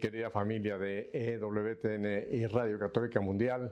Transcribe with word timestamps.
querida 0.00 0.30
familia 0.30 0.78
de 0.78 1.10
EWTN 1.12 2.34
y 2.34 2.46
Radio 2.46 2.78
Católica 2.78 3.20
Mundial. 3.20 3.70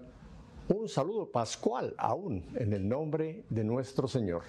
Un 0.68 0.86
saludo 0.86 1.32
pascual 1.32 1.94
aún 1.96 2.44
en 2.54 2.74
el 2.74 2.86
nombre 2.86 3.44
de 3.48 3.64
nuestro 3.64 4.06
Señor. 4.06 4.42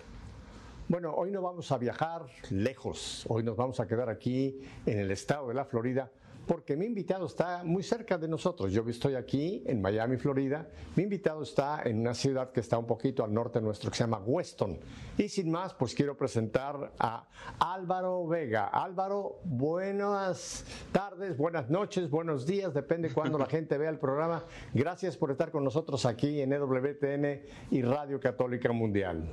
Bueno, 0.90 1.14
hoy 1.16 1.32
no 1.32 1.42
vamos 1.42 1.72
a 1.72 1.78
viajar 1.78 2.26
lejos, 2.50 3.26
hoy 3.30 3.44
nos 3.44 3.56
vamos 3.56 3.80
a 3.80 3.88
quedar 3.88 4.10
aquí 4.10 4.60
en 4.86 5.00
el 5.00 5.10
estado 5.12 5.48
de 5.48 5.54
la 5.54 5.64
Florida 5.64 6.12
porque 6.50 6.76
mi 6.76 6.88
invitado 6.88 7.28
está 7.28 7.64
muy 7.64 7.84
cerca 7.84 8.18
de 8.18 8.28
nosotros. 8.28 8.74
Yo 8.74 8.84
estoy 8.90 9.14
aquí 9.14 9.62
en 9.68 9.80
Miami, 9.84 10.18
Florida. 10.18 10.68
Mi 10.96 11.04
invitado 11.04 11.44
está 11.44 11.84
en 11.86 12.00
una 12.00 12.16
ciudad 12.16 12.52
que 12.52 12.60
está 12.60 12.76
un 12.80 12.88
poquito 12.88 13.24
al 13.24 13.32
norte 13.32 13.62
nuestro, 13.62 13.92
que 13.92 13.98
se 13.98 14.04
llama 14.04 14.18
Weston. 14.26 14.80
Y 15.16 15.30
sin 15.30 15.52
más, 15.52 15.76
pues 15.76 15.94
quiero 15.94 16.18
presentar 16.18 16.92
a 16.98 17.28
Álvaro 17.60 18.26
Vega. 18.26 18.66
Álvaro, 18.66 19.42
buenas 19.44 20.66
tardes, 20.92 21.38
buenas 21.38 21.70
noches, 21.70 22.10
buenos 22.10 22.48
días, 22.48 22.74
depende 22.74 23.14
cuando 23.14 23.38
la 23.38 23.46
gente 23.48 23.78
vea 23.78 23.92
el 23.92 24.00
programa. 24.00 24.44
Gracias 24.74 25.18
por 25.18 25.30
estar 25.30 25.52
con 25.52 25.64
nosotros 25.64 26.04
aquí 26.08 26.42
en 26.42 26.52
EWTN 26.52 27.44
y 27.70 27.84
Radio 27.84 28.20
Católica 28.20 28.72
Mundial. 28.72 29.24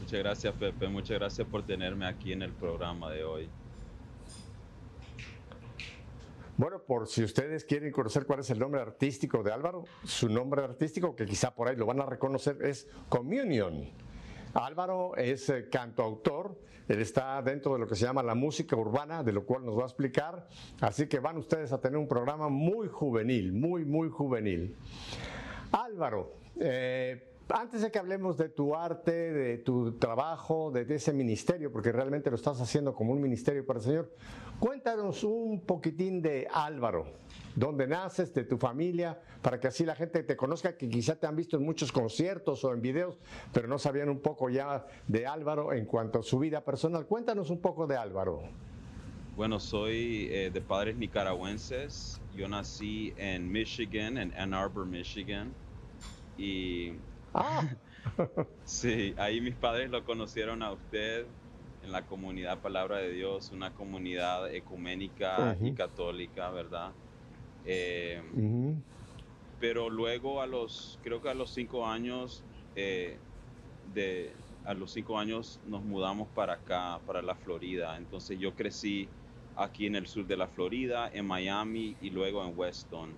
Muchas 0.00 0.18
gracias, 0.18 0.54
Pepe. 0.54 0.88
Muchas 0.88 1.18
gracias 1.18 1.46
por 1.46 1.66
tenerme 1.66 2.06
aquí 2.06 2.32
en 2.32 2.40
el 2.40 2.52
programa 2.52 3.10
de 3.10 3.24
hoy. 3.24 3.50
Bueno, 6.60 6.82
por 6.82 7.08
si 7.08 7.24
ustedes 7.24 7.64
quieren 7.64 7.90
conocer 7.90 8.26
cuál 8.26 8.40
es 8.40 8.50
el 8.50 8.58
nombre 8.58 8.82
artístico 8.82 9.42
de 9.42 9.50
Álvaro, 9.50 9.84
su 10.04 10.28
nombre 10.28 10.62
artístico, 10.62 11.16
que 11.16 11.24
quizá 11.24 11.54
por 11.54 11.66
ahí 11.68 11.74
lo 11.74 11.86
van 11.86 12.02
a 12.02 12.04
reconocer, 12.04 12.58
es 12.62 12.86
Communion. 13.08 13.88
Álvaro 14.52 15.16
es 15.16 15.48
eh, 15.48 15.70
cantautor, 15.70 16.60
él 16.86 17.00
está 17.00 17.40
dentro 17.40 17.72
de 17.72 17.78
lo 17.78 17.86
que 17.86 17.94
se 17.94 18.04
llama 18.04 18.22
la 18.22 18.34
música 18.34 18.76
urbana, 18.76 19.22
de 19.22 19.32
lo 19.32 19.46
cual 19.46 19.64
nos 19.64 19.78
va 19.78 19.84
a 19.84 19.86
explicar, 19.86 20.48
así 20.82 21.06
que 21.06 21.18
van 21.18 21.38
ustedes 21.38 21.72
a 21.72 21.80
tener 21.80 21.96
un 21.96 22.06
programa 22.06 22.50
muy 22.50 22.88
juvenil, 22.88 23.54
muy, 23.54 23.86
muy 23.86 24.10
juvenil. 24.10 24.76
Álvaro, 25.72 26.34
eh, 26.60 27.29
antes 27.52 27.82
de 27.82 27.90
que 27.90 27.98
hablemos 27.98 28.36
de 28.36 28.48
tu 28.48 28.74
arte, 28.74 29.32
de 29.32 29.58
tu 29.58 29.92
trabajo, 29.98 30.70
de, 30.70 30.94
ese 30.94 31.12
ministerio, 31.12 31.72
porque 31.72 31.92
realmente 31.92 32.30
lo 32.30 32.36
estás 32.36 32.60
haciendo 32.60 32.94
como 32.94 33.12
un 33.12 33.20
ministerio 33.20 33.64
para 33.64 33.78
el 33.78 33.84
Señor, 33.84 34.14
cuéntanos 34.58 35.24
un 35.24 35.60
poquitín 35.60 36.22
de 36.22 36.48
Álvaro, 36.52 37.06
dónde 37.56 37.86
naces, 37.86 38.32
de 38.34 38.44
tu 38.44 38.58
familia, 38.58 39.20
para 39.42 39.58
que 39.58 39.68
así 39.68 39.84
la 39.84 39.94
gente 39.94 40.22
te 40.22 40.36
conozca, 40.36 40.76
que 40.76 40.88
quizá 40.88 41.16
te 41.16 41.26
han 41.26 41.36
visto 41.36 41.56
en 41.56 41.64
muchos 41.64 41.92
conciertos 41.92 42.64
o 42.64 42.72
en 42.72 42.80
videos, 42.80 43.18
pero 43.52 43.68
no 43.68 43.78
sabían 43.78 44.08
un 44.08 44.20
poco 44.20 44.50
ya 44.50 44.86
de 45.08 45.26
Álvaro 45.26 45.72
en 45.72 45.86
cuanto 45.86 46.20
a 46.20 46.22
su 46.22 46.38
vida 46.38 46.64
personal. 46.64 47.06
Cuéntanos 47.06 47.50
un 47.50 47.60
poco 47.60 47.86
de 47.86 47.96
Álvaro. 47.96 48.42
Bueno, 49.36 49.58
soy 49.58 50.28
eh, 50.30 50.50
de 50.52 50.60
padres 50.60 50.96
nicaragüenses. 50.96 52.20
Yo 52.36 52.46
nací 52.48 53.14
en 53.16 53.50
Michigan, 53.50 54.18
en 54.18 54.34
Ann 54.34 54.52
Arbor, 54.52 54.86
Michigan. 54.86 55.52
Y 56.36 56.92
Ah. 57.34 57.62
sí, 58.64 59.14
ahí 59.18 59.40
mis 59.40 59.54
padres 59.54 59.90
lo 59.90 60.04
conocieron 60.04 60.62
a 60.62 60.72
usted 60.72 61.26
en 61.82 61.92
la 61.92 62.06
comunidad 62.06 62.58
Palabra 62.60 62.98
de 62.98 63.12
Dios, 63.12 63.50
una 63.52 63.72
comunidad 63.72 64.52
ecuménica 64.52 65.56
y 65.60 65.72
católica, 65.72 66.50
¿verdad? 66.50 66.92
Eh, 67.64 68.20
pero 69.58 69.90
luego 69.90 70.40
a 70.40 70.46
los, 70.46 70.98
creo 71.02 71.20
que 71.20 71.28
a 71.28 71.34
los 71.34 71.50
cinco 71.50 71.86
años, 71.86 72.42
eh, 72.74 73.18
de, 73.94 74.32
a 74.64 74.74
los 74.74 74.92
cinco 74.92 75.18
años 75.18 75.60
nos 75.66 75.82
mudamos 75.82 76.28
para 76.28 76.54
acá, 76.54 77.00
para 77.06 77.22
la 77.22 77.34
Florida. 77.34 77.96
Entonces 77.96 78.38
yo 78.38 78.54
crecí 78.54 79.08
aquí 79.56 79.86
en 79.86 79.96
el 79.96 80.06
sur 80.06 80.26
de 80.26 80.36
la 80.36 80.48
Florida, 80.48 81.10
en 81.12 81.26
Miami 81.26 81.96
y 82.00 82.10
luego 82.10 82.44
en 82.44 82.58
Weston. 82.58 83.10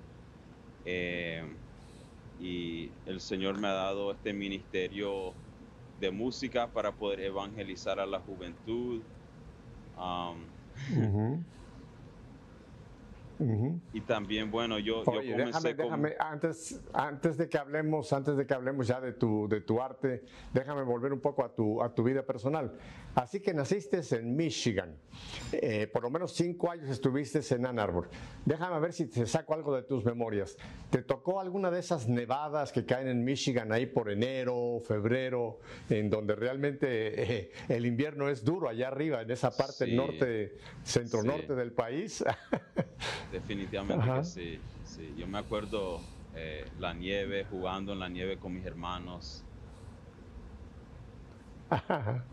Eh, 0.84 1.44
y 2.42 2.90
el 3.06 3.20
Señor 3.20 3.58
me 3.58 3.68
ha 3.68 3.72
dado 3.72 4.10
este 4.10 4.32
ministerio 4.32 5.32
de 6.00 6.10
música 6.10 6.66
para 6.66 6.90
poder 6.90 7.20
evangelizar 7.20 8.00
a 8.00 8.06
la 8.06 8.18
juventud. 8.18 9.00
Um, 9.96 11.44
y 13.92 14.00
también, 14.02 14.50
bueno, 14.50 14.78
yo, 14.78 15.02
Oye, 15.06 15.36
déjame, 15.36 15.74
déjame, 15.74 16.14
antes, 16.18 16.80
antes 16.92 17.36
de 17.36 17.48
que 17.48 17.58
hablemos, 17.58 18.12
antes 18.12 18.36
de 18.36 18.46
que 18.46 18.54
hablemos 18.54 18.86
ya 18.86 19.00
de 19.00 19.12
tu, 19.12 19.48
de 19.48 19.60
tu 19.60 19.80
arte, 19.80 20.24
déjame 20.52 20.82
volver 20.82 21.12
un 21.12 21.20
poco 21.20 21.44
a 21.44 21.48
tu, 21.48 21.82
a 21.82 21.94
tu 21.94 22.02
vida 22.02 22.22
personal. 22.24 22.72
Así 23.14 23.40
que 23.40 23.52
naciste 23.52 24.00
en 24.16 24.34
Michigan, 24.34 24.96
eh, 25.52 25.86
por 25.86 26.02
lo 26.02 26.10
menos 26.10 26.32
cinco 26.32 26.70
años 26.70 26.88
estuviste 26.88 27.40
en 27.54 27.66
Ann 27.66 27.78
Arbor. 27.78 28.08
Déjame 28.46 28.80
ver 28.80 28.94
si 28.94 29.06
te 29.06 29.26
saco 29.26 29.52
algo 29.52 29.76
de 29.76 29.82
tus 29.82 30.02
memorias. 30.02 30.56
¿Te 30.88 31.02
tocó 31.02 31.38
alguna 31.38 31.70
de 31.70 31.80
esas 31.80 32.08
nevadas 32.08 32.72
que 32.72 32.86
caen 32.86 33.08
en 33.08 33.22
Michigan 33.22 33.70
ahí 33.70 33.84
por 33.84 34.10
enero, 34.10 34.80
febrero, 34.86 35.60
en 35.90 36.08
donde 36.08 36.34
realmente 36.34 37.40
eh, 37.40 37.52
el 37.68 37.84
invierno 37.84 38.30
es 38.30 38.42
duro 38.44 38.70
allá 38.70 38.88
arriba, 38.88 39.20
en 39.20 39.30
esa 39.30 39.50
parte 39.54 39.86
norte, 39.88 40.56
centro-norte 40.82 41.54
del 41.54 41.72
país? 41.72 42.24
Definitivamente 43.32 44.10
que 44.10 44.24
sí, 44.24 44.58
sí. 44.84 45.14
Yo 45.18 45.26
me 45.26 45.38
acuerdo 45.38 46.00
eh, 46.34 46.64
la 46.78 46.94
nieve, 46.94 47.44
jugando 47.44 47.92
en 47.92 47.98
la 47.98 48.08
nieve 48.08 48.38
con 48.38 48.54
mis 48.54 48.64
hermanos. 48.64 49.44
Ajá. 51.68 52.24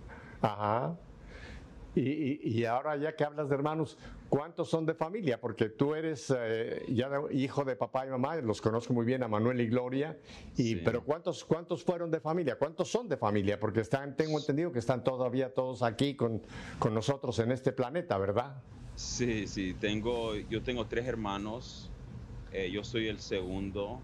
Y, 1.95 2.63
ahora 2.65 2.95
ya 2.97 3.15
que 3.15 3.23
hablas 3.23 3.49
de 3.49 3.55
hermanos, 3.55 3.97
¿cuántos 4.29 4.69
son 4.69 4.85
de 4.85 4.93
familia? 4.93 5.41
Porque 5.41 5.69
tú 5.69 5.95
eres 5.95 6.33
eh, 6.35 6.85
ya 6.87 7.09
hijo 7.31 7.65
de 7.65 7.75
papá 7.75 8.05
y 8.05 8.09
mamá, 8.09 8.35
los 8.37 8.61
conozco 8.61 8.93
muy 8.93 9.05
bien 9.05 9.23
a 9.23 9.27
Manuel 9.27 9.59
y 9.59 9.67
Gloria, 9.67 10.17
y, 10.55 10.77
pero 10.77 11.03
¿cuántos, 11.03 11.43
¿cuántos 11.43 11.83
fueron 11.83 12.09
de 12.11 12.19
familia? 12.19 12.57
¿Cuántos 12.57 12.89
son 12.89 13.09
de 13.09 13.17
familia? 13.17 13.59
Porque 13.59 13.81
están, 13.81 14.15
tengo 14.15 14.39
entendido 14.39 14.71
que 14.71 14.79
están 14.79 15.03
todavía 15.03 15.53
todos 15.53 15.81
aquí 15.81 16.15
con, 16.15 16.41
con 16.77 16.93
nosotros 16.93 17.37
en 17.39 17.51
este 17.51 17.71
planeta, 17.71 18.17
¿verdad? 18.17 18.61
Sí, 18.95 19.47
sí, 19.47 19.73
tengo, 19.73 20.35
yo 20.35 20.61
tengo 20.61 20.85
tres 20.85 21.05
hermanos, 21.05 21.89
eh, 22.53 22.69
yo 22.71 22.83
soy 22.83 23.07
el 23.07 23.19
segundo. 23.19 23.99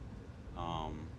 Um, 0.57 1.14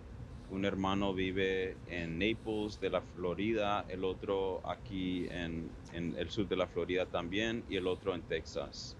un 0.49 0.65
hermano 0.65 1.13
vive 1.13 1.77
en 1.87 2.19
Naples, 2.19 2.79
de 2.79 2.89
la 2.89 3.01
Florida, 3.01 3.85
el 3.89 4.03
otro 4.03 4.61
aquí 4.67 5.27
en, 5.29 5.69
el 5.93 6.29
sur 6.29 6.47
de 6.47 6.55
la 6.55 6.67
Florida 6.67 7.05
también 7.05 7.63
y 7.69 7.75
el 7.75 7.87
otro 7.87 8.15
en 8.15 8.21
Texas. 8.21 8.95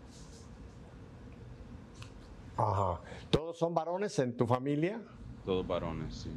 Ajá. 2.57 2.99
¿Todos 3.29 3.57
son 3.57 3.73
varones 3.73 4.17
en 4.19 4.35
tu 4.35 4.45
familia? 4.45 5.01
Todos 5.45 5.65
varones, 5.65 6.15
sí. 6.15 6.31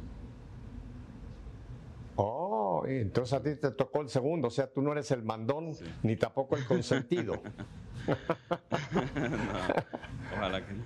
Oh, 2.15 2.83
entonces 2.85 3.33
a 3.33 3.41
ti 3.41 3.55
te 3.55 3.71
tocó 3.71 4.01
el 4.01 4.09
segundo, 4.09 4.49
o 4.49 4.51
sea, 4.51 4.67
tú 4.67 4.81
no 4.81 4.91
eres 4.91 5.09
el 5.11 5.23
mandón 5.23 5.71
ni 6.03 6.15
tampoco 6.15 6.55
el 6.55 6.65
consentido. 6.65 7.41
ojalá 10.33 10.65
que 10.65 10.73
no. 10.73 10.83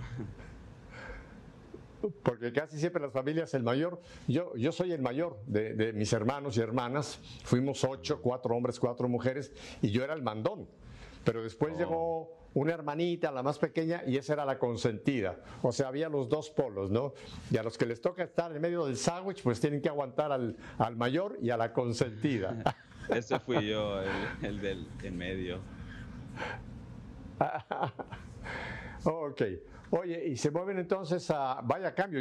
Porque 2.12 2.52
casi 2.52 2.80
siempre 2.80 3.02
las 3.02 3.12
familias, 3.12 3.54
el 3.54 3.64
mayor, 3.64 4.02
yo, 4.28 4.56
yo 4.56 4.72
soy 4.72 4.92
el 4.92 5.02
mayor 5.02 5.40
de, 5.46 5.94
mis 5.94 6.12
hermanos 6.14 6.58
y 6.58 6.62
hermanas, 6.62 7.20
fuimos 7.44 7.84
ocho, 7.84 8.22
cuatro 8.22 8.56
hombres, 8.56 8.80
cuatro 8.80 9.08
mujeres, 9.08 9.52
y 9.82 9.92
yo 9.92 10.04
era 10.04 10.14
el 10.14 10.22
mandón. 10.22 10.68
Pero 11.24 11.44
después 11.44 11.74
oh. 11.76 11.78
llegó 11.78 12.38
una 12.54 12.74
hermanita, 12.74 13.32
la 13.32 13.44
más 13.44 13.60
pequeña, 13.60 14.04
y 14.06 14.18
esa 14.18 14.34
era 14.34 14.46
la 14.46 14.58
consentida. 14.58 15.38
O 15.62 15.72
sea, 15.72 15.90
había 15.90 16.10
los 16.10 16.30
dos 16.30 16.50
polos, 16.50 16.90
¿no? 16.90 17.14
Y 17.52 17.58
a 17.58 17.64
los 17.64 17.78
que 17.78 17.86
les 17.86 18.00
toca 18.02 18.24
estar 18.24 18.56
en 18.56 18.62
medio 18.62 18.86
del 18.86 18.98
sándwich, 18.98 19.44
pues 19.44 19.60
tienen 19.60 19.82
que 19.82 19.90
aguantar 19.90 20.32
al, 20.32 20.56
al 20.78 20.96
mayor 20.96 21.38
y 21.42 21.50
a 21.50 21.58
la 21.58 21.74
consentida. 21.74 22.76
Ese 23.10 23.40
fui 23.40 23.68
yo, 23.68 24.02
el, 24.02 24.10
el 24.46 24.62
del 24.62 24.88
en 25.04 25.18
medio. 25.18 25.60
ok. 29.04 29.42
Oye, 29.98 30.28
y 30.28 30.36
se 30.36 30.52
mueven 30.52 30.78
entonces 30.78 31.32
a, 31.32 31.62
vaya 31.64 31.96
cambio, 31.96 32.20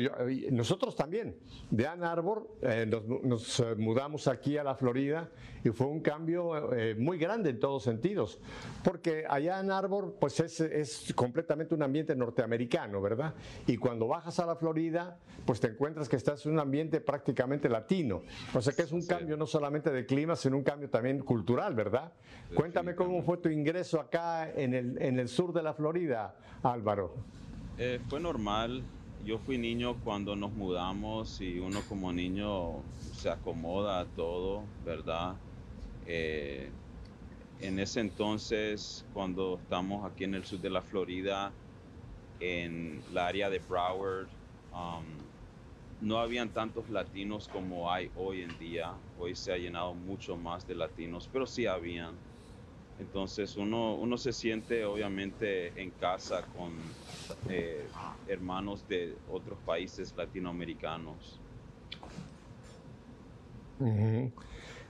nosotros 0.53 0.95
también, 0.95 1.35
de 1.73 1.89
Ann 1.89 2.05
Arbor 2.05 2.49
eh, 2.63 2.87
nos, 2.87 3.59
eh, 3.59 3.75
mudamos 3.77 4.29
aquí 4.29 4.57
a 4.57 4.63
la 4.63 4.77
Florida 4.77 5.29
y 5.65 5.71
fue 5.71 5.89
un 5.89 5.99
cambio 5.99 6.73
eh, 6.73 6.95
muy 6.95 7.19
grande 7.19 7.51
en 7.51 7.59
todos 7.59 7.83
sentidos, 7.83 8.39
porque 8.85 9.25
allá 9.29 9.59
en 9.59 9.73
Arbor 9.73 10.15
pues 10.21 10.39
es, 10.39 10.61
es, 10.61 11.13
completamente 11.17 11.75
un 11.75 11.83
ambiente 11.83 12.15
norteamericano, 12.15 13.03
¿verdad? 13.03 13.35
Y 13.67 13.77
cuando 13.77 14.07
bajas 14.07 14.39
a 14.39 14.47
la 14.47 14.55
Florida 14.55 15.19
pues 15.45 15.59
te 15.59 15.67
encuentras 15.67 16.09
que 16.09 16.15
estás 16.15 16.47
en 16.47 16.53
un 16.53 16.61
ambiente 16.61 17.01
prácticamente 17.01 17.69
latino, 17.69 18.23
o 18.55 18.63
sea 18.63 18.73
que 18.73 18.83
es 18.83 18.93
un 18.93 19.05
cambio 19.05 19.37
no 19.37 19.47
solamente 19.47 19.91
de 19.91 20.07
clima, 20.07 20.37
sino 20.37 20.57
un 20.57 20.63
cambio 20.63 20.89
también 20.91 21.19
cultural, 21.25 21.75
¿verdad? 21.75 22.13
Cuéntame 22.55 22.95
cómo 22.95 23.21
fue 23.23 23.39
tu 23.39 23.49
ingreso 23.49 23.99
acá 23.99 24.49
en 24.49 24.75
el, 24.75 25.03
en 25.03 25.19
el 25.19 25.27
sur 25.27 25.53
de 25.53 25.65
la 25.65 25.75
Florida, 25.75 26.37
Álvaro. 26.63 27.15
Eh, 27.77 27.99
fue 28.01 28.21
normal. 28.21 28.91
Yo 29.19 29.39
fui 29.39 29.59
niño 29.59 30.01
cuando 30.01 30.37
nos 30.37 30.53
mudamos 30.53 31.41
y 31.41 31.59
uno 31.59 31.87
como 31.87 32.13
niño 32.13 32.93
se 33.11 33.31
acomoda 33.31 34.01
a 34.01 34.13
todo, 34.13 34.73
¿verdad? 34.79 35.41
Eh, 36.03 36.73
en 37.59 37.79
ese 37.79 38.01
entonces, 38.01 39.09
cuando 39.13 39.59
estamos 39.63 40.05
aquí 40.11 40.25
en 40.25 40.35
el 40.35 40.45
sur 40.45 40.61
de 40.61 40.71
la 40.71 40.83
Florida, 40.83 41.59
en 42.39 43.05
la 43.09 43.29
área 43.29 43.51
de 43.51 43.61
Broward. 43.61 44.31
Um, 44.71 45.33
no 46.01 46.19
habían 46.21 46.53
tantos 46.53 46.89
latinos 46.91 47.49
como 47.49 47.91
hay 47.93 48.11
hoy 48.15 48.43
en 48.43 48.57
día. 48.59 49.03
Hoy 49.15 49.35
se 49.37 49.53
ha 49.53 49.59
llenado 49.59 49.95
mucho 49.95 50.37
más 50.37 50.67
de 50.67 50.75
latinos, 50.77 51.29
pero 51.29 51.47
sí 51.47 51.67
habían. 51.67 52.34
Entonces 53.01 53.57
uno, 53.57 53.95
uno 53.97 54.17
se 54.17 54.33
siente 54.33 54.85
obviamente 54.85 55.81
en 55.81 55.91
casa 55.91 56.43
con 56.57 56.73
eh, 57.49 57.85
hermanos 58.29 58.87
de 58.89 59.15
otros 59.31 59.59
países 59.67 60.15
latinoamericanos. 60.17 61.41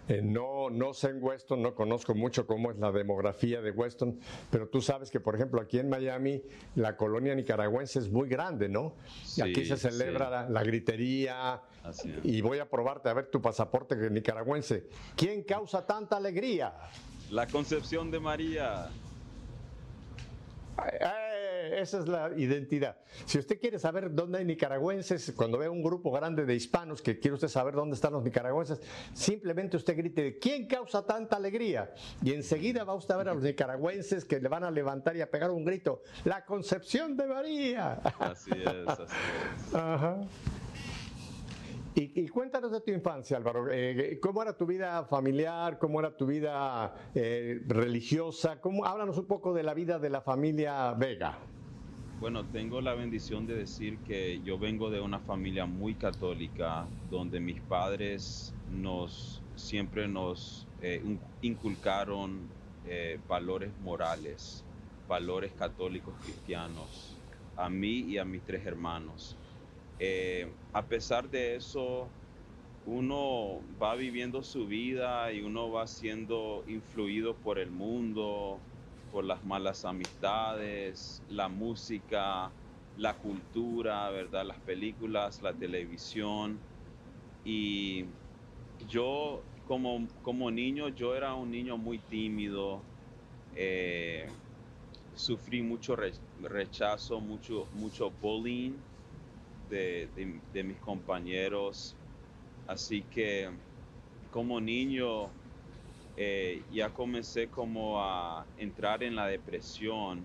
Eh, 0.07 0.21
no, 0.23 0.69
no 0.69 0.93
sé 0.93 1.09
en 1.09 1.23
Weston, 1.23 1.63
no 1.63 1.75
conozco 1.75 2.15
mucho 2.15 2.47
cómo 2.47 2.71
es 2.71 2.77
la 2.77 2.93
demografía 2.93 3.63
de 3.63 3.71
Weston, 3.71 4.21
pero 4.51 4.69
tú 4.69 4.83
sabes 4.83 5.11
que, 5.11 5.19
por 5.19 5.35
ejemplo, 5.35 5.63
aquí 5.63 5.79
en 5.79 5.89
Miami 5.89 6.43
la 6.75 6.95
colonia 6.95 7.35
nicaragüense 7.35 8.01
es 8.01 8.11
muy 8.11 8.29
grande, 8.29 8.69
¿no? 8.69 8.93
y 9.37 9.41
aquí 9.41 9.65
se 9.65 9.79
celebra 9.79 10.47
la, 10.47 10.63
gritería. 10.63 11.63
y 12.23 12.43
voy 12.43 12.59
a 12.59 12.69
probarte 12.69 13.09
a 13.09 13.15
ver 13.15 13.31
tu 13.31 13.41
pasaporte 13.41 13.97
nicaragüense. 14.11 14.89
¿Quién 15.17 15.43
causa 15.43 15.87
tanta 15.87 16.19
alegría? 16.19 16.75
La 17.31 17.47
concepción 17.47 18.11
de 18.11 18.21
María. 18.21 18.89
esa 21.73 21.99
es 22.01 22.09
la 22.09 22.31
identidad. 22.37 22.97
Si 23.25 23.39
usted 23.39 23.59
quiere 23.59 23.79
saber 23.79 24.15
dónde 24.15 24.39
hay 24.39 24.45
nicaragüenses, 24.45 25.33
cuando 25.37 25.59
ve 25.59 25.69
un 25.69 25.83
grupo 25.83 26.11
grande 26.11 26.45
de 26.45 26.55
hispanos 26.55 27.01
que 27.01 27.19
quiere 27.19 27.35
usted 27.35 27.49
saber 27.49 27.75
dónde 27.75 27.95
están 27.95 28.13
los 28.13 28.23
nicaragüenses, 28.23 28.81
simplemente 29.13 29.77
usted 29.77 29.97
grite, 29.97 30.39
¿quién 30.39 30.67
causa 30.67 31.05
tanta 31.05 31.37
alegría? 31.37 31.93
Y 32.23 32.33
enseguida 32.33 32.85
va 32.85 32.95
usted 32.95 33.15
a 33.15 33.19
ver 33.19 33.29
a 33.29 33.35
los 33.35 33.43
nicaragüenses 33.43 34.25
que 34.25 34.41
le 34.41 34.49
van 34.49 34.65
a 34.65 34.71
levantar 34.71 35.17
y 35.17 35.21
a 35.21 35.31
pegar 35.31 35.51
un 35.51 35.65
grito, 35.65 36.03
la 36.25 36.45
concepción 36.45 37.17
de 37.17 37.27
María. 37.27 37.95
Así 38.19 38.51
es, 38.53 38.89
así 38.89 39.03
es. 39.03 39.75
Ajá. 39.75 40.21
Y, 41.97 42.27
cuéntanos 42.29 42.73
de 42.73 42.81
tu 42.81 42.91
infancia, 42.91 43.37
Álvaro. 43.37 43.71
Eh, 43.71 44.19
¿Cómo 44.21 44.43
era 44.43 44.57
tu 44.57 44.67
vida 44.67 45.05
familiar? 45.05 45.79
¿Cómo 45.79 46.01
era 46.01 46.17
tu 46.17 46.27
vida 46.27 46.93
eh, 47.15 47.61
religiosa? 47.69 48.61
¿Cómo, 48.61 48.85
háblanos 48.85 49.17
un 49.17 49.27
poco 49.27 49.55
de 49.55 49.63
la 49.63 49.75
vida 49.75 50.01
de 50.01 50.11
la 50.11 50.21
familia 50.21 50.93
Vega. 50.95 51.39
Bueno, 52.19 52.47
tengo 52.47 52.81
la 52.81 52.95
bendición 52.95 53.47
de 53.47 53.55
decir 53.55 53.99
que 53.99 54.41
yo 54.43 54.59
vengo 54.59 54.91
de 54.91 55.01
una 55.01 55.21
familia 55.21 55.67
muy 55.67 55.95
católica, 55.95 56.89
donde 57.11 57.39
mis 57.39 57.61
padres 57.61 58.53
nos 58.67 59.41
siempre 59.55 60.09
nos 60.09 60.67
eh, 60.81 61.01
inculcaron 61.43 62.51
valores 63.29 63.73
morales, 63.79 64.65
valores 65.07 65.53
católicos 65.53 66.15
cristianos, 66.23 67.17
a 67.57 67.71
mí 67.71 68.01
y 68.01 68.19
a 68.19 68.25
mis 68.25 68.43
tres 68.43 68.67
hermanos. 68.67 69.39
Eh, 69.99 70.59
a 70.73 70.89
pesar 70.89 71.31
de 71.31 71.57
eso, 71.57 72.17
uno 72.85 73.67
va 73.79 73.95
viviendo 73.97 74.43
su 74.43 74.67
vida 74.67 75.33
y 75.33 75.43
uno 75.43 75.71
va 75.71 75.87
siendo 75.87 76.65
influido 76.67 77.41
por 77.41 77.59
el 77.59 77.71
mundo, 77.71 78.67
por 79.11 79.25
las 79.25 79.45
malas 79.45 79.85
amistades, 79.85 81.23
la 81.27 81.49
música, 81.49 82.57
la 82.95 83.19
cultura, 83.19 84.11
¿verdad? 84.11 84.47
Las 84.47 84.61
películas, 84.63 85.43
la 85.43 85.57
televisión. 85.57 86.67
Y 87.45 88.17
yo 88.79 89.51
como, 89.65 90.09
como 90.23 90.51
niño, 90.51 90.89
yo 90.91 91.15
era 91.17 91.35
un 91.35 91.51
niño 91.51 91.79
muy 91.79 92.01
tímido. 92.01 92.91
Eh, 93.53 94.39
sufrí 95.15 95.63
mucho 95.63 95.97
rechazo, 96.37 97.21
mucho, 97.21 97.69
mucho 97.73 98.11
bullying 98.11 98.85
de, 99.69 100.63
mis 100.65 100.79
compañeros. 100.79 101.97
Así 102.67 103.03
que 103.03 103.51
como 104.31 104.61
niño 104.61 105.29
eh, 106.17 106.63
ya 106.73 106.91
comencé 106.91 107.49
como 107.49 108.01
a 108.01 108.47
entrar 108.59 109.03
en 109.03 109.17
la 109.17 109.27
depresión 109.27 110.23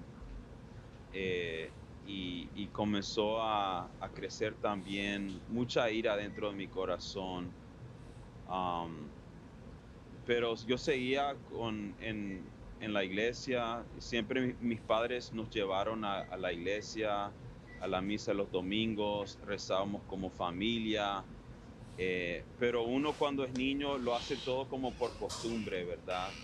eh, 1.13 1.69
y, 2.07 2.67
comenzó 2.67 3.41
a, 3.41 3.87
crecer 4.15 4.55
también 4.55 5.39
mucha 5.49 5.91
ira 5.91 6.17
dentro 6.17 6.49
de 6.49 6.55
mi 6.55 6.67
corazón. 6.67 7.51
Um, 8.49 9.07
pero 10.25 10.55
yo 10.65 10.77
seguía 10.77 11.35
con, 11.51 11.93
en, 12.01 12.43
la 12.81 13.03
iglesia, 13.03 13.83
siempre 13.99 14.55
mis 14.61 14.79
padres 14.79 15.33
nos 15.33 15.49
llevaron 15.49 16.03
a 16.05 16.37
la 16.37 16.51
iglesia, 16.53 17.31
a 17.79 17.87
la 17.87 18.01
misa 18.01 18.33
los 18.33 18.51
domingos, 18.51 19.39
rezábamos 19.41 20.05
como 20.05 20.31
familia, 20.31 21.29
eh, 21.97 22.49
pero 22.57 22.85
uno 22.85 23.17
cuando 23.17 23.45
es 23.45 23.53
niño 23.53 23.97
lo 23.97 24.15
hace 24.15 24.37
todo 24.37 24.69
como 24.69 24.97
por 24.97 25.17
costumbre, 25.17 25.85
¿verdad? 25.85 26.39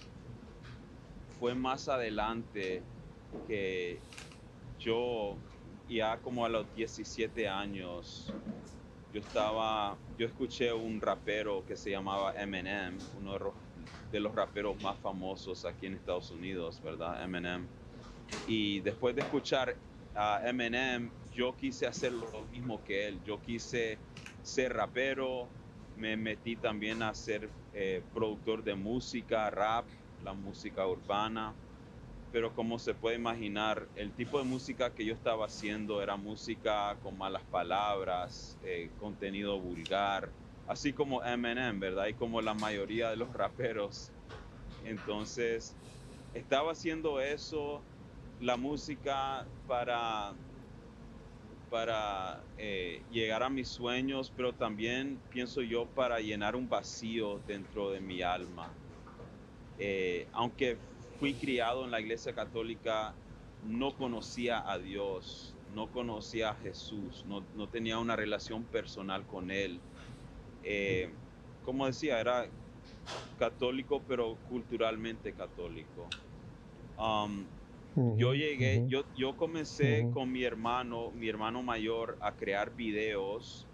Fue 1.28 1.56
más 1.56 1.88
adelante 1.88 2.90
que 3.44 4.08
yo, 4.78 5.46
ya 5.88 6.22
como 6.22 6.46
a 6.46 6.50
los 6.50 6.72
17 6.74 7.48
años, 7.48 8.40
yo 9.12 9.22
estaba, 9.22 10.04
yo 10.18 10.28
escuché 10.28 10.74
un 10.74 11.02
rapero 11.02 11.66
que 11.66 11.78
se 11.78 11.92
llamaba 11.92 12.34
Eminem, 12.36 13.08
uno 13.14 13.34
de 13.34 13.40
los, 13.40 13.56
de 14.12 14.20
los 14.22 14.36
raperos 14.36 14.80
más 14.80 15.02
famosos 15.02 15.66
aquí 15.66 15.88
en 15.88 15.96
Estados 15.96 16.32
Unidos, 16.32 16.82
¿verdad? 16.82 17.24
Eminem. 17.24 17.72
Y 18.46 18.82
después 18.82 19.16
de 19.16 19.24
escuchar 19.24 19.82
a 20.14 20.42
Eminem, 20.50 21.16
yo 21.36 21.56
quise 21.58 21.88
hacer 21.88 22.14
lo 22.14 22.48
mismo 22.48 22.84
que 22.84 23.08
él. 23.08 23.24
Yo 23.24 23.42
quise 23.42 24.04
ser 24.42 24.74
rapero, 24.74 25.56
me 25.94 26.18
metí 26.18 26.58
también 26.58 27.02
a 27.04 27.14
ser 27.16 27.54
eh, 27.72 28.08
productor 28.14 28.64
de 28.64 28.76
música, 28.76 29.50
rap, 29.52 29.92
la 30.20 30.34
música 30.34 30.88
urbana. 30.88 31.60
Pero 32.32 32.54
como 32.54 32.80
se 32.80 32.96
puede 32.96 33.16
imaginar, 33.18 33.92
el 33.96 34.14
tipo 34.16 34.40
de 34.40 34.46
música 34.46 34.94
que 34.94 35.06
yo 35.06 35.14
estaba 35.14 35.46
haciendo 35.46 36.02
era 36.04 36.18
música 36.18 37.00
con 37.02 37.18
malas 37.18 37.46
palabras, 37.46 38.60
eh, 38.62 38.94
contenido 38.98 39.60
vulgar, 39.62 40.36
así 40.66 40.94
como 40.94 41.24
Eminem, 41.24 41.80
¿verdad? 41.80 42.08
Y 42.08 42.16
como 42.16 42.42
la 42.42 42.54
mayoría 42.54 43.10
de 43.10 43.18
los 43.18 43.34
raperos. 43.34 44.14
Entonces, 44.82 45.80
estaba 46.34 46.72
haciendo 46.74 47.22
eso, 47.22 47.90
la 48.38 48.58
música 48.58 49.52
para 49.66 50.40
para 51.70 52.50
eh, 52.58 53.06
llegar 53.10 53.44
a 53.44 53.50
mis 53.50 53.70
sueños, 53.70 54.32
pero 54.32 54.56
también 54.56 55.26
pienso 55.30 55.62
yo 55.62 55.94
para 55.94 56.20
llenar 56.20 56.56
un 56.56 56.70
vacío 56.70 57.40
dentro 57.40 57.92
de 57.92 58.02
mi 58.02 58.22
alma. 58.22 58.82
Eh, 59.78 60.30
aunque 60.34 60.86
fui 61.20 61.38
criado 61.38 61.86
en 61.86 61.92
la 61.92 62.00
iglesia 62.02 62.34
católica, 62.34 63.20
no 63.62 63.96
conocía 63.96 64.70
a 64.70 64.80
Dios, 64.80 65.60
no 65.68 65.92
conocía 65.92 66.52
a 66.52 66.56
Jesús, 66.56 67.26
no, 67.26 67.70
tenía 67.70 68.00
una 68.00 68.16
relación 68.16 68.70
personal 68.70 69.26
con 69.28 69.52
Él. 69.52 69.88
Eh, 70.62 71.20
como 71.62 71.88
decía, 71.88 72.20
era 72.20 72.52
católico, 73.36 74.06
pero 74.06 74.42
culturalmente 74.44 75.34
católico. 75.36 76.18
Um, 76.98 77.52
yo 77.96 78.34
llegué, 78.34 78.86
yo, 78.88 79.04
yo 79.16 79.38
comencé 79.38 80.10
con 80.14 80.32
mi 80.32 80.44
hermano, 80.44 81.12
mi 81.12 81.30
hermano 81.30 81.64
mayor, 81.64 82.18
a 82.22 82.36
crear 82.36 82.76
videos 82.76 83.68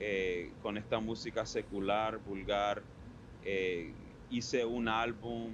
eh, 0.00 0.50
con 0.60 0.76
esta 0.76 0.98
música 0.98 1.46
secular, 1.46 2.18
vulgar. 2.18 2.82
Eh, 3.42 3.92
hice 4.30 4.64
un 4.64 4.88
álbum, 4.88 5.52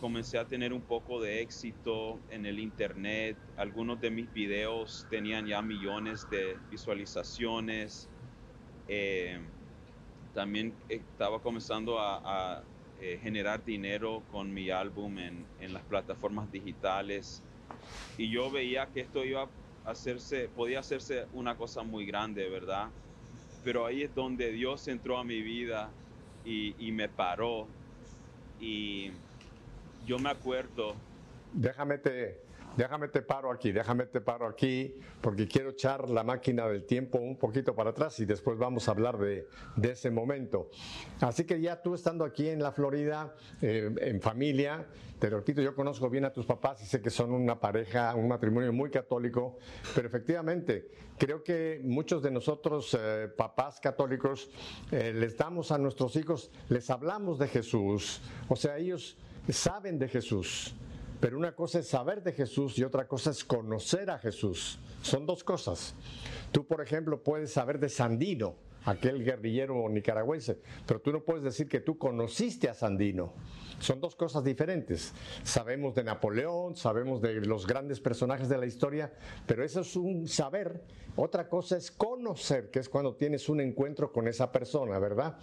comencé 0.00 0.38
a 0.38 0.46
tener 0.46 0.72
un 0.72 0.80
poco 0.80 1.20
de 1.20 1.42
éxito 1.42 2.18
en 2.30 2.46
el 2.46 2.58
internet. 2.58 3.36
Algunos 3.56 4.00
de 4.00 4.10
mis 4.10 4.32
videos 4.32 5.06
tenían 5.10 5.46
ya 5.46 5.60
millones 5.60 6.26
de 6.30 6.56
visualizaciones. 6.70 8.08
Eh, 8.88 9.38
también 10.32 10.74
estaba 10.88 11.40
comenzando 11.40 11.98
a 12.00 12.64
eh, 13.04 13.18
generar 13.20 13.64
dinero 13.64 14.22
con 14.30 14.54
mi 14.54 14.70
álbum 14.70 15.18
en, 15.18 15.44
en, 15.58 15.72
las 15.72 15.82
plataformas 15.82 16.52
digitales. 16.52 17.42
Y 18.16 18.30
yo 18.30 18.48
veía 18.48 18.86
que 18.94 19.00
esto 19.00 19.24
iba 19.24 19.42
a 19.42 19.90
hacerse, 19.90 20.48
podía 20.54 20.78
hacerse 20.78 21.26
una 21.32 21.56
cosa 21.56 21.82
muy 21.82 22.06
grande, 22.06 22.48
¿verdad? 22.48 22.90
Pero 23.64 23.86
ahí 23.86 24.02
es 24.02 24.14
donde 24.14 24.52
Dios 24.52 24.86
entró 24.86 25.18
a 25.18 25.24
mi 25.24 25.42
vida 25.42 25.90
y, 26.44 26.76
y 26.78 26.92
me 26.92 27.08
paró. 27.08 27.66
Y 28.60 29.10
yo 30.06 30.20
me 30.20 30.30
acuerdo. 30.30 30.94
Déjame 31.54 31.98
te, 31.98 32.40
déjame 32.76 33.08
te 33.08 33.22
paro 33.22 33.50
aquí, 33.50 33.72
déjame 33.72 34.06
te 34.06 34.20
paro 34.20 34.46
aquí, 34.46 34.94
porque 35.20 35.46
quiero 35.46 35.70
echar 35.70 36.08
la 36.08 36.22
máquina 36.22 36.66
del 36.66 36.84
tiempo 36.84 37.18
un 37.18 37.36
poquito 37.36 37.74
para 37.74 37.90
atrás 37.90 38.18
y 38.20 38.24
después 38.24 38.58
vamos 38.58 38.88
a 38.88 38.92
hablar 38.92 39.18
de, 39.18 39.46
ese 39.82 40.10
momento. 40.10 40.70
Así 41.20 41.44
que 41.44 41.60
ya 41.60 41.82
tú 41.82 41.94
estando 41.94 42.24
aquí 42.24 42.48
en 42.48 42.62
la 42.62 42.72
Florida, 42.72 43.34
eh, 43.60 43.94
en 44.00 44.20
familia, 44.20 44.86
te 45.18 45.30
repito, 45.30 45.62
yo 45.62 45.74
conozco 45.74 46.10
bien 46.10 46.24
a 46.24 46.32
tus 46.32 46.46
papás 46.46 46.82
y 46.82 46.86
sé 46.86 47.00
que 47.00 47.10
son 47.10 47.32
una 47.32 47.60
pareja, 47.60 48.14
un 48.16 48.28
matrimonio 48.28 48.72
muy 48.72 48.90
católico, 48.90 49.58
pero 49.94 50.08
efectivamente 50.08 50.90
creo 51.16 51.44
que 51.44 51.80
muchos 51.84 52.22
de 52.22 52.30
nosotros, 52.30 52.98
eh, 52.98 53.28
papás 53.28 53.78
católicos, 53.78 54.50
eh, 54.90 55.12
les 55.14 55.36
damos 55.36 55.70
a 55.70 55.78
nuestros 55.78 56.16
hijos, 56.16 56.50
les 56.68 56.90
hablamos 56.90 57.38
de 57.38 57.46
Jesús, 57.46 58.20
o 58.48 58.56
sea, 58.56 58.78
ellos 58.78 59.16
saben 59.48 59.98
de 59.98 60.08
Jesús. 60.08 60.74
Pero 61.22 61.38
una 61.38 61.54
cosa 61.54 61.78
es 61.78 61.86
saber 61.86 62.20
de 62.24 62.32
Jesús 62.32 62.76
y 62.78 62.82
otra 62.82 63.06
cosa 63.06 63.30
es 63.30 63.44
conocer 63.44 64.10
a 64.10 64.18
Jesús. 64.18 64.80
Son 65.02 65.24
dos 65.24 65.44
cosas. 65.44 65.94
Tú, 66.50 66.66
por 66.66 66.80
ejemplo, 66.80 67.22
puedes 67.22 67.52
saber 67.52 67.78
de 67.78 67.88
Sandino, 67.88 68.56
aquel 68.84 69.24
guerrillero 69.24 69.88
nicaragüense, 69.88 70.58
pero 70.86 71.00
tú 71.00 71.12
no 71.12 71.22
puedes 71.22 71.42
decir 71.42 71.68
que 71.68 71.80
tú 71.80 71.98
conociste 71.98 72.68
a 72.68 72.74
Sandino. 72.74 73.32
Son 73.78 74.00
dos 74.00 74.14
cosas 74.14 74.44
diferentes. 74.44 75.12
Sabemos 75.42 75.94
de 75.96 76.04
Napoleón, 76.04 76.76
sabemos 76.76 77.20
de 77.20 77.40
los 77.40 77.66
grandes 77.66 77.98
personajes 77.98 78.48
de 78.48 78.56
la 78.56 78.66
historia, 78.66 79.12
pero 79.46 79.64
eso 79.64 79.80
es 79.80 79.96
un 79.96 80.28
saber. 80.28 80.82
Otra 81.16 81.48
cosa 81.48 81.76
es 81.76 81.90
conocer, 81.90 82.70
que 82.70 82.78
es 82.78 82.88
cuando 82.88 83.16
tienes 83.16 83.48
un 83.48 83.60
encuentro 83.60 84.12
con 84.12 84.28
esa 84.28 84.50
persona, 84.50 84.98
¿verdad? 84.98 85.36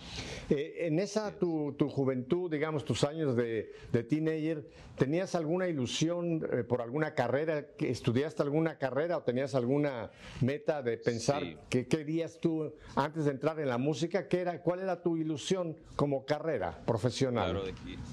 Eh, 0.50 0.88
en 0.88 1.00
esa 1.00 1.38
tu, 1.38 1.76
juventud, 1.90 2.50
digamos, 2.50 2.86
tus 2.86 3.04
años 3.04 3.36
de, 3.36 3.72
teenager, 3.92 4.66
¿tenías 4.98 5.36
alguna 5.36 5.68
ilusión 5.68 6.48
eh, 6.52 6.64
por 6.64 6.82
alguna 6.82 7.14
carrera? 7.14 7.68
¿Estudiaste 7.78 8.42
alguna 8.42 8.80
carrera 8.80 9.18
o 9.18 9.24
tenías 9.24 9.54
alguna 9.54 10.10
meta 10.42 10.82
de 10.82 10.98
pensar 10.98 11.44
qué 11.70 11.88
querías 11.88 12.40
tú 12.40 12.74
antes 12.96 13.26
de 13.26 13.29
entrar 13.32 13.60
en 13.60 13.70
la 13.70 13.78
música? 13.78 14.28
¿Qué 14.28 14.40
era, 14.40 14.62
¿Cuál 14.62 14.82
era 14.82 15.02
tu 15.02 15.18
ilusión 15.18 15.78
como 15.96 16.26
carrera 16.26 16.84
profesional? 16.86 17.52
Claro, 17.52 17.66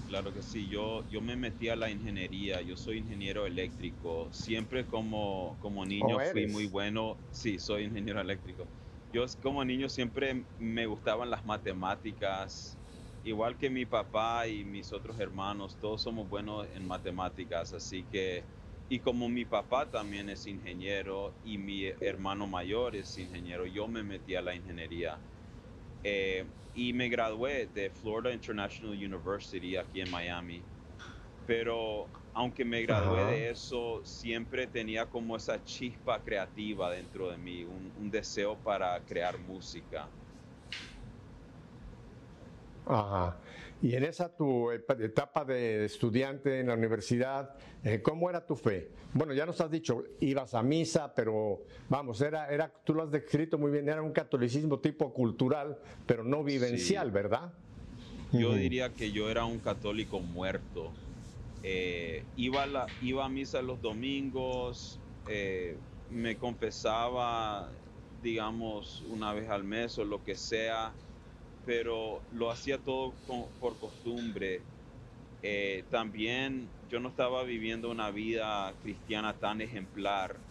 Claro 0.06 0.32
que 0.32 0.40
sí, 0.40 0.68
yo, 0.68 1.04
yo 1.08 1.20
me 1.20 1.35
metí 1.35 1.68
a 1.68 1.75
la 1.75 1.90
ingeniería, 1.90 2.62
yo 2.62 2.76
soy 2.76 2.99
ingeniero 2.99 3.44
eléctrico, 3.44 4.32
siempre 4.32 4.87
como, 4.87 5.58
como 5.61 5.85
niño 5.85 6.18
oh, 6.18 6.20
fui 6.30 6.46
muy 6.46 6.66
bueno, 6.66 7.18
sí, 7.30 7.58
soy 7.58 7.85
ingeniero 7.85 8.20
eléctrico. 8.20 8.68
Yo 9.12 9.25
como 9.42 9.64
niño 9.64 9.88
siempre 9.88 10.46
me 10.58 10.87
gustaban 10.87 11.28
las 11.28 11.44
matemáticas, 11.44 12.78
igual 13.25 13.58
que 13.58 13.68
mi 13.68 13.85
papá 13.85 14.46
y 14.46 14.64
mis 14.64 14.92
otros 14.92 15.18
hermanos, 15.18 15.76
todos 15.80 16.02
somos 16.02 16.28
buenos 16.28 16.68
en 16.73 16.87
matemáticas, 16.87 17.73
así 17.73 18.04
que, 18.04 18.44
y 18.88 19.00
como 19.00 19.28
mi 19.28 19.45
papá 19.45 19.90
también 19.90 20.28
es 20.28 20.47
ingeniero 20.47 21.38
y 21.43 21.59
mi 21.59 21.87
hermano 22.00 22.47
mayor 22.47 22.97
es 22.97 23.16
ingeniero, 23.19 23.66
yo 23.66 23.88
me 23.88 24.02
metí 24.02 24.35
a 24.35 24.43
la 24.43 24.55
ingeniería. 24.55 25.25
Eh, 26.02 26.52
y 26.73 26.93
me 26.93 27.09
gradué 27.09 27.66
de 27.69 27.90
Florida 27.90 28.33
International 28.33 28.93
University 28.95 29.76
aquí 29.76 30.00
en 30.00 30.11
Miami. 30.11 30.69
Pero 31.47 32.12
aunque 32.33 32.64
me 32.64 32.83
gradué 32.83 33.25
de 33.25 33.50
eso, 33.50 34.05
siempre 34.05 34.66
tenía 34.69 35.09
como 35.09 35.37
esa 35.37 35.62
chispa 35.64 36.23
creativa 36.23 36.90
dentro 36.90 37.31
de 37.31 37.38
mí, 37.38 37.64
un, 37.64 38.11
deseo 38.11 38.62
para 38.62 39.05
crear 39.05 39.38
música. 39.38 40.14
Ajá. 42.85 43.46
Y 43.83 43.95
en 43.95 44.04
esa 44.04 44.35
tu 44.35 44.71
etapa 44.71 45.45
de 45.45 45.85
estudiante 45.85 46.61
en 46.61 46.68
la 46.68 46.75
universidad, 46.75 47.54
eh, 47.85 48.00
¿cómo 48.00 48.30
era 48.30 48.47
tu 48.47 48.56
fe? 48.56 48.90
Bueno, 49.12 49.35
ya 49.35 49.45
nos 49.45 49.61
has 49.61 49.71
dicho, 49.71 50.02
ibas 50.21 50.54
a 50.54 50.62
misa, 50.62 51.14
pero 51.14 51.62
vamos, 51.88 52.21
era, 52.23 52.49
era, 52.49 52.73
tú 52.85 52.95
lo 52.95 53.02
has 53.02 53.11
descrito 53.11 53.59
muy 53.59 53.71
bien, 53.71 53.88
era 53.88 54.00
un 54.00 54.12
catolicismo 54.12 54.78
tipo 54.78 55.12
cultural, 55.12 55.78
pero 56.06 56.25
no 56.25 56.42
vivencial, 56.42 57.11
¿verdad? 57.11 57.52
Yo 58.33 58.54
diría 58.54 58.92
que 58.92 59.12
yo 59.12 59.30
era 59.30 59.45
un 59.45 59.59
católico 59.59 60.21
muerto. 60.21 60.92
Eh, 61.62 62.25
iba, 62.37 62.62
a 62.62 62.66
la, 62.66 62.87
iba 63.02 63.25
a 63.25 63.28
misa 63.28 63.61
los 63.61 63.80
domingos, 63.83 64.99
eh, 65.28 65.76
me 66.11 66.37
confesaba, 66.37 67.68
digamos, 68.23 69.02
una 69.11 69.33
vez 69.33 69.49
al 69.50 69.64
mes 69.64 69.99
o 69.99 70.04
lo 70.04 70.23
que 70.25 70.35
sea 70.35 70.92
pero 71.66 72.26
lo 72.30 72.50
hacía 72.52 72.85
todo 72.85 73.20
por 73.58 73.78
costumbre. 73.80 74.68
Eh, 75.42 75.87
también 75.90 76.75
yo 76.80 77.00
no 77.00 77.11
estaba 77.11 77.44
viviendo 77.44 77.90
una 77.90 78.11
vida 78.11 78.78
cristiana 78.80 79.38
tan 79.38 79.61
ejemplar 79.61 80.44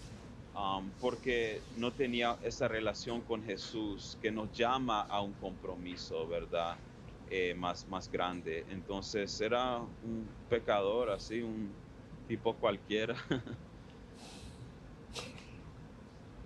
um, 0.53 0.93
porque 0.97 1.65
no 1.69 1.95
tenía 1.95 2.39
esa 2.41 2.67
relación 2.67 3.23
con 3.23 3.43
Jesús 3.43 4.17
que 4.21 4.31
nos 4.31 4.51
llama 4.51 5.01
a 5.01 5.21
un 5.21 5.35
compromiso, 5.35 6.27
¿verdad? 6.27 6.81
Eh, 7.25 7.55
más, 7.55 7.87
más 7.87 8.09
grande. 8.09 8.65
Entonces 8.69 9.39
era 9.41 9.79
un 10.01 10.37
pecador, 10.47 11.11
así, 11.11 11.41
un 11.41 11.81
tipo 12.27 12.59
cualquiera. 12.59 13.15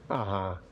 Ajá. 0.07 0.68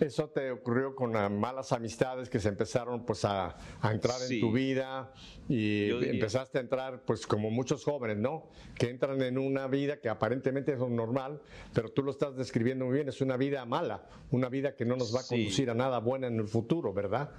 Eso 0.00 0.28
te 0.28 0.50
ocurrió 0.50 0.94
con 0.94 1.12
malas 1.38 1.72
amistades 1.72 2.28
que 2.28 2.38
se 2.38 2.48
empezaron 2.48 3.06
pues 3.06 3.24
a, 3.24 3.56
entrar 3.82 4.20
en 4.28 4.40
tu 4.40 4.52
vida 4.52 5.10
y 5.48 5.90
empezaste 5.90 6.58
a 6.58 6.60
entrar 6.60 7.02
pues 7.06 7.26
como 7.26 7.50
muchos 7.50 7.82
jóvenes, 7.82 8.18
¿no? 8.18 8.50
Que 8.74 8.90
entran 8.90 9.22
en 9.22 9.38
una 9.38 9.66
vida 9.68 9.98
que 9.98 10.10
aparentemente 10.10 10.74
es 10.74 10.78
normal, 10.78 11.40
pero 11.72 11.88
tú 11.90 12.02
lo 12.02 12.10
estás 12.10 12.36
describiendo 12.36 12.84
muy 12.84 12.94
bien, 12.94 13.08
es 13.08 13.22
una 13.22 13.38
vida 13.38 13.64
mala, 13.64 14.06
una 14.30 14.50
vida 14.50 14.76
que 14.76 14.84
no 14.84 14.96
nos 14.96 15.14
va 15.14 15.20
a 15.20 15.26
conducir 15.26 15.70
a 15.70 15.74
nada 15.74 15.98
bueno 15.98 16.26
en 16.26 16.38
el 16.38 16.48
futuro, 16.48 16.92
¿verdad? 16.92 17.30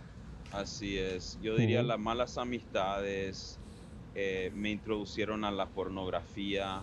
Así 0.51 0.97
es, 0.97 1.37
yo 1.41 1.55
diría 1.57 1.83
las 1.83 1.99
malas 1.99 2.37
amistades 2.39 3.59
eh, 4.15 4.51
me 4.55 4.71
introducieron 4.71 5.43
a 5.43 5.51
la 5.51 5.67
pornografía 5.67 6.81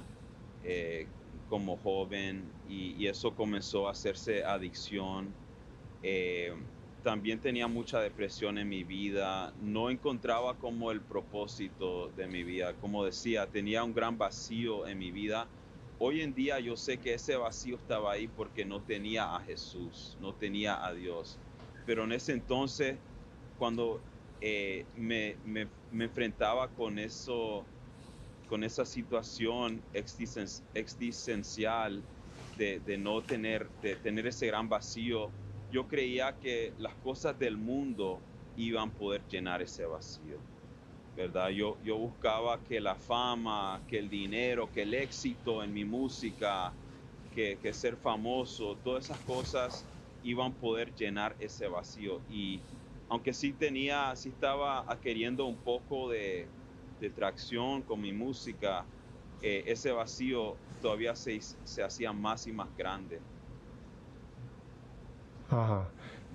eh, 0.62 1.08
como 1.48 1.76
joven 1.78 2.44
y 2.68 3.06
eso 3.06 3.34
comenzó 3.34 3.86
a 3.86 3.92
hacerse 3.92 4.44
adicción 4.44 5.32
eh, 6.06 6.52
también 7.02 7.40
tenía 7.40 7.66
mucha 7.66 7.98
depresión 7.98 8.58
en 8.58 8.68
mi 8.68 8.84
vida, 8.84 9.54
no 9.58 9.88
encontraba 9.88 10.58
como 10.58 10.90
el 10.90 11.00
propósito 11.00 12.10
de 12.10 12.26
mi 12.26 12.44
vida, 12.44 12.74
como 12.74 13.06
decía, 13.06 13.46
tenía 13.46 13.82
un 13.82 13.94
gran 13.94 14.18
vacío 14.18 14.86
en 14.86 14.98
mi 14.98 15.10
vida. 15.10 15.48
Hoy 15.98 16.20
en 16.20 16.34
día 16.34 16.60
yo 16.60 16.76
sé 16.76 16.98
que 16.98 17.14
ese 17.14 17.36
vacío 17.36 17.76
estaba 17.76 18.12
ahí 18.12 18.28
porque 18.28 18.66
no 18.66 18.82
tenía 18.82 19.34
a 19.34 19.40
Jesús, 19.40 20.14
no 20.20 20.34
tenía 20.34 20.84
a 20.84 20.92
Dios. 20.92 21.38
Pero 21.86 22.04
en 22.04 22.12
ese 22.12 22.32
entonces, 22.32 22.98
cuando 23.56 24.02
eh, 24.42 24.84
me, 24.94 25.36
me, 25.42 25.70
enfrentaba 26.04 26.68
con 26.68 26.98
eso, 26.98 27.64
con 28.46 28.62
esa 28.62 28.84
situación 28.84 29.80
existencial 29.94 32.02
de, 32.58 32.80
de 32.80 32.98
no 32.98 33.22
tener, 33.22 33.70
de 33.80 33.96
tener 33.96 34.26
ese 34.26 34.48
gran 34.48 34.68
vacío, 34.68 35.32
yo 35.74 35.88
creía 35.88 36.32
que 36.38 36.72
las 36.78 36.94
cosas 37.02 37.36
del 37.36 37.56
mundo 37.56 38.20
iban 38.56 38.90
a 38.90 38.92
poder 38.92 39.22
llenar 39.28 39.60
ese 39.60 39.84
vacío. 39.84 40.38
¿Verdad? 41.16 41.48
Yo, 41.48 41.76
yo 41.82 41.96
buscaba 41.98 42.60
que 42.68 42.80
la 42.80 42.94
fama, 42.94 43.80
que 43.88 43.98
el 43.98 44.08
dinero, 44.08 44.70
que 44.72 44.82
el 44.82 44.94
éxito 44.94 45.64
en 45.64 45.74
mi 45.74 45.84
música, 45.84 46.72
que, 47.34 47.72
ser 47.72 47.96
famoso, 47.96 48.76
todas 48.84 49.06
esas 49.06 49.18
cosas 49.22 49.84
iban 50.22 50.52
a 50.52 50.54
poder 50.54 50.94
llenar 50.94 51.34
ese 51.40 51.66
vacío. 51.66 52.20
Y 52.30 52.60
aunque 53.08 53.32
sí 53.32 53.52
tenía, 53.52 54.14
sí 54.14 54.28
estaba 54.28 54.86
queriendo 55.02 55.44
un 55.44 55.56
poco 55.56 56.08
de, 56.08 56.46
tracción 57.16 57.82
con 57.82 58.00
mi 58.00 58.12
música, 58.12 58.84
eh, 59.42 59.64
ese 59.66 59.90
vacío 59.90 60.56
todavía 60.80 61.16
se, 61.16 61.38
se 61.40 61.82
hacía 61.82 62.12
más 62.12 62.46
y 62.46 62.52
más 62.52 62.68
grande. 62.78 63.18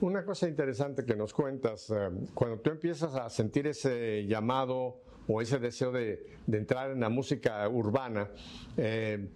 Una 0.02 0.24
cosa 0.24 0.48
interesante 0.48 1.04
que 1.04 1.14
nos 1.14 1.34
cuentas, 1.34 1.90
eh, 1.90 2.10
cuando 2.34 2.60
tú 2.60 2.70
empiezas 2.70 3.16
a 3.16 3.30
sentir 3.30 3.68
ese 3.68 4.26
llamado 4.26 5.02
o 5.28 5.42
ese 5.42 5.60
deseo 5.60 5.92
de, 5.92 6.38
entrar 6.50 6.92
en 6.92 7.02
la 7.02 7.10
música 7.10 7.68
urbana, 7.68 8.30
eh, 8.78 9.28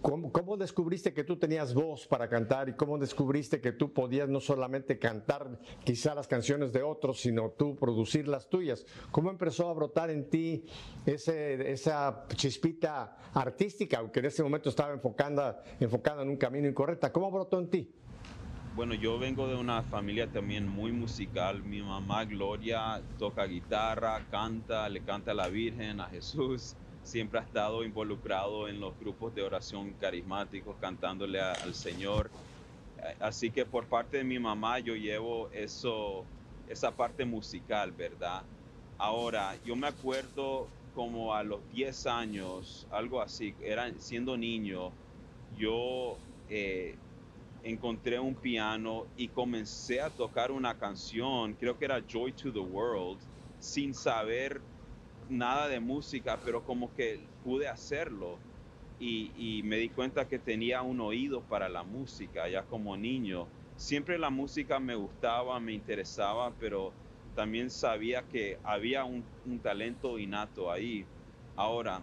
¿cómo, 0.00 0.56
descubriste 0.56 1.12
que 1.12 1.24
tú 1.24 1.36
tenías 1.36 1.74
voz 1.74 2.06
para 2.06 2.28
cantar 2.28 2.68
y 2.68 2.74
cómo 2.74 2.96
descubriste 2.96 3.60
que 3.60 3.72
tú 3.72 3.92
podías 3.92 4.28
no 4.28 4.38
solamente 4.38 5.00
cantar 5.00 5.58
quizá 5.82 6.14
las 6.14 6.28
canciones 6.28 6.72
de 6.72 6.84
otros, 6.84 7.20
sino 7.20 7.50
tú 7.50 7.74
producir 7.74 8.28
las 8.28 8.48
tuyas? 8.48 8.86
¿Cómo 9.10 9.30
empezó 9.30 9.68
a 9.68 9.74
brotar 9.74 10.10
en 10.10 10.30
ti 10.30 10.64
esa 11.06 12.24
chispita 12.36 13.16
artística, 13.34 13.98
aunque 13.98 14.20
en 14.20 14.26
ese 14.26 14.44
momento 14.44 14.68
estaba 14.68 14.92
enfocada, 14.92 15.64
enfocada 15.80 16.22
en 16.22 16.28
un 16.28 16.36
camino 16.36 16.68
incorrecto? 16.68 17.12
¿Cómo 17.12 17.32
brotó 17.32 17.58
en 17.58 17.68
ti? 17.68 17.94
Bueno, 18.78 18.94
yo 18.94 19.18
vengo 19.18 19.48
de 19.48 19.56
una 19.56 19.82
familia 19.82 20.30
también 20.30 20.68
muy 20.68 20.92
musical. 20.92 21.64
Mi 21.64 21.82
mamá 21.82 22.24
Gloria 22.24 23.02
toca 23.18 23.44
guitarra, 23.44 24.24
canta, 24.30 24.88
le 24.88 25.00
canta 25.00 25.32
a 25.32 25.34
la 25.34 25.48
Virgen, 25.48 25.98
a 25.98 26.06
Jesús. 26.06 26.76
siempre 27.02 27.40
ha 27.40 27.42
estado 27.42 27.82
involucrado 27.82 28.68
en 28.68 28.78
los 28.78 28.96
grupos 29.00 29.34
de 29.34 29.42
oración 29.42 29.92
carismáticos, 29.94 30.76
cantándole 30.76 31.40
al 31.40 31.74
Señor. 31.74 32.30
Así 33.18 33.50
que 33.50 33.66
por 33.66 33.84
parte 33.88 34.18
de 34.18 34.22
mi 34.22 34.38
mamá 34.38 34.78
yo 34.78 34.94
llevo 34.94 35.50
eso, 35.50 36.24
esa 36.68 36.92
parte 36.92 37.24
musical, 37.24 37.90
¿verdad? 37.90 38.44
Ahora, 38.96 39.56
yo 39.64 39.74
me 39.74 39.88
acuerdo 39.88 40.68
como 40.94 41.34
a 41.34 41.42
los 41.42 41.68
10 41.72 42.06
años, 42.06 42.86
algo 42.92 43.20
así, 43.20 43.56
era, 43.60 43.92
siendo 43.98 44.36
niño, 44.36 44.92
yo 45.58 46.16
eh, 46.48 46.94
encontré 47.62 48.18
un 48.18 48.34
piano 48.34 49.06
y 49.16 49.28
comencé 49.28 50.00
a 50.00 50.10
tocar 50.10 50.50
una 50.50 50.78
canción, 50.78 51.54
creo 51.54 51.78
que 51.78 51.84
era 51.84 52.04
Joy 52.06 52.32
to 52.32 52.52
the 52.52 52.58
World, 52.58 53.18
sin 53.58 53.94
saber 53.94 54.60
nada 55.28 55.68
de 55.68 55.80
música, 55.80 56.38
pero 56.44 56.64
como 56.64 56.94
que 56.94 57.20
pude 57.44 57.68
hacerlo. 57.68 58.38
Y, 59.00 59.62
me 59.64 59.76
di 59.76 59.90
cuenta 59.90 60.26
que 60.26 60.40
tenía 60.40 60.82
un 60.82 61.00
oído 61.00 61.40
para 61.42 61.68
la 61.68 61.84
música 61.84 62.48
ya 62.48 62.64
como 62.64 62.96
niño. 62.96 63.46
Siempre 63.76 64.18
la 64.18 64.30
música 64.30 64.80
me 64.80 64.96
gustaba, 64.96 65.60
me 65.60 65.72
interesaba, 65.72 66.52
pero 66.58 66.92
también 67.36 67.70
sabía 67.70 68.22
que 68.22 68.58
había 68.64 69.04
un, 69.04 69.22
talento 69.62 70.18
innato 70.18 70.72
ahí. 70.72 71.04
Ahora, 71.54 72.00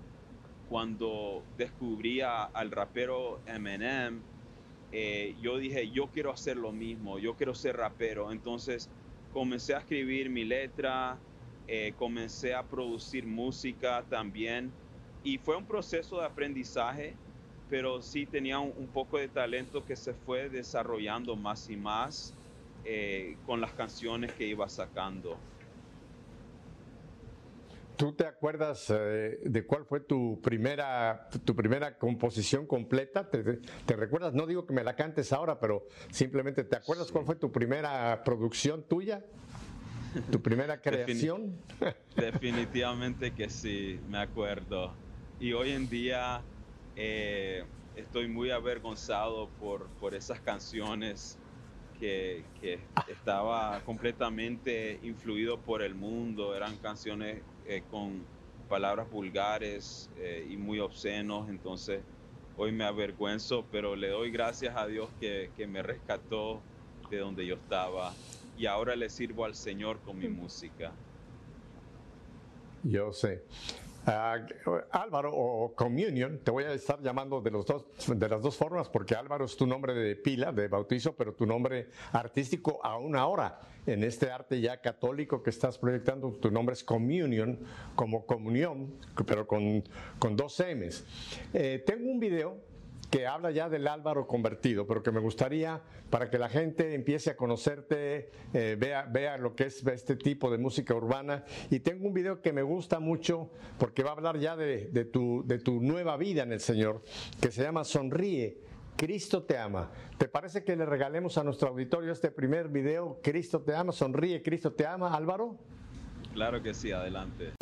cuando 0.69 1.43
descubrí 1.57 2.21
al 2.21 2.71
rapero 2.71 3.41
Eminem, 3.45 4.21
eh, 4.91 5.35
yo 5.41 5.57
dije, 5.57 5.89
yo 5.91 6.07
quiero 6.07 6.31
hacer 6.31 6.57
lo 6.57 6.71
mismo, 6.71 7.19
yo 7.19 7.35
quiero 7.35 7.53
ser 7.53 7.77
rapero. 7.77 8.31
Entonces 8.31 8.89
comencé 9.31 9.73
a 9.75 9.79
escribir 9.79 10.29
mi 10.29 10.45
letra, 10.45 11.19
eh, 11.67 11.93
comencé 11.97 12.53
a 12.53 12.63
producir 12.63 13.25
música 13.25 14.05
también 14.09 14.71
y 15.23 15.39
fue 15.39 15.55
un 15.57 15.65
proceso 15.65 16.19
de 16.19 16.25
aprendizaje, 16.25 17.15
pero 17.67 18.01
sí 18.03 18.27
tenía 18.27 18.59
un, 18.59 18.87
poco 18.87 19.17
de 19.17 19.27
talento 19.27 19.83
que 19.83 19.95
se 19.95 20.13
fue 20.13 20.49
desarrollando 20.49 21.35
más 21.35 21.67
y 21.67 21.75
más 21.75 22.35
eh, 22.83 23.35
con 23.43 23.59
las 23.59 23.71
canciones 23.71 24.31
que 24.33 24.45
iba 24.45 24.69
sacando. 24.69 25.39
¿Tú 27.97 28.13
te 28.13 28.25
acuerdas 28.25 28.89
eh, 28.89 29.39
de 29.43 29.65
cuál 29.65 29.85
fue 29.85 29.99
tu 29.99 30.41
primera, 30.41 31.29
tu 31.45 31.55
primera 31.55 31.97
composición 31.97 32.65
completa? 32.65 33.29
¿Te, 33.29 33.95
recuerdas? 33.95 34.33
No 34.33 34.45
digo 34.47 34.65
que 34.65 34.73
me 34.73 34.83
la 34.83 34.95
cantes 34.95 35.31
ahora, 35.31 35.59
pero 35.59 35.87
simplemente 36.09 36.63
¿te 36.63 36.75
acuerdas 36.75 37.11
cuál 37.11 37.25
fue 37.25 37.35
tu 37.35 37.51
primera 37.51 38.23
producción 38.23 38.83
tuya? 38.83 39.23
¿Tu 40.31 40.41
primera 40.41 40.81
creación? 40.81 41.57
definitivamente 42.15 43.31
que 43.31 43.49
sí, 43.49 43.99
me 44.09 44.17
acuerdo. 44.17 44.93
Y 45.39 45.53
hoy 45.53 45.71
en 45.71 45.89
día 45.89 46.41
eh, 46.95 47.63
estoy 47.95 48.27
muy 48.27 48.51
avergonzado 48.51 49.49
por, 49.59 49.87
por 49.99 50.15
esas 50.15 50.39
canciones 50.41 51.37
que, 51.99 52.43
que, 52.59 52.79
estaba 53.07 53.81
completamente 53.85 54.99
influido 55.03 55.59
por 55.59 55.81
el 55.81 55.95
mundo. 55.95 56.55
Eran 56.55 56.75
canciones 56.77 57.41
eh, 57.67 57.83
con 57.89 58.23
palabras 58.69 59.09
vulgares 59.09 60.09
eh, 60.17 60.47
y 60.49 60.57
muy 60.57 60.79
obscenos. 60.79 61.49
Entonces 61.49 62.01
hoy 62.57 62.71
me 62.71 62.83
avergüenzo, 62.83 63.65
pero 63.71 63.95
le 63.95 64.09
doy 64.09 64.31
gracias 64.31 64.75
a 64.75 64.87
Dios 64.87 65.09
que, 65.19 65.51
que 65.55 65.67
me 65.67 65.83
rescató 65.83 66.61
de 67.09 67.19
donde 67.19 67.45
yo 67.45 67.55
estaba 67.55 68.13
y 68.57 68.65
ahora 68.65 68.95
le 68.95 69.09
sirvo 69.09 69.45
al 69.45 69.55
Señor 69.55 69.99
con 69.99 70.17
mi 70.17 70.27
música. 70.27 70.91
Yo 72.83 73.11
sé. 73.11 73.43
Ah, 74.07 74.37
Álvaro 74.91 75.31
o 75.33 75.73
Communion, 75.73 76.39
te 76.43 76.51
voy 76.51 76.63
a 76.63 76.73
estar 76.73 77.01
llamando 77.01 77.41
de, 77.41 77.49
los 77.49 77.65
dos, 77.65 77.85
de 78.07 78.29
las 78.29 78.39
dos 78.39 78.55
formas, 78.55 78.87
porque 78.87 79.15
Álvaro 79.15 79.45
es 79.45 79.57
tu 79.57 79.65
nombre 79.65 79.95
de 79.95 80.15
pila, 80.15 80.51
de 80.51 80.67
bautizo, 80.67 81.15
pero 81.15 81.33
tu 81.33 81.47
nombre 81.47 81.89
artístico 82.11 82.79
aún 82.83 83.15
ahora, 83.15 83.59
en 83.85 84.03
este 84.03 84.31
arte 84.31 84.59
ya 84.61 84.81
católico 84.81 85.43
que 85.43 85.49
estás 85.49 85.77
proyectando, 85.77 86.31
tu 86.31 86.51
nombre 86.51 86.73
es 86.73 86.83
Communion, 86.83 87.59
como 87.95 88.25
comunión, 88.25 88.93
pero 89.25 89.47
con, 89.47 89.83
con 90.19 90.35
dos 90.35 90.59
M's. 90.59 91.05
Eh, 91.53 91.83
tengo 91.85 92.09
un 92.09 92.19
video 92.19 92.57
que 93.09 93.27
habla 93.27 93.51
ya 93.51 93.69
del 93.69 93.87
Álvaro 93.87 94.27
convertido, 94.27 94.85
pero 94.87 95.01
que 95.01 95.11
me 95.11 95.19
gustaría 95.19 95.81
para 96.09 96.29
que 96.29 96.37
la 96.37 96.49
gente 96.49 96.93
empiece 96.93 97.29
a 97.29 97.37
conocerte, 97.37 98.29
eh, 98.53 98.75
vea, 98.77 99.03
vea 99.03 99.37
lo 99.37 99.55
que 99.55 99.65
es 99.65 99.85
este 99.85 100.15
tipo 100.15 100.51
de 100.51 100.57
música 100.57 100.93
urbana. 100.93 101.45
Y 101.69 101.79
tengo 101.79 102.07
un 102.07 102.13
video 102.13 102.41
que 102.41 102.51
me 102.51 102.61
gusta 102.61 102.99
mucho 102.99 103.51
porque 103.77 104.03
va 104.03 104.09
a 104.09 104.13
hablar 104.13 104.39
ya 104.39 104.55
de, 104.55 105.05
tu, 105.05 105.43
de 105.45 105.59
tu 105.59 105.81
nueva 105.81 106.17
vida 106.17 106.43
en 106.43 106.51
el 106.51 106.59
Señor, 106.59 107.03
que 107.41 107.51
se 107.51 107.63
llama 107.63 107.83
Sonríe. 107.83 108.57
Cristo 108.95 109.43
te 109.43 109.57
ama. 109.57 109.91
¿Te 110.17 110.27
parece 110.27 110.63
que 110.63 110.75
le 110.75 110.85
regalemos 110.85 111.37
a 111.37 111.43
nuestro 111.43 111.69
auditorio 111.69 112.11
este 112.11 112.31
primer 112.31 112.69
video? 112.69 113.19
Cristo 113.21 113.61
te 113.61 113.75
ama, 113.75 113.91
sonríe, 113.91 114.41
Cristo 114.41 114.71
te 114.73 114.85
ama, 114.85 115.13
Álvaro. 115.13 115.57
Claro 116.33 116.61
que 116.61 116.73
sí, 116.73 116.91
adelante. 116.91 117.53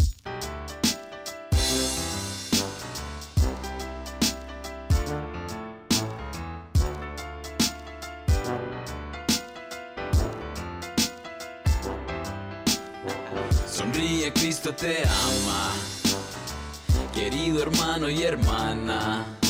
Cristo 14.31 14.73
te 14.73 14.97
ama, 15.03 15.71
querido 17.13 17.61
hermano 17.61 18.09
y 18.09 18.23
hermana. 18.23 19.42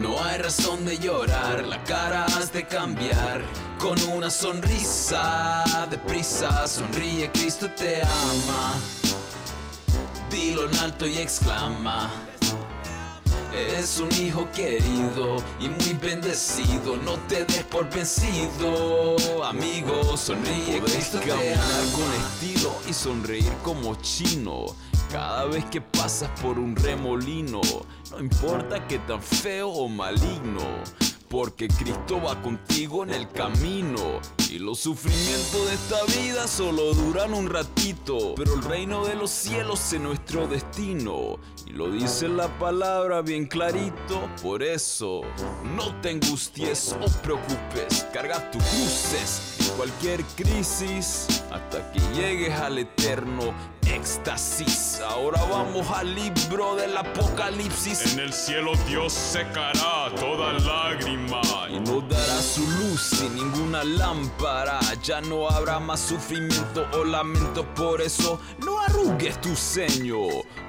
No 0.00 0.18
hay 0.24 0.38
razón 0.38 0.86
de 0.86 0.96
llorar, 0.98 1.66
la 1.66 1.84
cara 1.84 2.24
has 2.24 2.50
de 2.54 2.66
cambiar 2.66 3.42
con 3.78 4.00
una 4.08 4.30
sonrisa. 4.30 5.62
Deprisa, 5.90 6.66
sonríe, 6.66 7.30
Cristo 7.30 7.68
te 7.76 8.00
ama. 8.00 8.72
Dilo 10.30 10.70
en 10.70 10.76
alto 10.76 11.06
y 11.06 11.18
exclama. 11.18 12.10
Es 13.68 13.98
un 13.98 14.10
hijo 14.12 14.48
querido 14.52 15.36
y 15.60 15.68
muy 15.68 15.94
bendecido. 16.00 16.96
No 16.96 17.14
te 17.28 17.44
des 17.44 17.64
por 17.64 17.88
vencido, 17.90 19.44
amigo. 19.44 20.16
Sonríe, 20.16 20.80
Cristo 20.80 21.18
te 21.20 21.28
caminar 21.28 21.84
con 21.92 22.12
estilo 22.14 22.74
y 22.88 22.92
sonreír 22.92 23.52
como 23.62 23.94
chino. 23.96 24.66
Cada 25.10 25.44
vez 25.46 25.64
que 25.66 25.80
pasas 25.80 26.30
por 26.40 26.58
un 26.58 26.76
remolino, 26.76 27.60
no 28.10 28.18
importa 28.20 28.86
que 28.86 28.98
tan 29.00 29.20
feo 29.20 29.68
o 29.68 29.88
maligno. 29.88 30.62
Porque 31.30 31.68
Cristo 31.68 32.20
va 32.20 32.42
contigo 32.42 33.04
en 33.04 33.10
el 33.10 33.28
camino. 33.28 34.20
Y 34.50 34.58
los 34.58 34.80
sufrimientos 34.80 35.64
de 35.68 35.74
esta 35.74 36.20
vida 36.20 36.48
solo 36.48 36.92
duran 36.92 37.32
un 37.34 37.48
ratito. 37.48 38.34
Pero 38.34 38.54
el 38.54 38.62
reino 38.62 39.06
de 39.06 39.14
los 39.14 39.30
cielos 39.30 39.92
es 39.92 40.00
nuestro 40.00 40.48
destino. 40.48 41.38
Y 41.66 41.70
lo 41.70 41.88
dice 41.88 42.26
la 42.26 42.48
palabra 42.58 43.22
bien 43.22 43.46
clarito. 43.46 44.28
Por 44.42 44.64
eso, 44.64 45.20
no 45.76 45.94
te 46.00 46.10
angusties 46.10 46.96
o 47.00 47.06
preocupes. 47.22 48.08
Carga 48.12 48.50
tus 48.50 48.64
cruces 48.64 49.56
en 49.60 49.76
cualquier 49.76 50.24
crisis. 50.34 51.44
Hasta 51.52 51.92
que 51.92 52.00
llegues 52.12 52.58
al 52.58 52.76
eterno 52.78 53.54
éxtasis. 53.86 55.00
Ahora 55.06 55.42
vamos 55.44 55.88
al 55.90 56.14
libro 56.14 56.76
del 56.76 56.96
Apocalipsis. 56.96 58.12
En 58.12 58.20
el 58.20 58.32
cielo 58.32 58.72
Dios 58.88 59.12
secará 59.12 60.14
toda 60.16 60.52
lágrima 60.54 61.40
y 61.70 61.80
nos 61.80 62.08
dará 62.08 62.40
su 62.40 62.62
luz 62.62 63.02
sin 63.02 63.34
ninguna 63.34 63.84
lámpara. 63.84 64.80
Ya 65.02 65.20
no 65.20 65.48
habrá 65.48 65.78
más 65.80 66.00
sufrimiento 66.00 66.86
o 66.92 67.04
lamento, 67.04 67.64
por 67.74 68.00
eso 68.00 68.40
no 68.58 68.80
arrugues 68.80 69.40
tu 69.40 69.54
ceño. 69.56 70.18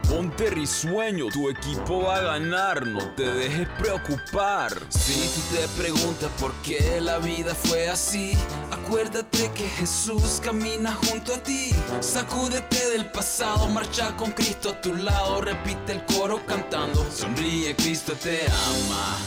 Ponte 0.10 0.50
risueño, 0.50 1.28
tu 1.32 1.50
equipo 1.50 2.04
va 2.04 2.17
a 2.17 2.21
ganar, 2.21 2.86
no 2.86 3.00
te 3.15 3.24
dejes 3.24 3.67
preocupar. 3.80 4.74
Si 4.89 5.13
tú 5.13 5.56
te 5.56 5.67
preguntas 5.82 6.30
por 6.38 6.52
qué 6.63 7.00
la 7.00 7.17
vida 7.19 7.56
fue 7.56 7.88
así, 7.88 8.38
acuérdate 8.71 9.50
que 9.52 9.69
Jesús 9.69 10.41
camina 10.43 10.93
junto 10.93 11.34
a 11.36 11.38
ti. 11.41 11.71
Sacúdete 12.02 12.89
del 12.89 13.01
pasado, 13.06 13.68
marcha 13.68 14.16
con 14.18 14.32
Cristo 14.32 14.70
a 14.70 14.82
tu 14.82 14.94
lado, 14.94 15.42
repite 15.42 15.94
el 15.94 16.06
coro 16.06 16.46
cantando. 16.46 17.06
Sonríe, 17.12 17.76
Cristo 17.76 18.14
te 18.14 18.42
ama. 18.46 19.18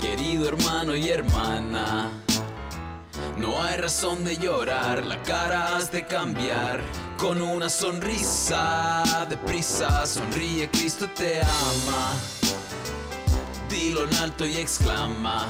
Querido 0.00 0.48
hermano 0.48 0.94
y 0.94 1.08
hermana. 1.08 2.10
No 3.36 3.62
hay 3.62 3.76
razón 3.78 4.24
de 4.24 4.36
llorar, 4.36 5.04
la 5.04 5.22
cara 5.22 5.76
has 5.76 5.90
de 5.90 6.06
cambiar 6.06 6.80
con 7.18 7.40
una 7.42 7.68
sonrisa. 7.68 9.26
Deprisa, 9.28 10.06
sonríe, 10.06 10.70
Cristo 10.70 11.08
te 11.14 11.40
ama. 11.40 12.12
Dilo 13.68 14.04
en 14.04 14.14
alto 14.16 14.46
y 14.46 14.56
exclama. 14.56 15.46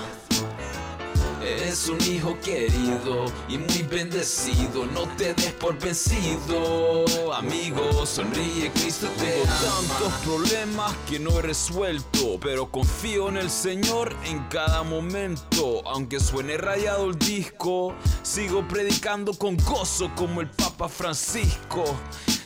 Eres 1.44 1.88
un 1.90 2.00
hijo 2.02 2.38
querido 2.42 3.26
y 3.48 3.58
muy 3.58 3.82
bendecido. 3.82 4.86
No 4.86 5.02
te 5.16 5.34
des 5.34 5.52
por 5.52 5.78
vencido, 5.78 7.34
amigo. 7.34 8.06
Sonríe, 8.06 8.70
Cristo 8.72 9.08
te 9.18 9.26
Tengo 9.26 9.44
tantos 9.44 10.12
problemas 10.24 10.94
que 11.06 11.18
no 11.18 11.38
he 11.38 11.42
resuelto, 11.42 12.38
pero 12.40 12.70
confío 12.70 13.28
en 13.28 13.36
el 13.36 13.50
Señor 13.50 14.16
en 14.24 14.42
cada 14.48 14.82
momento. 14.84 15.82
Aunque 15.86 16.18
suene 16.18 16.56
rayado 16.56 17.10
el 17.10 17.18
disco, 17.18 17.94
sigo 18.22 18.66
predicando 18.66 19.34
con 19.34 19.58
gozo 19.58 20.10
como 20.16 20.40
el 20.40 20.48
Papa 20.48 20.88
Francisco. 20.88 21.84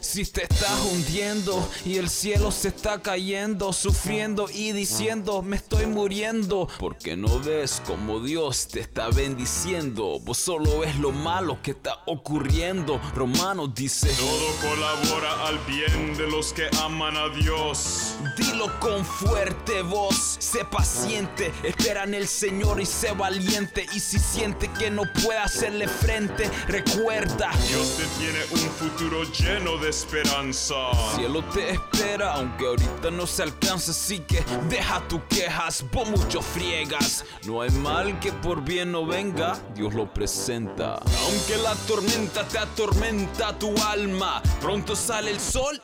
Si 0.09 0.25
te 0.25 0.44
estás 0.44 0.81
hundiendo 0.90 1.71
y 1.85 1.99
el 1.99 2.09
cielo 2.09 2.51
se 2.51 2.68
está 2.68 3.03
cayendo, 3.03 3.75
sufriendo 3.75 4.49
y 4.51 4.73
diciendo 4.73 5.42
me 5.42 5.57
estoy 5.57 5.85
muriendo, 5.85 6.66
porque 6.79 7.14
no 7.14 7.38
ves 7.40 7.83
como 7.87 8.18
Dios 8.18 8.68
te 8.68 8.81
está 8.81 9.11
bendiciendo. 9.11 10.18
Vos 10.21 10.38
solo 10.38 10.79
ves 10.79 10.97
lo 10.97 11.12
malo 11.12 11.59
que 11.62 11.73
está 11.73 12.01
ocurriendo. 12.07 12.99
Romano 13.14 13.68
dice: 13.68 14.09
Todo 14.14 14.71
colabora 14.71 15.47
al 15.47 15.59
bien 15.66 16.16
de 16.16 16.27
los 16.27 16.55
que 16.55 16.71
aman 16.81 17.14
a 17.14 17.29
Dios. 17.29 18.14
Dilo 18.35 18.81
con 18.81 19.05
fuerte 19.05 19.83
voz, 19.83 20.38
sé 20.38 20.64
paciente, 20.64 21.53
espera 21.62 22.05
en 22.05 22.14
el 22.14 22.29
Señor 22.29 22.81
y 22.81 22.87
sé 22.87 23.12
valiente. 23.12 23.85
Y 23.92 24.01
si 24.01 24.18
siente 24.18 24.71
que 24.79 24.90
no 24.90 25.03
puede 25.23 25.38
hacerle 25.38 25.87
frente, 25.87 26.51
recuerda: 26.66 27.51
Dios 27.68 27.99
te 27.99 28.07
tiene 28.18 28.40
un 28.53 28.71
futuro 28.71 29.23
lleno 29.25 29.77
de 29.77 29.98
esperanza. 29.99 30.75
Cielo 31.17 31.43
te 31.53 31.71
espera, 31.71 32.35
aunque 32.35 32.67
ahorita 32.67 33.11
no 33.11 33.27
se 33.27 33.43
alcanza. 33.43 33.91
Así 33.91 34.21
que 34.21 34.45
deja 34.69 35.01
tus 35.09 35.21
quejas, 35.29 35.85
vos 35.93 36.09
mucho 36.09 36.41
friegas. 36.41 37.25
No 37.45 37.63
hay 37.63 37.71
mal 37.71 38.19
que 38.21 38.33
por 38.33 38.63
bien 38.63 38.93
no 38.93 39.05
venga, 39.05 39.59
Dios 39.75 39.95
lo 39.95 40.13
presenta. 40.13 40.95
Aunque 40.95 41.57
la 41.63 41.75
tormenta 41.87 42.47
te 42.47 42.59
atormenta 42.59 43.59
tu 43.59 43.75
alma, 43.83 44.41
pronto 44.61 44.95
sale 44.95 45.33
el 45.33 45.41
sol. 45.41 45.83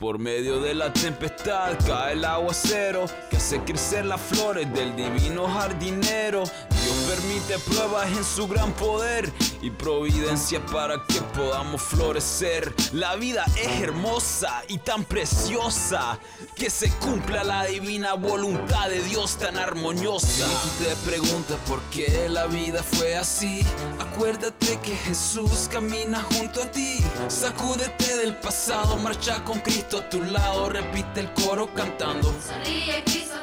Por 0.00 0.18
medio 0.18 0.62
de 0.62 0.72
la 0.72 0.90
tempestad 0.94 1.76
cae 1.86 2.14
el 2.14 2.24
aguacero 2.24 3.04
que 3.28 3.36
hace 3.36 3.60
crecer 3.60 4.06
las 4.06 4.18
flores 4.18 4.72
del 4.72 4.96
divino 4.96 5.46
jardinero. 5.46 6.44
Dios 6.70 6.96
permite 7.06 7.58
pruebas 7.58 8.08
en 8.08 8.24
su 8.24 8.48
gran 8.48 8.72
poder 8.72 9.30
y 9.60 9.68
providencia 9.68 10.64
para 10.64 11.04
que 11.06 11.20
podamos 11.36 11.82
florecer. 11.82 12.72
La 12.94 13.16
vida 13.16 13.44
es 13.58 13.82
hermosa 13.82 14.62
y 14.68 14.78
tan 14.78 15.04
preciosa 15.04 16.18
que 16.56 16.70
se 16.70 16.88
cumpla 16.92 17.44
la 17.44 17.66
divina 17.66 18.14
voluntad 18.14 18.88
de 18.88 19.02
Dios 19.02 19.36
tan 19.36 19.58
armoniosa. 19.58 20.26
Si 20.26 20.42
tú 20.42 20.84
te 20.84 20.96
preguntas 21.10 21.58
por 21.68 21.82
qué 21.90 22.26
la 22.30 22.46
vida 22.46 22.82
fue 22.82 23.16
así, 23.16 23.60
acuérdate 23.98 24.78
que 24.80 24.96
Jesús 24.96 25.68
camina 25.70 26.22
junto 26.22 26.62
a 26.62 26.70
ti. 26.70 27.04
Sacúdete 27.28 28.16
del 28.16 28.36
pasado, 28.36 28.96
marcha 28.96 29.44
con 29.44 29.60
Cristo 29.60 29.89
a 29.98 30.08
tu 30.08 30.22
lado, 30.22 30.68
repite 30.68 31.20
el 31.20 31.32
coro 31.32 31.72
cantando. 31.74 32.32
Sonríe, 32.40 33.02
Cristo 33.04 33.34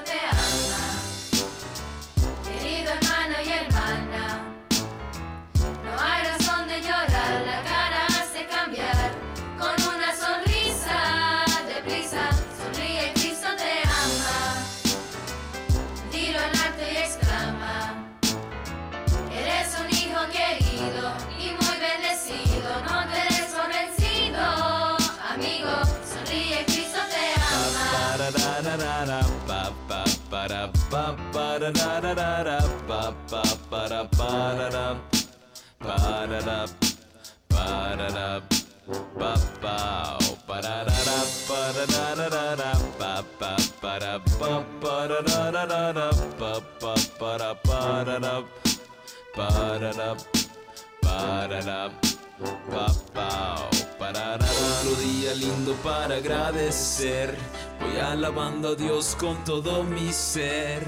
Otro 54.81 54.95
día 55.01 55.33
lindo 55.35 55.73
para 55.83 56.15
agradecer. 56.17 57.35
Voy 57.79 57.97
alabando 57.99 58.69
a 58.69 58.75
Dios 58.75 59.15
con 59.19 59.43
todo 59.43 59.83
mi 59.83 60.11
ser. 60.11 60.83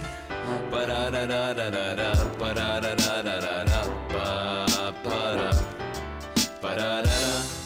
Pararararara, 0.71 2.13
pararararara, 2.39 3.83
pa, 4.09 4.65
para, 5.03 5.51
pararara. 6.61 7.59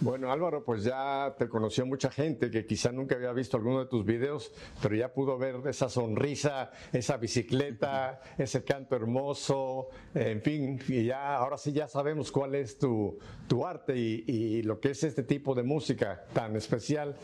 Bueno, 0.00 0.30
Álvaro, 0.30 0.62
pues 0.64 0.84
ya 0.84 1.34
te 1.36 1.48
conoció 1.48 1.84
mucha 1.84 2.08
gente 2.08 2.52
que 2.52 2.64
quizá 2.64 2.92
nunca 2.92 3.16
había 3.16 3.32
visto 3.32 3.56
alguno 3.56 3.80
de 3.80 3.86
tus 3.86 4.04
videos, 4.04 4.52
pero 4.80 4.94
ya 4.94 5.12
pudo 5.12 5.36
ver 5.36 5.56
esa 5.66 5.88
sonrisa, 5.88 6.70
esa 6.92 7.16
bicicleta, 7.16 8.20
ese 8.38 8.62
canto 8.62 8.94
hermoso, 8.94 9.88
en 10.14 10.40
fin, 10.40 10.80
y 10.86 11.06
ya 11.06 11.34
ahora 11.34 11.58
sí 11.58 11.72
ya 11.72 11.88
sabemos 11.88 12.30
cuál 12.30 12.54
es 12.54 12.78
tu, 12.78 13.18
tu 13.48 13.66
arte 13.66 13.96
y, 13.96 14.24
y 14.28 14.62
lo 14.62 14.78
que 14.78 14.90
es 14.90 15.02
este 15.02 15.24
tipo 15.24 15.52
de 15.56 15.64
música 15.64 16.26
tan 16.32 16.54
especial. 16.54 17.16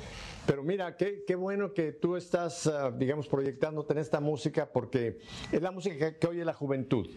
Pero 0.46 0.62
mira, 0.62 0.96
qué, 0.96 1.24
qué 1.26 1.35
bueno 1.35 1.72
que 1.72 1.92
tú 1.92 2.16
estás, 2.16 2.66
ah, 2.66 2.90
digamos, 2.90 3.28
proyectándote 3.28 3.92
en 3.94 3.98
esta 3.98 4.20
música 4.20 4.70
porque 4.70 5.18
es 5.50 5.62
la 5.62 5.70
música 5.70 6.12
que, 6.12 6.18
que 6.18 6.26
oye 6.26 6.44
la 6.44 6.52
juventud. 6.52 7.09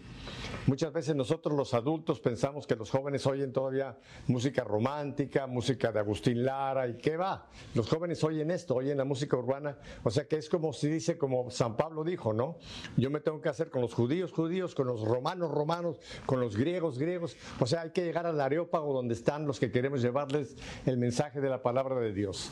Muchas 0.66 0.92
veces 0.92 1.14
nosotros 1.14 1.56
los 1.56 1.74
adultos 1.74 2.20
pensamos 2.20 2.66
que 2.66 2.76
los 2.76 2.90
jóvenes 2.90 3.26
oyen 3.26 3.52
todavía 3.52 3.98
música 4.26 4.64
romántica, 4.64 5.46
música 5.46 5.92
de 5.92 5.98
Agustín 5.98 6.44
Lara 6.44 6.88
y 6.88 6.96
qué 6.98 7.16
va. 7.16 7.48
Los 7.74 7.88
jóvenes 7.88 8.22
oyen 8.24 8.50
esto, 8.50 8.74
oyen 8.74 8.98
la 8.98 9.04
música 9.04 9.36
urbana. 9.36 9.78
O 10.04 10.10
sea 10.10 10.26
que 10.26 10.36
es 10.36 10.48
como 10.48 10.72
si 10.72 10.88
dice, 10.88 11.16
como 11.18 11.50
San 11.50 11.76
Pablo 11.76 12.04
dijo, 12.04 12.32
¿no? 12.32 12.58
Yo 12.96 13.10
me 13.10 13.20
tengo 13.20 13.40
que 13.40 13.48
hacer 13.48 13.70
con 13.70 13.82
los 13.82 13.94
judíos 13.94 14.32
judíos, 14.32 14.74
con 14.74 14.86
los 14.86 15.02
romanos 15.02 15.50
romanos, 15.50 15.98
con 16.26 16.40
los 16.40 16.56
griegos 16.56 16.98
griegos. 16.98 17.36
O 17.60 17.66
sea, 17.66 17.82
hay 17.82 17.90
que 17.90 18.04
llegar 18.04 18.26
al 18.26 18.40
areópago 18.40 18.92
donde 18.92 19.14
están 19.14 19.46
los 19.46 19.58
que 19.58 19.70
queremos 19.70 20.02
llevarles 20.02 20.56
el 20.86 20.96
mensaje 20.96 21.40
de 21.40 21.48
la 21.48 21.62
palabra 21.62 21.96
de 22.00 22.12
Dios. 22.12 22.50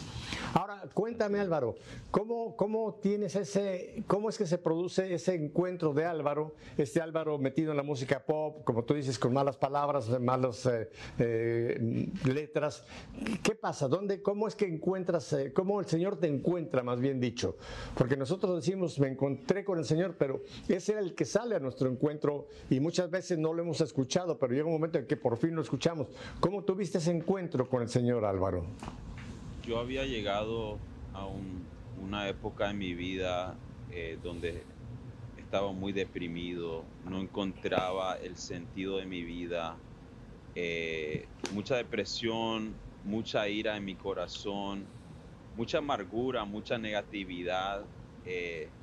Ahora, 0.54 0.82
cuéntame 0.94 1.38
Álvaro, 1.40 1.74
¿cómo, 2.10 2.56
cómo 2.56 2.94
tienes 3.02 3.36
ese, 3.36 4.02
cómo 4.06 4.28
es 4.28 4.38
que 4.38 4.46
se 4.46 4.58
produce 4.58 5.12
ese 5.12 5.34
encuentro 5.34 5.92
de 5.92 6.04
Álvaro, 6.04 6.54
este 6.76 7.00
Álvaro 7.00 7.38
metido 7.38 7.70
en 7.70 7.76
la 7.76 7.82
música 7.82 8.24
pop, 8.24 8.64
como 8.64 8.84
tú 8.84 8.94
dices, 8.94 9.18
con 9.18 9.32
malas 9.32 9.56
palabras, 9.56 10.08
malas 10.20 10.66
eh, 10.66 10.90
eh, 11.18 12.08
letras? 12.24 12.84
¿Qué 13.42 13.54
pasa? 13.54 13.88
¿Dónde, 13.88 14.22
cómo 14.22 14.48
es 14.48 14.54
que 14.54 14.66
encuentras, 14.66 15.32
eh, 15.32 15.52
cómo 15.52 15.80
el 15.80 15.86
Señor 15.86 16.18
te 16.18 16.26
encuentra, 16.26 16.82
más 16.82 17.00
bien 17.00 17.20
dicho? 17.20 17.56
Porque 17.96 18.16
nosotros 18.16 18.56
decimos, 18.56 18.98
me 18.98 19.08
encontré 19.08 19.64
con 19.64 19.78
el 19.78 19.84
Señor, 19.84 20.16
pero 20.18 20.42
ese 20.68 20.92
era 20.92 21.00
el 21.00 21.14
que 21.14 21.24
sale 21.24 21.56
a 21.56 21.60
nuestro 21.60 21.88
encuentro 21.88 22.46
y 22.70 22.80
muchas 22.80 23.10
veces 23.10 23.38
no 23.38 23.52
lo 23.52 23.62
hemos 23.62 23.80
escuchado, 23.80 24.38
pero 24.38 24.52
llega 24.52 24.66
un 24.66 24.72
momento 24.72 24.98
en 24.98 25.06
que 25.06 25.16
por 25.16 25.36
fin 25.36 25.54
lo 25.54 25.62
escuchamos. 25.62 26.08
¿Cómo 26.40 26.64
tuviste 26.64 26.98
ese 26.98 27.10
encuentro 27.10 27.68
con 27.68 27.82
el 27.82 27.88
Señor 27.88 28.24
Álvaro? 28.24 28.64
Yo 29.66 29.78
había 29.78 30.04
llegado 30.06 30.86
a 31.12 31.26
un- 31.26 31.74
una 31.94 32.28
época 32.28 32.70
en 32.70 32.78
mi 32.78 32.94
vida 32.94 33.62
eh, 33.88 34.18
donde 34.22 34.68
estaba 35.36 35.72
muy 35.72 35.92
deprimido, 35.92 36.94
no 37.00 37.20
encontraba 37.20 38.16
el 38.16 38.36
sentido 38.36 38.98
de 38.98 39.06
mi 39.06 39.24
vida, 39.24 39.84
eh, 40.54 41.32
mucha 41.48 41.76
depresión, 41.76 42.82
mucha 43.02 43.48
ira 43.48 43.76
en 43.76 43.84
mi 43.86 43.96
corazón, 43.96 44.94
mucha 45.52 45.78
amargura, 45.78 46.44
mucha 46.46 46.78
negatividad. 46.78 47.92
eh, 48.24 48.74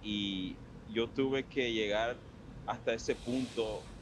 y 0.00 0.64
yo 0.86 1.12
tuve 1.12 1.48
que 1.48 1.72
llegar 1.72 2.26
hasta 2.66 2.94
ese 2.94 3.16
punto 3.16 3.92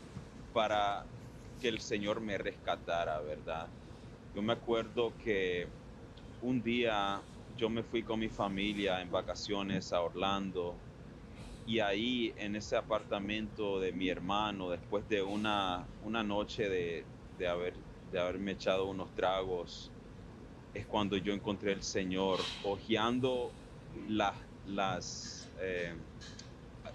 para 0.52 1.12
que 1.58 1.68
el 1.68 1.80
Señor 1.80 2.20
me 2.20 2.38
rescatara, 2.38 3.20
¿verdad? 3.20 3.74
Yo 4.32 4.42
me 4.42 4.52
acuerdo 4.54 5.16
que 5.18 5.79
un 6.40 6.62
día 6.62 7.28
yo 7.48 7.68
me 7.70 7.82
fui 7.84 8.04
con 8.04 8.20
mi 8.20 8.28
familia 8.30 9.00
en 9.02 9.10
vacaciones 9.10 9.92
a 9.92 10.02
Orlando 10.02 10.84
y 11.64 11.80
ahí 11.80 12.34
en 12.36 12.56
ese 12.56 12.76
apartamento 12.76 13.80
de 13.80 13.92
mi 13.92 14.08
hermano, 14.08 14.70
después 14.70 15.08
de 15.08 15.22
una, 15.22 15.94
una 16.00 16.24
noche 16.24 16.68
de, 16.68 17.12
de 17.30 17.48
haber, 17.48 17.86
de 18.02 18.20
haberme 18.20 18.52
echado 18.52 18.88
unos 18.88 19.14
tragos, 19.14 19.94
es 20.72 20.86
cuando 20.86 21.16
yo 21.18 21.32
encontré 21.34 21.72
al 21.74 21.82
Señor, 21.82 22.54
hojeando 22.62 23.58
las, 23.92 24.48
las 24.62 25.52
eh, 25.56 26.04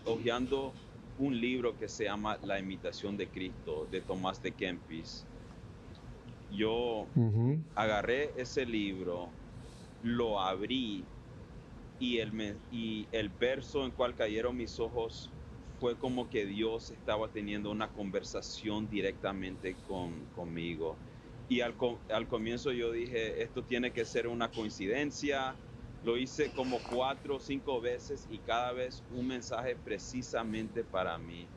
hojeando 0.04 0.80
un 1.18 1.40
libro 1.40 1.76
que 1.78 1.88
se 1.90 2.06
llama 2.06 2.40
La 2.42 2.60
imitación 2.60 3.18
de 3.18 3.32
Cristo 3.32 3.88
de 3.88 4.02
Tomás 4.02 4.42
de 4.42 4.56
Kempis. 4.56 5.30
Yo 6.56 7.16
agarré 7.76 8.34
ese 8.42 8.66
libro, 8.66 9.40
lo 10.02 10.40
abrí 10.42 11.14
y 11.98 12.20
el, 12.20 12.64
y 12.70 13.10
el 13.12 13.30
verso 13.30 13.86
en 13.86 13.92
cual 13.92 14.16
cayeron 14.16 14.58
mis 14.58 14.80
ojos 14.80 15.38
fue 15.78 15.98
como 16.00 16.30
que 16.30 16.46
Dios 16.46 16.92
estaba 16.92 17.32
teniendo 17.32 17.72
una 17.72 17.94
conversación 17.94 18.90
directamente 18.90 19.82
con, 19.82 20.28
conmigo. 20.30 21.04
Y 21.48 21.62
al, 21.62 21.78
al 22.10 22.28
comienzo 22.28 22.72
yo 22.72 22.92
dije, 22.92 23.44
esto 23.44 23.66
tiene 23.66 23.94
que 23.94 24.06
ser 24.06 24.28
una 24.28 24.54
coincidencia, 24.54 25.62
lo 26.02 26.18
hice 26.18 26.54
como 26.54 26.86
cuatro 26.88 27.38
o 27.38 27.40
cinco 27.40 27.82
veces 27.82 28.26
y 28.30 28.42
cada 28.42 28.74
vez 28.74 29.06
un 29.10 29.28
mensaje 29.28 29.76
precisamente 29.76 30.84
para 30.86 31.18
mí. 31.20 31.54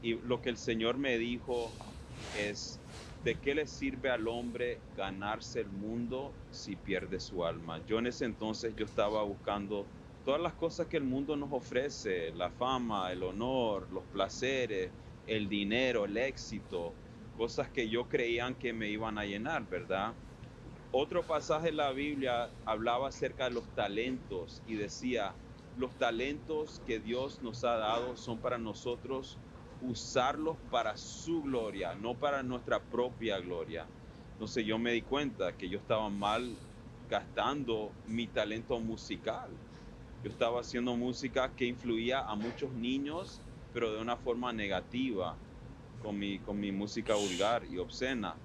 Y 0.00 0.14
lo 0.20 0.40
que 0.40 0.50
el 0.50 0.56
Señor 0.58 0.98
me 0.98 1.18
dijo 1.18 1.82
es, 2.32 2.84
¿de 3.22 3.40
qué 3.40 3.54
le 3.54 3.66
sirve 3.66 4.10
al 4.10 4.26
hombre 4.26 4.80
ganarse 4.96 5.60
el 5.60 5.70
mundo 5.70 6.34
si 6.50 6.74
pierde 6.76 7.20
su 7.20 7.44
alma? 7.44 7.84
Yo 7.86 7.98
en 7.98 8.06
ese 8.08 8.24
entonces 8.24 8.74
yo 8.74 8.84
estaba 8.84 9.22
buscando 9.22 9.86
todas 10.24 10.40
las 10.40 10.54
cosas 10.54 10.88
que 10.88 10.96
el 10.96 11.04
mundo 11.04 11.36
nos 11.36 11.52
ofrece, 11.52 12.32
la 12.32 12.50
fama, 12.50 13.12
el 13.12 13.22
honor, 13.22 13.90
los 13.92 14.04
placeres, 14.06 14.92
el 15.26 15.48
dinero, 15.48 16.04
el 16.04 16.16
éxito, 16.16 16.94
cosas 17.36 17.70
que 17.70 17.88
yo 17.88 18.08
creían 18.08 18.54
que 18.56 18.72
me 18.72 18.88
iban 18.90 19.18
a 19.18 19.24
llenar, 19.24 19.68
¿verdad? 19.68 20.16
Otro 20.90 21.22
pasaje 21.22 21.68
en 21.68 21.76
la 21.76 21.92
Biblia 21.92 22.52
hablaba 22.64 23.08
acerca 23.08 23.44
de 23.44 23.50
los 23.52 23.72
talentos 23.72 24.62
y 24.66 24.74
decía, 24.74 25.36
los 25.74 25.96
talentos 25.96 26.80
que 26.84 26.98
Dios 27.00 27.40
nos 27.40 27.64
ha 27.64 27.76
dado 27.76 28.16
son 28.16 28.40
para 28.40 28.58
nosotros 28.58 29.38
usarlos 29.82 30.56
para 30.70 30.96
su 30.96 31.42
gloria, 31.42 31.94
no 31.94 32.14
para 32.18 32.42
nuestra 32.42 32.80
propia 32.80 33.38
gloria. 33.40 33.86
Entonces 34.32 34.64
yo 34.64 34.78
me 34.78 34.92
di 34.92 35.02
cuenta 35.02 35.56
que 35.56 35.68
yo 35.68 35.78
estaba 35.78 36.08
mal 36.08 36.56
gastando 37.08 37.90
mi 38.06 38.26
talento 38.28 38.78
musical. 38.80 39.50
Yo 40.22 40.30
estaba 40.30 40.60
haciendo 40.60 40.96
música 40.96 41.54
que 41.54 41.66
influía 41.66 42.20
a 42.20 42.34
muchos 42.36 42.72
niños, 42.72 43.40
pero 43.72 43.92
de 43.92 44.00
una 44.00 44.16
forma 44.16 44.52
negativa, 44.52 45.36
con 45.98 46.18
mi, 46.18 46.38
con 46.38 46.58
mi 46.60 46.72
música 46.72 47.14
vulgar 47.14 47.64
y 47.64 47.78
obscena. 47.78 48.36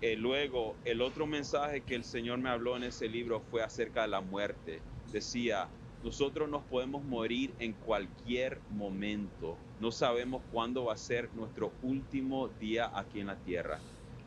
Eh, 0.00 0.16
luego, 0.16 0.80
el 0.84 1.02
otro 1.02 1.26
mensaje 1.26 1.84
que 1.84 1.94
el 1.94 2.04
Señor 2.04 2.38
me 2.38 2.48
habló 2.48 2.76
en 2.76 2.84
ese 2.84 3.08
libro 3.08 3.40
fue 3.40 3.62
acerca 3.62 4.02
de 4.02 4.08
la 4.08 4.22
muerte. 4.22 4.80
Decía, 5.12 5.68
nosotros 6.02 6.48
nos 6.48 6.64
podemos 6.64 7.04
morir 7.04 7.54
en 7.58 7.74
cualquier 7.74 8.62
momento. 8.68 9.69
No 9.80 9.90
sabemos 9.92 10.42
cuándo 10.50 10.84
va 10.84 10.92
a 10.92 10.96
ser 10.98 11.34
nuestro 11.34 11.78
último 11.80 12.48
día 12.50 12.90
aquí 12.92 13.18
en 13.18 13.28
la 13.28 13.40
tierra. 13.40 13.82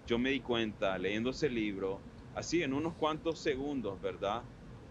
Yo 0.07 0.17
me 0.17 0.31
di 0.31 0.41
cuenta 0.41 0.97
leyendo 0.97 1.29
ese 1.29 1.47
libro, 1.47 2.01
así 2.33 2.63
en 2.63 2.73
unos 2.73 2.95
cuantos 2.95 3.39
segundos, 3.39 4.01
¿verdad? 4.01 4.45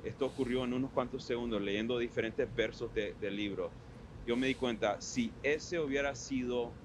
Esto 0.05 0.25
ocurrió 0.25 0.62
en 0.62 0.72
unos 0.72 0.92
cuantos 0.92 1.25
segundos 1.25 1.61
leyendo 1.61 1.98
diferentes 1.98 2.55
versos 2.55 2.94
del 2.94 3.35
libro. 3.35 3.72
Yo 4.25 4.37
me 4.37 4.46
di 4.46 4.55
cuenta, 4.55 5.01
si 5.01 5.33
ese 5.42 5.81
hubiera 5.81 6.14
sido 6.14 6.77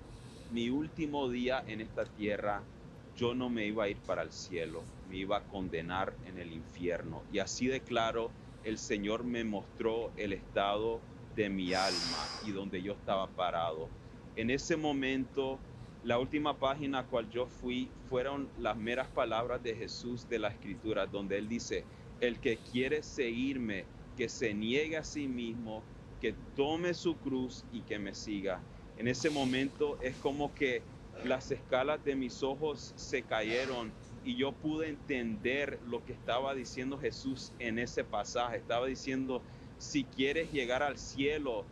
mi 0.50 0.72
último 0.72 1.30
día 1.30 1.64
en 1.68 1.80
esta 1.80 2.04
tierra, 2.06 2.66
yo 3.14 3.36
no 3.36 3.48
me 3.52 3.68
iba 3.68 3.84
a 3.84 3.90
ir 3.90 4.02
para 4.02 4.24
el 4.24 4.32
cielo, 4.32 4.86
me 5.04 5.18
iba 5.18 5.38
a 5.38 5.46
condenar 5.46 6.18
en 6.24 6.40
el 6.40 6.52
infierno. 6.52 7.28
Y 7.30 7.38
así 7.38 7.68
de 7.68 7.84
claro, 7.84 8.34
el 8.64 8.80
Señor 8.80 9.24
me 9.24 9.44
mostró 9.44 10.14
el 10.16 10.34
estado 10.34 11.04
de 11.38 11.50
mi 11.50 11.74
alma 11.74 12.28
y 12.46 12.52
donde 12.52 12.82
yo 12.82 12.94
estaba 12.94 13.28
parado. 13.28 13.88
En 14.36 14.50
ese 14.50 14.76
momento, 14.76 15.60
la 16.04 16.18
última 16.18 16.58
página 16.58 17.00
a 17.00 17.04
cual 17.06 17.30
yo 17.30 17.46
fui 17.46 17.90
fueron 18.10 18.50
las 18.58 18.76
meras 18.76 19.08
palabras 19.10 19.62
de 19.62 19.76
Jesús 19.76 20.28
de 20.28 20.40
la 20.40 20.50
Escritura, 20.50 21.06
donde 21.06 21.38
Él 21.38 21.48
dice, 21.48 21.86
el 22.20 22.40
que 22.40 22.58
quiere 22.58 23.04
seguirme, 23.04 23.86
que 24.18 24.28
se 24.28 24.54
niegue 24.54 24.98
a 24.98 25.04
sí 25.04 25.28
mismo, 25.28 25.84
que 26.20 26.34
tome 26.56 26.96
su 26.96 27.16
cruz 27.18 27.64
y 27.72 27.82
que 27.82 28.00
me 28.00 28.16
siga. 28.16 28.60
En 28.98 29.08
ese 29.08 29.30
momento 29.30 30.00
es 30.02 30.16
como 30.18 30.54
que 30.56 30.82
las 31.24 31.52
escalas 31.52 32.04
de 32.04 32.16
mis 32.16 32.42
ojos 32.42 32.94
se 32.96 33.22
cayeron 33.22 33.92
y 34.24 34.36
yo 34.36 34.52
pude 34.52 34.90
entender 34.90 35.80
lo 35.86 36.04
que 36.04 36.14
estaba 36.14 36.56
diciendo 36.56 36.98
Jesús 36.98 37.52
en 37.60 37.78
ese 37.78 38.04
pasaje. 38.04 38.58
Estaba 38.58 38.88
diciendo, 38.88 39.44
si 39.78 40.04
quieres 40.06 40.52
llegar 40.52 40.84
al 40.84 40.98
cielo, 40.98 41.66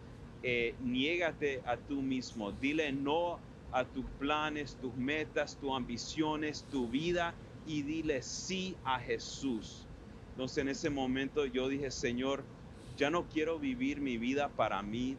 eh, 0.44 0.76
niégate 0.80 1.62
a 1.66 1.78
tú 1.78 2.02
mismo, 2.02 2.52
dile 2.52 2.92
no 2.92 3.40
a 3.72 3.84
tus 3.84 4.06
planes, 4.20 4.76
tus 4.80 4.96
metas, 4.96 5.58
tus 5.58 5.76
ambiciones, 5.76 6.64
tu 6.70 6.88
vida 6.88 7.36
y 7.66 7.82
dile 7.82 8.22
sí 8.22 8.76
a 8.84 9.00
Jesús. 9.00 9.88
Entonces 10.32 10.58
en 10.60 10.70
ese 10.70 10.90
momento 10.90 11.46
yo 11.46 11.68
dije, 11.68 11.92
Señor, 11.92 12.44
ya 12.98 13.10
no 13.10 13.26
quiero 13.26 13.60
vivir 13.60 14.00
mi 14.00 14.18
vida 14.18 14.50
para 14.50 14.82
mí, 14.82 15.18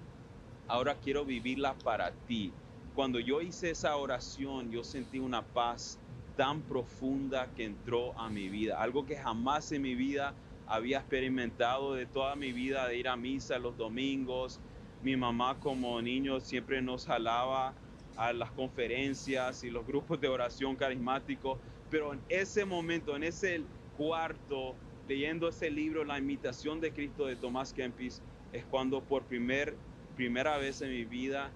ahora 0.69 0.95
quiero 0.95 1.25
vivirla 1.25 1.75
para 1.75 2.13
ti 2.27 2.53
cuando 2.97 3.21
yo 3.21 3.43
hice 3.43 3.71
esa 3.71 3.95
oración, 3.95 4.71
yo 4.71 4.83
sentí 4.83 5.19
una 5.19 5.43
paz 5.43 5.99
tan 6.35 6.63
profunda 6.63 7.47
que 7.55 7.67
entró 7.67 8.19
a 8.19 8.31
mi 8.31 8.49
vida, 8.49 8.81
algo 8.81 9.05
que 9.05 9.17
jamás 9.19 9.71
en 9.71 9.83
mi 9.83 9.95
vida 9.95 10.35
había 10.67 10.99
experimentado 10.99 11.95
de 11.95 12.07
toda 12.07 12.37
mi 12.37 12.53
vida, 12.53 12.87
de 12.89 12.97
ir 12.97 13.09
a 13.09 13.17
misa 13.17 13.59
los 13.59 13.77
domingos. 13.77 14.61
Mi 15.03 15.17
mamá 15.17 15.59
como 15.61 16.01
niño 16.03 16.41
siempre 16.41 16.83
nos 16.83 17.07
jalaba 17.07 17.75
a 18.17 18.33
las 18.33 18.51
conferencias 18.53 19.63
y 19.63 19.71
los 19.71 19.87
grupos 19.87 20.21
de 20.21 20.29
oración 20.29 20.75
carismáticos, 20.75 21.59
pero 21.91 22.13
en 22.13 22.21
ese 22.29 22.65
momento, 22.65 23.15
en 23.15 23.25
ese 23.25 23.61
cuarto, 23.97 24.75
leyendo 25.07 25.49
ese 25.49 25.71
libro, 25.71 26.05
La 26.05 26.19
imitación 26.19 26.81
de 26.81 26.93
Cristo 26.93 27.27
de 27.27 27.37
Tomás 27.37 27.73
Kempis, 27.73 28.23
es 28.53 28.65
cuando 28.65 29.01
por 29.03 29.23
primer, 29.25 29.77
primera 30.17 30.57
vez 30.57 30.81
en 30.81 30.91
mi 30.91 31.05
vida 31.05 31.51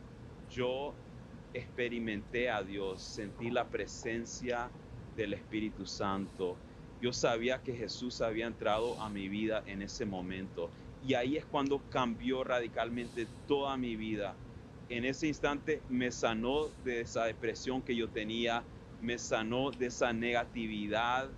yo 0.50 0.94
experimenté 1.52 2.50
a 2.50 2.62
Dios, 2.62 3.02
sentí 3.02 3.50
la 3.50 3.68
presencia 3.68 4.70
del 5.16 5.32
Espíritu 5.32 5.86
Santo. 5.86 6.56
Yo 7.00 7.12
sabía 7.12 7.62
que 7.62 7.74
Jesús 7.74 8.20
había 8.20 8.46
entrado 8.46 9.00
a 9.00 9.08
mi 9.08 9.28
vida 9.28 9.62
en 9.66 9.82
ese 9.82 10.04
momento. 10.04 10.70
Y 11.06 11.14
ahí 11.14 11.36
es 11.36 11.46
cuando 11.46 11.80
cambió 11.90 12.44
radicalmente 12.44 13.26
toda 13.46 13.76
mi 13.76 13.96
vida. 13.96 14.34
En 14.88 15.04
ese 15.04 15.28
instante 15.28 15.80
me 15.88 16.10
sanó 16.10 16.66
de 16.84 17.00
esa 17.00 17.24
depresión 17.24 17.80
que 17.80 17.96
yo 17.96 18.08
tenía, 18.08 18.62
me 19.00 19.18
sanó 19.18 19.70
de 19.70 19.86
esa 19.86 20.12
negatividad, 20.12 21.30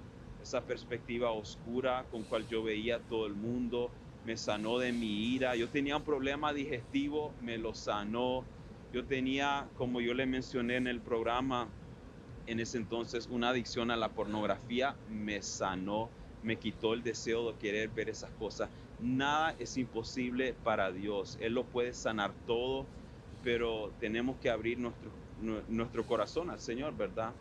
esa 0.43 0.61
perspectiva 0.63 1.31
oscura 1.31 2.05
con 2.11 2.23
cual 2.25 2.49
yo 2.49 2.65
veía 2.65 2.99
todo 2.99 3.27
el 3.27 3.35
mundo, 3.35 3.91
me 4.25 4.37
sanó 4.37 4.79
de 4.79 4.91
mi 4.93 5.35
ira. 5.35 5.55
Yo 5.55 5.69
tenía 5.69 5.97
un 5.97 6.03
problema 6.03 6.53
digestivo, 6.53 7.33
me 7.41 7.57
lo 7.59 7.75
sanó 7.75 8.45
yo 8.93 9.03
tenía, 9.07 9.67
como 9.75 10.03
yo 10.03 10.13
le 10.13 10.27
mencioné 10.27 10.77
en 10.77 10.87
el 10.87 11.01
programa, 11.01 11.67
en 12.47 12.61
ese 12.61 12.79
entonces 12.79 13.27
una 13.29 13.51
adicción 13.51 13.91
a 13.91 13.97
la 13.97 14.15
pornografía, 14.15 14.99
me 15.07 15.43
sanó, 15.43 16.11
me 16.41 16.59
quitó 16.59 16.95
el 16.95 17.03
deseo 17.03 17.51
de 17.53 17.59
querer 17.59 17.91
ver 17.91 18.09
esas 18.09 18.33
cosas. 18.33 18.71
Nada 18.99 19.55
es 19.59 19.77
imposible 19.77 20.55
para 20.55 20.93
Dios, 20.93 21.37
Él 21.41 21.55
lo 21.55 21.71
puede 21.71 21.93
sanar 21.95 22.35
todo, 22.45 22.93
pero 23.41 23.95
tenemos 23.99 24.39
que 24.39 24.51
abrir 24.51 24.79
nuestro, 24.79 25.11
nuestro 25.69 26.07
corazón 26.07 26.51
al 26.51 26.61
Señor, 26.61 26.97
¿verdad? 26.97 27.37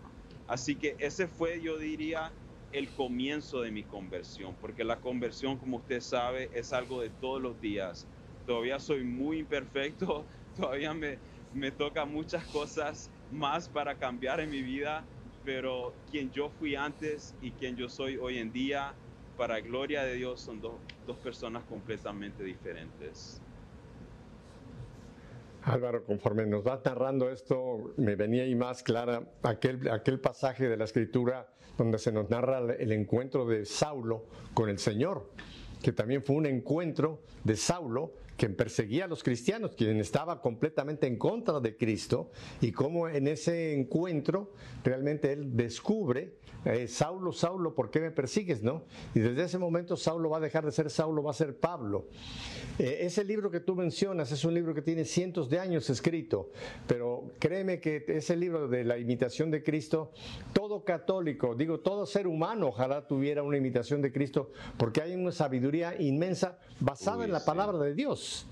Así 0.48 0.76
que 0.78 0.96
ese 1.00 1.28
fue, 1.28 1.62
yo 1.62 1.78
diría, 1.78 2.34
el 2.72 2.94
comienzo 2.94 3.62
de 3.62 3.72
mi 3.72 3.84
conversión, 3.84 4.58
porque 4.58 4.84
la 4.84 5.00
conversión, 5.00 5.58
como 5.58 5.78
usted 5.78 6.02
sabe, 6.02 6.50
es 6.54 6.74
algo 6.74 7.02
de 7.02 7.10
todos 7.10 7.42
los 7.42 7.60
días. 7.60 8.08
Todavía 8.46 8.80
soy 8.80 9.04
muy 9.04 9.40
imperfecto, 9.40 10.28
todavía 10.56 10.94
me, 10.94 11.20
me 11.52 11.72
toca 11.72 12.06
muchas 12.06 12.46
cosas 12.48 13.12
más 13.32 13.70
para 13.70 13.96
cambiar 13.96 14.40
en 14.40 14.50
mi 14.50 14.62
vida, 14.62 15.04
pero 15.44 15.94
quien 16.10 16.32
yo 16.32 16.50
fui 16.50 16.76
antes 16.76 17.36
y 17.42 17.52
quien 17.52 17.76
yo 17.76 17.90
soy 17.90 18.18
hoy 18.18 18.38
en 18.38 18.52
día, 18.52 18.94
para 19.38 19.60
gloria 19.60 20.04
de 20.04 20.16
Dios, 20.16 20.42
son 20.42 20.62
dos, 20.62 20.74
personas 21.24 21.64
completamente 21.66 22.44
diferentes. 22.44 23.42
Álvaro, 25.64 26.06
conforme 26.06 26.46
nos 26.46 26.66
va 26.66 26.82
narrando 26.84 27.30
esto, 27.30 27.94
me 27.98 28.16
venía 28.16 28.44
ahí 28.44 28.56
más 28.56 28.82
clara 28.82 29.24
aquel, 29.44 29.90
aquel 29.90 30.20
pasaje 30.20 30.70
de 30.70 30.78
la 30.78 30.86
escritura 30.86 31.48
donde 31.78 31.98
se 31.98 32.12
nos 32.12 32.30
narra 32.30 32.60
el 32.60 32.92
encuentro 32.92 33.46
de 33.46 33.66
Saulo 33.66 34.26
con 34.54 34.70
el 34.70 34.80
Señor, 34.80 35.30
que 35.82 35.92
también 35.92 36.24
fue 36.24 36.36
un 36.36 36.46
encuentro 36.46 37.22
de 37.44 37.56
Saulo 37.56 38.14
quien 38.42 38.56
perseguía 38.56 39.06
a 39.06 39.08
los 39.08 39.22
cristianos, 39.22 39.76
quien 39.76 40.00
estaba 40.00 40.42
completamente 40.42 41.06
en 41.06 41.20
contra 41.20 41.60
de 41.60 41.78
Cristo, 41.78 42.32
y 42.60 42.72
cómo 42.72 43.08
en 43.08 43.28
ese 43.28 43.72
encuentro 43.76 44.54
realmente 44.84 45.32
él 45.32 45.56
descubre, 45.56 46.40
eh, 46.66 46.88
Saulo, 46.88 47.32
Saulo, 47.32 47.74
¿por 47.74 47.90
qué 47.90 48.00
me 48.00 48.12
persigues? 48.12 48.62
¿no? 48.62 48.84
Y 49.16 49.20
desde 49.20 49.44
ese 49.44 49.58
momento 49.58 49.98
Saulo 49.98 50.30
va 50.30 50.38
a 50.38 50.42
dejar 50.42 50.66
de 50.66 50.72
ser 50.72 50.90
Saulo, 50.90 51.24
va 51.24 51.32
a 51.32 51.34
ser 51.36 51.58
Pablo. 51.58 52.06
Eh, 52.78 53.00
ese 53.02 53.24
libro 53.24 53.50
que 53.50 53.60
tú 53.60 53.76
mencionas 53.76 54.32
es 54.32 54.46
un 54.46 54.54
libro 54.54 54.74
que 54.74 54.82
tiene 54.82 55.06
cientos 55.06 55.50
de 55.50 55.60
años 55.60 55.90
escrito, 55.90 56.52
pero 56.88 57.32
créeme 57.40 57.80
que 57.80 58.06
ese 58.08 58.36
libro 58.36 58.68
de 58.68 58.84
la 58.84 58.98
imitación 58.98 59.50
de 59.52 59.64
Cristo, 59.64 60.12
todo 60.54 60.84
católico, 60.84 61.56
digo, 61.56 61.80
todo 61.80 62.06
ser 62.06 62.28
humano, 62.28 62.68
ojalá 62.68 63.08
tuviera 63.08 63.44
una 63.44 63.58
imitación 63.58 64.02
de 64.02 64.12
Cristo, 64.12 64.52
porque 64.78 65.02
hay 65.02 65.16
una 65.16 65.32
sabiduría 65.32 66.00
inmensa 66.00 66.60
basada 66.80 67.26
en 67.26 67.32
la 67.32 67.44
palabra 67.44 67.80
de 67.80 67.94
Dios. 67.94 68.48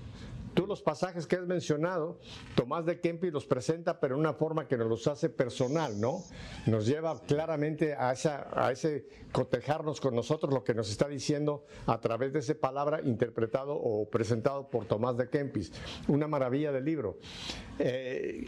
Tú 0.54 0.66
los 0.66 0.82
pasajes 0.82 1.26
que 1.26 1.36
has 1.36 1.46
mencionado, 1.46 2.18
Tomás 2.56 2.84
de 2.84 3.00
Kempis 3.00 3.32
los 3.32 3.46
presenta, 3.46 4.00
pero 4.00 4.14
en 4.14 4.20
una 4.20 4.34
forma 4.34 4.66
que 4.66 4.76
nos 4.76 4.88
los 4.88 5.06
hace 5.06 5.28
personal, 5.28 6.00
¿no? 6.00 6.24
Nos 6.66 6.86
lleva 6.86 7.20
claramente 7.20 7.94
a, 7.94 8.12
esa, 8.12 8.48
a 8.52 8.72
ese 8.72 9.06
cotejarnos 9.32 10.00
con 10.00 10.14
nosotros 10.14 10.52
lo 10.52 10.64
que 10.64 10.74
nos 10.74 10.90
está 10.90 11.06
diciendo 11.06 11.64
a 11.86 12.00
través 12.00 12.32
de 12.32 12.40
esa 12.40 12.54
palabra 12.54 13.00
interpretado 13.02 13.74
o 13.74 14.08
presentado 14.08 14.68
por 14.68 14.86
Tomás 14.86 15.16
de 15.16 15.28
Kempis. 15.28 15.72
Una 16.08 16.26
maravilla 16.26 16.72
del 16.72 16.84
libro. 16.84 17.18
Eh, 17.78 18.46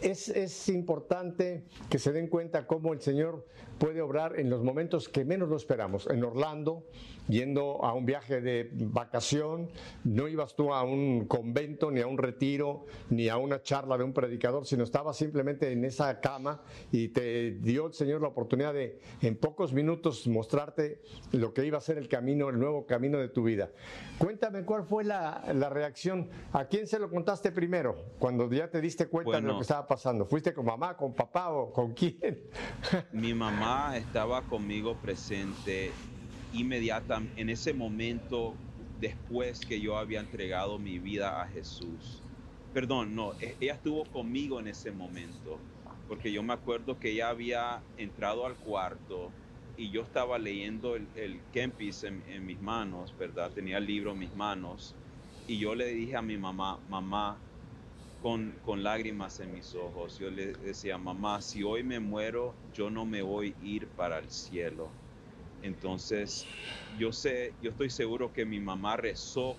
es 0.00 0.68
importante 0.68 1.64
que 1.88 1.98
se 1.98 2.12
den 2.12 2.28
cuenta 2.28 2.66
cómo 2.66 2.92
el 2.92 3.00
Señor 3.00 3.46
puede 3.80 4.02
obrar 4.02 4.38
en 4.38 4.50
los 4.50 4.62
momentos 4.62 5.08
que 5.08 5.24
menos 5.24 5.48
lo 5.48 5.56
esperamos. 5.56 6.06
En 6.06 6.22
Orlando, 6.22 6.84
yendo 7.28 7.82
a 7.82 7.94
un 7.94 8.04
viaje 8.04 8.42
de 8.42 8.68
vacación, 8.74 9.70
no 10.04 10.28
ibas 10.28 10.54
tú 10.54 10.74
a 10.74 10.82
un 10.82 11.24
convento, 11.26 11.90
ni 11.90 12.02
a 12.02 12.06
un 12.06 12.18
retiro, 12.18 12.84
ni 13.08 13.30
a 13.30 13.38
una 13.38 13.62
charla 13.62 13.96
de 13.96 14.04
un 14.04 14.12
predicador, 14.12 14.66
sino 14.66 14.84
estabas 14.84 15.16
simplemente 15.16 15.72
en 15.72 15.86
esa 15.86 16.20
cama 16.20 16.60
y 16.92 17.08
te 17.08 17.52
dio 17.52 17.86
el 17.86 17.94
Señor 17.94 18.20
la 18.20 18.28
oportunidad 18.28 18.74
de 18.74 19.00
en 19.22 19.36
pocos 19.36 19.72
minutos 19.72 20.26
mostrarte 20.28 21.00
lo 21.32 21.54
que 21.54 21.64
iba 21.64 21.78
a 21.78 21.80
ser 21.80 21.96
el 21.96 22.08
camino, 22.08 22.50
el 22.50 22.58
nuevo 22.58 22.84
camino 22.84 23.16
de 23.16 23.30
tu 23.30 23.44
vida. 23.44 23.70
Cuéntame 24.18 24.64
cuál 24.64 24.84
fue 24.84 25.04
la, 25.04 25.40
reacción, 25.70 26.28
¿a 26.52 26.66
quién 26.66 26.86
se 26.86 26.98
lo 26.98 27.08
contaste 27.08 27.50
primero 27.50 27.96
cuando 28.18 28.50
ya 28.52 28.68
te 28.68 28.82
diste 28.82 29.06
cuenta 29.06 29.40
de 29.40 29.46
lo 29.46 29.56
que 29.56 29.62
estaba 29.62 29.86
pasando? 29.86 30.26
¿Fuiste 30.26 30.52
con 30.52 30.66
mamá, 30.66 30.98
con 30.98 31.14
papá 31.14 31.50
o 31.50 31.72
con 31.72 31.94
quién? 31.94 32.50
Mi 33.12 33.32
mamá 33.32 33.69
estaba 33.96 34.46
conmigo 34.46 35.00
presente 35.00 35.94
inmediatamente, 36.50 37.40
en 37.40 37.50
ese 37.50 37.72
momento 37.74 38.56
después 39.00 39.60
que 39.64 39.80
yo 39.80 39.96
había 39.98 40.20
entregado 40.20 40.78
mi 40.78 40.98
vida 40.98 41.42
a 41.42 41.46
Jesús. 41.48 42.22
Perdón, 42.72 43.14
no, 43.14 43.34
e, 43.40 43.56
ella 43.60 43.74
estuvo 43.74 44.04
conmigo 44.10 44.60
en 44.60 44.68
ese 44.68 44.92
momento, 44.92 45.60
porque 46.06 46.32
yo 46.32 46.42
me 46.42 46.52
acuerdo 46.54 46.98
que 46.98 47.10
ella 47.12 47.28
había 47.30 47.84
entrado 47.96 48.46
al 48.46 48.58
cuarto 48.58 49.36
y 49.76 49.90
yo 49.90 50.02
estaba 50.02 50.38
leyendo 50.38 50.96
el, 50.96 51.10
el 51.14 51.42
Kempis 51.50 52.04
en, 52.04 52.44
mis 52.46 52.60
manos, 52.60 53.16
¿verdad? 53.16 53.52
Tenía 53.52 53.78
el 53.78 53.86
libro 53.86 54.12
en 54.12 54.18
mis 54.18 54.34
manos 54.34 54.98
y 55.46 55.58
yo 55.58 55.74
le 55.74 55.86
dije 55.86 56.16
a 56.16 56.22
mi 56.22 56.36
mamá, 56.38 56.82
mamá, 56.86 57.42
con, 58.20 58.52
con, 58.62 58.82
lágrimas 58.82 59.40
en 59.40 59.52
mis 59.52 59.74
ojos. 59.74 60.18
Yo 60.18 60.30
le 60.30 60.52
decía, 60.52 60.98
mamá, 60.98 61.40
si 61.40 61.62
hoy 61.62 61.82
me 61.82 62.00
muero, 62.00 62.54
yo 62.74 62.90
no 62.90 63.06
me 63.06 63.22
voy 63.22 63.54
a 63.60 63.64
ir 63.64 63.88
para 63.88 64.18
el 64.18 64.30
cielo. 64.30 64.88
Entonces, 65.62 66.46
yo 66.98 67.12
sé, 67.12 67.54
yo 67.62 67.70
estoy 67.70 67.90
seguro 67.90 68.32
que 68.32 68.44
mi 68.44 68.60
mamá 68.60 68.96
rezó 68.96 69.56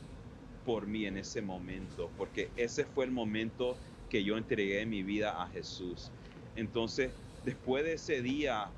por 0.65 0.85
mí 0.87 1.05
en 1.05 1.17
ese 1.17 1.41
momento, 1.41 2.09
porque 2.17 2.49
ese 2.55 2.85
fue 2.85 3.05
el 3.05 3.11
momento 3.11 3.77
que 4.09 4.23
yo 4.23 4.37
entregué 4.37 4.85
mi 4.85 5.03
vida 5.03 5.41
a 5.41 5.47
Jesús. 5.47 6.11
Entonces, 6.55 7.11
después 7.43 7.83
de 7.83 7.93
ese 7.93 8.21
día, 8.21 8.69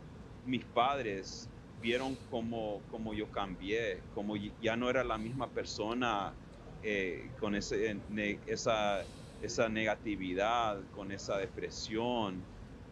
mis 0.45 0.63
padres 0.65 1.49
vieron 1.81 2.15
cómo, 2.29 2.81
yo 3.13 3.29
cambié, 3.31 4.01
como 4.13 4.35
ya 4.61 4.77
no 4.77 4.89
era 4.89 5.03
la 5.03 5.17
misma 5.17 5.49
persona 5.49 6.33
eh, 6.81 7.29
con 7.39 7.55
ese, 7.55 7.97
esa, 8.45 9.03
esa 9.43 9.69
negatividad, 9.69 10.79
con 10.95 11.11
esa 11.11 11.37
depresión, 11.37 12.41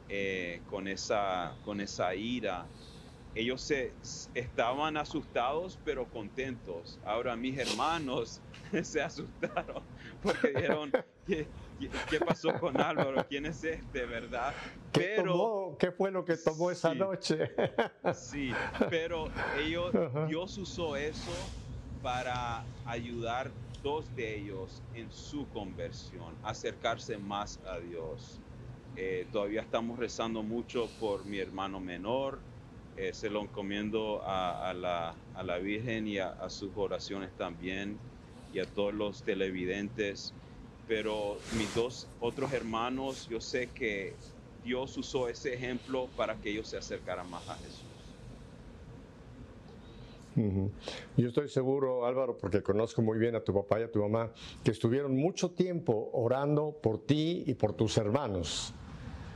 eh, 0.10 0.62
con, 0.70 0.88
esa, 0.88 1.56
con 1.66 1.82
esa 1.82 2.14
ira 2.14 2.68
ellos 3.36 3.62
se, 3.62 3.94
estaban 4.34 4.98
asustados 4.98 5.80
pero 5.86 6.06
contentos. 6.06 7.00
Ahora 7.06 7.36
mis 7.36 7.58
hermanos 7.58 8.42
se 8.84 9.02
asustaron 9.02 9.84
porque 10.24 10.50
dijeron, 10.50 10.92
¿qué, 11.26 11.48
qué, 12.10 12.20
pasó 12.20 12.54
con 12.60 12.80
Álvaro? 12.80 13.26
¿Quién 13.28 13.46
es 13.46 13.64
este, 13.64 14.06
verdad? 14.06 14.54
¿Qué, 14.92 15.14
pero, 15.18 15.76
¿qué 15.80 15.92
fue 15.92 16.12
lo 16.12 16.26
que 16.26 16.36
tomó 16.36 16.72
esa 16.72 16.94
noche? 16.94 17.52
sí, 18.14 18.52
pero 18.90 19.30
ellos, 19.58 19.94
Dios 20.28 20.58
usó 20.58 20.96
eso 20.96 21.32
para 22.02 22.64
ayudar 22.86 23.52
dos 23.84 24.14
de 24.16 24.38
ellos 24.38 24.82
en 24.94 25.12
su 25.12 25.48
conversión, 25.50 26.36
acercarse 26.44 27.18
más 27.18 27.60
a 27.68 27.80
Dios. 27.80 28.40
Eh, 28.96 29.28
todavía 29.32 29.62
estamos 29.62 29.98
rezando 29.98 30.44
mucho 30.44 30.90
por 31.00 31.26
mi 31.26 31.40
hermano 31.40 31.80
menor, 31.80 32.40
eh, 32.98 33.14
se 33.14 33.30
lo 33.30 33.42
encomiendo 33.42 34.22
a, 34.26 34.74
la, 34.74 35.16
a 35.34 35.44
la, 35.44 35.58
Virgen 35.60 36.08
y 36.08 36.18
a, 36.18 36.50
sus 36.50 36.72
oraciones 36.76 37.32
también 37.38 37.98
y 38.54 38.60
a 38.60 38.66
todos 38.66 38.94
los 38.94 39.24
televidentes. 39.24 40.34
Pero 40.88 41.38
mis 41.58 41.74
dos 41.74 42.08
otros 42.20 42.52
hermanos, 42.52 43.28
yo 43.30 43.40
sé 43.40 43.68
que 43.68 44.14
Dios 44.64 44.98
usó 44.98 45.30
ese 45.30 45.54
ejemplo 45.54 46.10
para 46.18 46.36
que 46.36 46.52
ellos 46.52 46.68
se 46.68 46.78
acercaran 46.78 47.30
más 47.30 47.48
a 47.48 47.56
Jesús. 47.56 47.91
Yo 50.36 51.28
estoy 51.28 51.50
seguro, 51.50 52.06
Álvaro, 52.06 52.38
porque 52.38 52.62
conozco 52.62 53.02
muy 53.02 53.20
bien 53.20 53.36
a 53.36 53.44
tu 53.44 53.54
papá 53.54 53.80
y 53.80 53.84
a 53.84 53.92
tu 53.92 54.00
mamá, 54.00 54.32
que 54.64 54.72
estuvieron 54.72 55.16
mucho 55.16 55.52
tiempo 55.52 56.10
orando 56.14 56.78
por 56.82 57.06
ti 57.06 57.44
y 57.48 57.54
por 57.54 57.74
tus 57.74 57.98
hermanos 57.98 58.74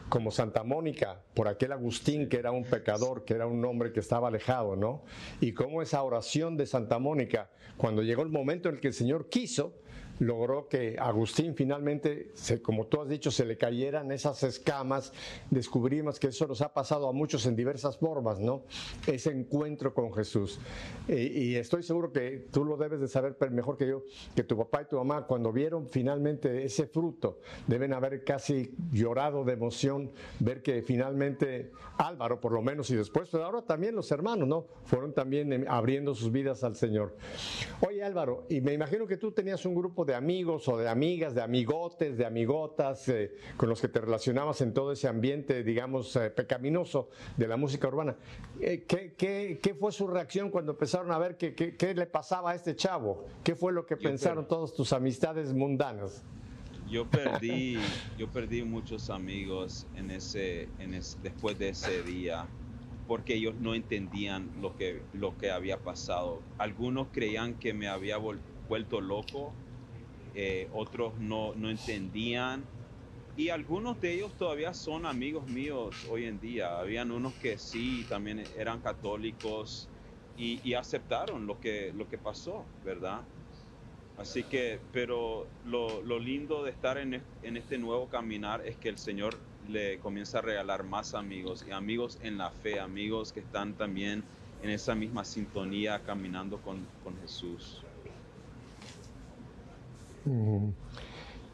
como 0.10 0.31
Santa 0.31 0.63
Mónica, 0.63 1.19
por 1.34 1.47
aquel 1.47 1.71
Agustín 1.71 2.29
que 2.29 2.38
era 2.38 2.51
un 2.51 2.63
pecador, 2.63 3.25
que 3.25 3.34
era 3.34 3.47
un 3.47 3.63
hombre 3.65 3.91
que 3.91 3.99
estaba 3.99 4.27
alejado, 4.27 4.75
¿no? 4.75 5.03
Y 5.41 5.53
cómo 5.53 5.81
esa 5.81 6.03
oración 6.03 6.58
de 6.58 6.65
Santa 6.67 6.99
Mónica, 6.99 7.49
cuando 7.77 8.03
llegó 8.03 8.21
el 8.21 8.29
momento 8.29 8.69
en 8.69 8.75
el 8.75 8.81
que 8.81 8.89
el 8.89 8.93
Señor 8.93 9.29
quiso, 9.29 9.73
logró 10.19 10.67
que 10.67 10.97
Agustín 10.99 11.56
finalmente, 11.56 12.32
se, 12.34 12.62
como 12.62 12.88
tú 12.88 13.01
has 13.01 13.10
dicho, 13.10 13.32
se 13.32 13.45
le 13.45 13.58
cayeran 13.58 14.12
esas 14.12 14.43
escamas. 14.43 15.13
Descubrimos 15.49 16.19
que 16.19 16.28
eso 16.28 16.47
nos 16.47 16.62
ha 16.62 16.73
pasado 16.73 17.08
a 17.08 17.13
muchos 17.13 17.45
en 17.45 17.56
diversas 17.56 17.97
formas, 17.97 18.39
¿no? 18.39 18.63
Ese 19.08 19.32
encuentro 19.32 19.93
con 19.93 20.13
Jesús. 20.13 20.60
y 21.08 21.56
estoy 21.56 21.84
seguro 21.84 22.12
que 22.12 22.47
tú 22.51 22.63
lo 22.65 22.78
debes 22.78 22.99
de 22.99 23.08
saber 23.08 23.36
mejor 23.51 23.78
que 23.78 23.88
yo, 23.88 24.04
que 24.36 24.43
tu 24.43 24.58
papá 24.58 24.84
y 24.84 24.86
tu 24.86 24.97
mamá, 24.97 25.25
cuando 25.28 25.51
vieron 25.51 25.88
finalmente 25.88 26.63
ese 26.63 26.88
fruto, 26.88 27.39
deben 27.67 27.93
haber 27.93 28.23
casi 28.23 28.73
llorado 28.91 29.43
de 29.43 29.54
emoción, 29.54 30.12
ver 30.39 30.62
que 30.62 30.82
finalmente 30.82 31.71
Álvaro, 31.97 32.39
por 32.39 32.51
lo 32.51 32.62
menos, 32.62 32.89
y 32.89 32.95
después, 32.95 33.30
pero 33.32 33.45
ahora 33.45 33.62
también 33.62 33.95
los 33.95 34.12
hermanos, 34.12 34.47
¿no? 34.47 34.67
Fueron 34.86 35.13
también 35.13 35.51
em, 35.54 35.65
abriendo 35.67 36.13
sus 36.13 36.32
vidas 36.32 36.63
al 36.63 36.75
Señor. 36.75 37.15
Oye, 37.82 38.04
Álvaro, 38.04 38.45
y 38.49 38.62
me 38.62 38.73
imagino 38.73 39.08
que 39.08 39.17
tú 39.17 39.32
tenías 39.32 39.65
un 39.65 39.75
grupo 39.75 40.04
de 40.05 40.15
amigos 40.15 40.67
o 40.67 40.77
de 40.77 40.87
amigas, 40.87 41.35
de 41.35 41.41
amigotes, 41.41 42.17
de 42.17 42.25
amigotas, 42.25 43.07
eh, 43.09 43.35
con 43.57 43.69
los 43.69 43.81
que 43.81 43.87
te 43.87 43.99
relacionabas 43.99 44.61
en 44.61 44.73
todo 44.73 44.91
ese 44.91 45.07
ambiente, 45.07 45.63
digamos, 45.63 46.15
eh, 46.15 46.29
pecaminoso 46.29 47.09
de 47.37 47.47
la 47.47 47.57
música 47.57 47.87
urbana. 47.87 48.15
Eh, 48.59 48.83
¿qué, 48.87 49.75
fue 49.79 49.91
su 49.91 50.07
reacción 50.07 50.49
cuando 50.49 50.73
empezaron 50.73 51.11
a 51.11 51.17
ver 51.17 51.37
qué, 51.37 51.93
le 51.95 52.05
pasaba 52.05 52.51
a 52.51 52.55
este 52.55 52.75
chavo? 52.75 53.25
¿Qué 53.43 53.55
fue 53.55 53.73
lo 53.73 53.85
que 53.85 53.97
pensaron 53.97 54.47
todas 54.47 54.73
tus 54.73 54.93
amistades 54.93 55.53
mundanas? 55.53 56.23
Yo 56.89 57.09
perdí, 57.09 57.79
yo 58.17 58.29
perdí 58.29 58.63
muchos 58.63 59.09
amigos 59.09 59.87
en 59.95 60.11
ese, 60.11 60.69
en 60.77 60.91
después 61.23 61.57
de 61.57 61.69
ese 61.69 62.03
día 62.03 62.45
porque 63.07 63.35
ellos 63.35 63.55
no 63.59 63.75
entendían 63.75 64.49
lo 64.61 64.75
que, 64.75 65.01
lo 65.13 65.37
que 65.37 65.51
había 65.51 65.77
pasado. 65.77 66.41
Algunos 66.57 67.07
creían 67.11 67.55
que 67.55 67.73
me 67.73 67.88
había 67.88 68.17
vuelto 68.17 69.01
loco 69.01 69.53
eh, 70.36 70.69
otros 70.73 71.17
no, 71.19 71.53
no 71.55 71.69
entendían 71.69 72.63
y 73.38 73.49
algunos 73.49 73.99
de 73.99 74.13
ellos 74.13 74.33
todavía 74.38 74.73
son 74.73 75.05
amigos 75.05 75.45
míos 75.47 75.93
hoy 76.09 76.25
en 76.25 76.39
día. 76.39 76.79
Habían 76.79 77.11
unos 77.11 77.33
que 77.33 77.57
sí, 77.57 78.05
también 78.07 78.43
eran 78.57 78.79
católicos 78.79 79.89
y, 80.38 80.73
aceptaron 80.73 81.45
lo 81.45 81.59
que, 81.59 81.91
lo 81.93 82.07
que 82.07 82.17
pasó, 82.17 82.65
¿verdad? 82.86 83.21
Así 84.17 84.43
que, 84.43 84.79
pero 84.93 85.47
lo, 85.65 86.01
lo 86.01 86.19
lindo 86.19 86.63
de 86.63 86.71
estar 86.71 86.97
en, 86.97 87.21
en, 87.43 87.57
este 87.57 87.77
nuevo 87.77 88.07
caminar 88.07 88.65
es 88.65 88.77
que 88.77 88.88
el 88.88 88.97
Señor 88.97 89.36
le 89.67 89.99
comienza 89.99 90.39
a 90.39 90.41
regalar 90.41 90.83
más 90.83 91.13
amigos 91.13 91.65
y 91.67 91.71
amigos 91.71 92.17
en 92.21 92.38
la 92.38 92.51
fe, 92.51 92.79
amigos 92.79 93.33
que 93.33 93.41
están 93.41 93.73
también 93.73 94.23
en 94.63 94.69
esa 94.69 94.95
misma 94.95 95.25
sintonía 95.25 96.01
caminando 96.05 96.57
con, 96.59 96.86
con 97.03 97.17
Jesús. 97.19 97.81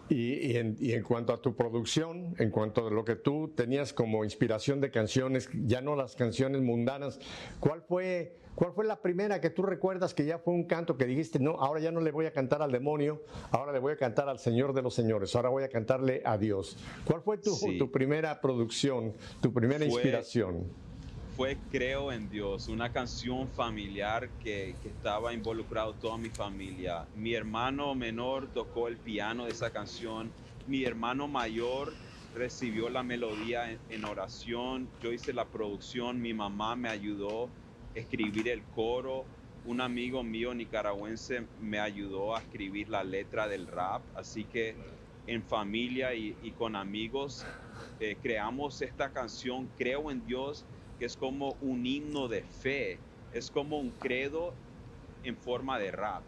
Y, 0.10 0.58
en, 0.58 0.76
y, 0.82 0.92
en, 0.92 1.04
cuanto 1.04 1.32
a 1.32 1.42
tu 1.42 1.56
producción, 1.56 2.36
en 2.38 2.50
cuanto 2.52 2.88
a 2.88 2.92
lo 2.92 3.06
que 3.06 3.16
tú 3.16 3.54
tenías 3.56 3.94
como 3.94 4.26
inspiración 4.26 4.82
de 4.82 4.92
canciones, 4.92 5.50
ya 5.54 5.80
no 5.80 5.96
las 5.96 6.18
canciones 6.18 6.62
mundanas, 6.62 7.18
¿cuál 7.62 7.82
fue, 7.82 8.36
cuál 8.56 8.74
fue 8.74 8.84
la 8.84 9.02
primera 9.02 9.40
que 9.40 9.50
tú 9.50 9.64
recuerdas 9.64 10.14
que 10.14 10.26
ya 10.26 10.38
fue 10.38 10.54
un 10.54 10.66
canto 10.66 10.98
que 10.98 11.06
dijiste, 11.06 11.40
no, 11.40 11.52
ahora 11.52 11.80
ya 11.80 11.92
no 11.92 12.02
le 12.02 12.12
voy 12.12 12.26
a 12.26 12.34
cantar 12.34 12.62
al 12.62 12.74
demonio, 12.74 13.24
ahora 13.52 13.72
le 13.72 13.80
voy 13.80 13.94
a 13.94 13.98
cantar 13.98 14.28
al 14.28 14.40
Señor 14.40 14.74
de 14.74 14.82
los 14.82 14.94
Señores, 14.94 15.34
ahora 15.34 15.48
voy 15.48 15.64
a 15.64 15.70
cantarle 15.70 16.22
a 16.26 16.38
Dios? 16.38 16.78
¿Cuál 17.06 17.22
fue 17.22 17.38
tu, 17.38 17.56
tu 17.78 17.90
primera 17.90 18.42
producción, 18.42 19.14
tu 19.42 19.54
primera 19.54 19.80
fue, 19.80 19.88
inspiración? 19.88 20.91
Fue 21.42 21.58
Creo 21.72 22.12
en 22.12 22.30
Dios, 22.30 22.68
una 22.68 22.94
canción 22.94 23.50
familiar 23.50 24.30
que, 24.44 24.76
estaba 24.84 25.34
involucrado 25.34 25.96
toda 25.96 26.16
mi 26.16 26.30
familia. 26.30 27.04
Mi 27.16 27.34
hermano 27.34 27.96
menor 27.96 28.48
tocó 28.54 28.88
el 28.88 28.98
piano 28.98 29.46
de 29.46 29.52
esa 29.52 29.72
canción, 29.72 30.32
mi 30.68 30.84
hermano 30.84 31.28
mayor 31.28 31.94
recibió 32.36 32.92
la 32.92 33.02
melodía 33.02 33.72
en, 33.90 34.06
oración, 34.06 34.88
yo 35.02 35.12
hice 35.12 35.34
la 35.34 35.46
producción, 35.46 36.22
mi 36.22 36.32
mamá 36.32 36.76
me 36.76 36.90
ayudó 36.90 37.46
a 37.46 37.98
escribir 37.98 38.48
el 38.48 38.62
coro, 38.76 39.26
un 39.66 39.82
amigo 39.82 40.22
mío 40.22 40.54
nicaragüense 40.54 41.48
me 41.60 41.80
ayudó 41.80 42.36
a 42.36 42.42
escribir 42.42 42.88
la 42.88 43.04
letra 43.04 43.48
del 43.48 43.66
rap, 43.66 44.04
así 44.16 44.44
que 44.44 44.76
en 45.26 45.42
familia 45.42 46.14
y, 46.14 46.38
y 46.44 46.52
con 46.52 46.76
amigos 46.76 47.48
eh, 48.00 48.16
creamos 48.22 48.80
esta 48.84 49.12
canción, 49.12 49.68
Creo 49.76 50.12
en 50.12 50.24
Dios, 50.28 50.66
es 51.06 51.18
como 51.18 51.56
un 51.62 51.86
himno 51.86 52.28
de 52.28 52.44
fe, 52.44 53.00
es 53.34 53.50
como 53.50 53.80
un 53.80 53.92
credo 53.92 54.54
en 55.24 55.36
forma 55.36 55.80
de 55.80 55.92
rap. 55.92 56.24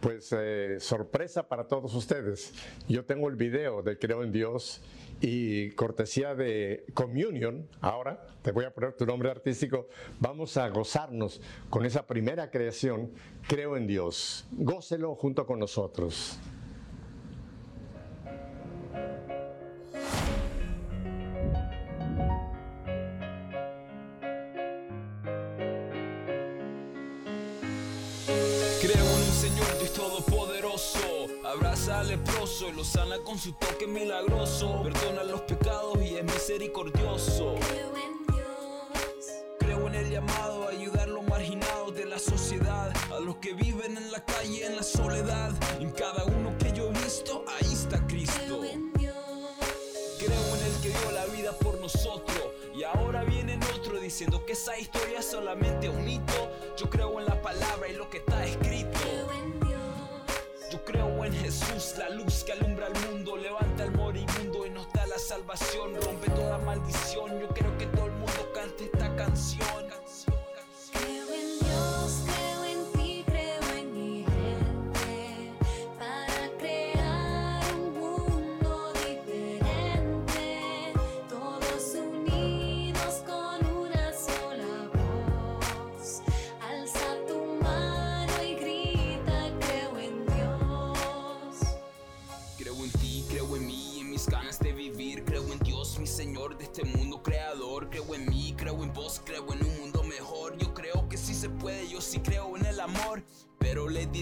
Pues 0.00 0.32
eh, 0.32 0.76
sorpresa 0.78 1.48
para 1.48 1.66
todos 1.66 1.92
ustedes. 1.94 2.54
Yo 2.88 3.04
tengo 3.04 3.28
el 3.28 3.34
video 3.34 3.82
de 3.82 3.98
Creo 3.98 4.22
en 4.22 4.30
Dios 4.30 4.80
y 5.20 5.70
cortesía 5.70 6.36
de 6.36 6.84
Communion, 6.94 7.68
ahora 7.80 8.24
te 8.42 8.52
voy 8.52 8.64
a 8.64 8.72
poner 8.72 8.92
tu 8.92 9.04
nombre 9.04 9.28
artístico, 9.30 9.88
vamos 10.20 10.56
a 10.56 10.68
gozarnos 10.68 11.40
con 11.68 11.84
esa 11.84 12.06
primera 12.06 12.50
creación, 12.50 13.10
Creo 13.48 13.76
en 13.76 13.86
Dios. 13.88 14.46
Gócelo 14.52 15.16
junto 15.16 15.46
con 15.46 15.58
nosotros. 15.58 16.38
Al 31.90 32.08
leproso 32.08 32.68
y 32.68 32.72
lo 32.72 32.84
sana 32.84 33.18
con 33.24 33.38
su 33.38 33.52
toque 33.52 33.86
milagroso. 33.86 34.82
Perdona 34.82 35.24
los 35.24 35.40
pecados 35.42 35.98
y 36.02 36.16
es 36.16 36.24
misericordioso. 36.24 37.54
Creo 37.54 37.96
en 37.96 38.26
Dios. 38.34 39.26
Creo 39.58 39.86
en 39.86 39.94
el 39.94 40.10
llamado 40.10 40.64
a 40.64 40.70
ayudar 40.70 41.08
a 41.08 41.12
los 41.12 41.24
marginados 41.26 41.94
de 41.94 42.04
la 42.04 42.18
sociedad, 42.18 42.92
a 43.10 43.20
los 43.20 43.36
que 43.36 43.54
viven 43.54 43.96
en 43.96 44.12
la 44.12 44.24
calle 44.24 44.66
en 44.66 44.76
la 44.76 44.82
soledad. 44.82 45.52
En 45.80 45.90
cada 45.90 46.24
uno 46.24 46.56
que 46.58 46.72
yo 46.72 46.88
he 46.88 46.92
visto, 47.04 47.44
ahí 47.48 47.72
está 47.72 48.06
Cristo. 48.06 48.60
Creo 48.60 48.64
en 48.64 48.92
Dios. 48.94 49.14
Creo 50.18 50.56
en 50.56 50.66
el 50.66 50.80
que 50.82 50.88
dio 50.88 51.10
la 51.12 51.26
vida 51.26 51.52
por 51.52 51.80
nosotros. 51.80 52.52
Y 52.74 52.84
ahora 52.84 53.24
viene 53.24 53.58
otro 53.74 53.98
diciendo 53.98 54.44
que 54.44 54.52
esa 54.52 54.78
historia 54.78 55.20
es 55.20 55.26
solamente 55.26 55.88
un 55.88 56.08
hito. 56.08 56.50
Yo 56.76 56.90
creo 56.90 57.18
en 57.18 57.26
la 57.26 57.40
palabra 57.40 57.88
y 57.88 57.94
lo 57.94 58.10
que 58.10 58.18
está 58.18 58.44
escrito. 58.44 58.97
La 61.98 62.08
luz 62.10 62.44
que 62.44 62.52
alumbra 62.52 62.86
al 62.86 62.94
mundo, 63.08 63.36
levanta 63.36 63.82
al 63.82 63.92
moribundo 63.92 64.66
y 64.66 64.70
nos 64.70 64.90
da 64.92 65.06
la 65.06 65.18
salvación, 65.18 65.94
rompe 66.00 66.30
toda 66.30 66.58
maldición. 66.58 67.38
Yo 67.38 67.48
creo 67.48 67.76
que 67.76 67.86
todo 67.86 68.06
el 68.06 68.12
mundo 68.12 68.50
cante 68.54 68.84
esta 68.84 69.14
canción. 69.14 69.86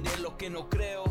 Diré 0.00 0.18
lo 0.18 0.36
que 0.36 0.50
no 0.50 0.68
creo. 0.68 1.04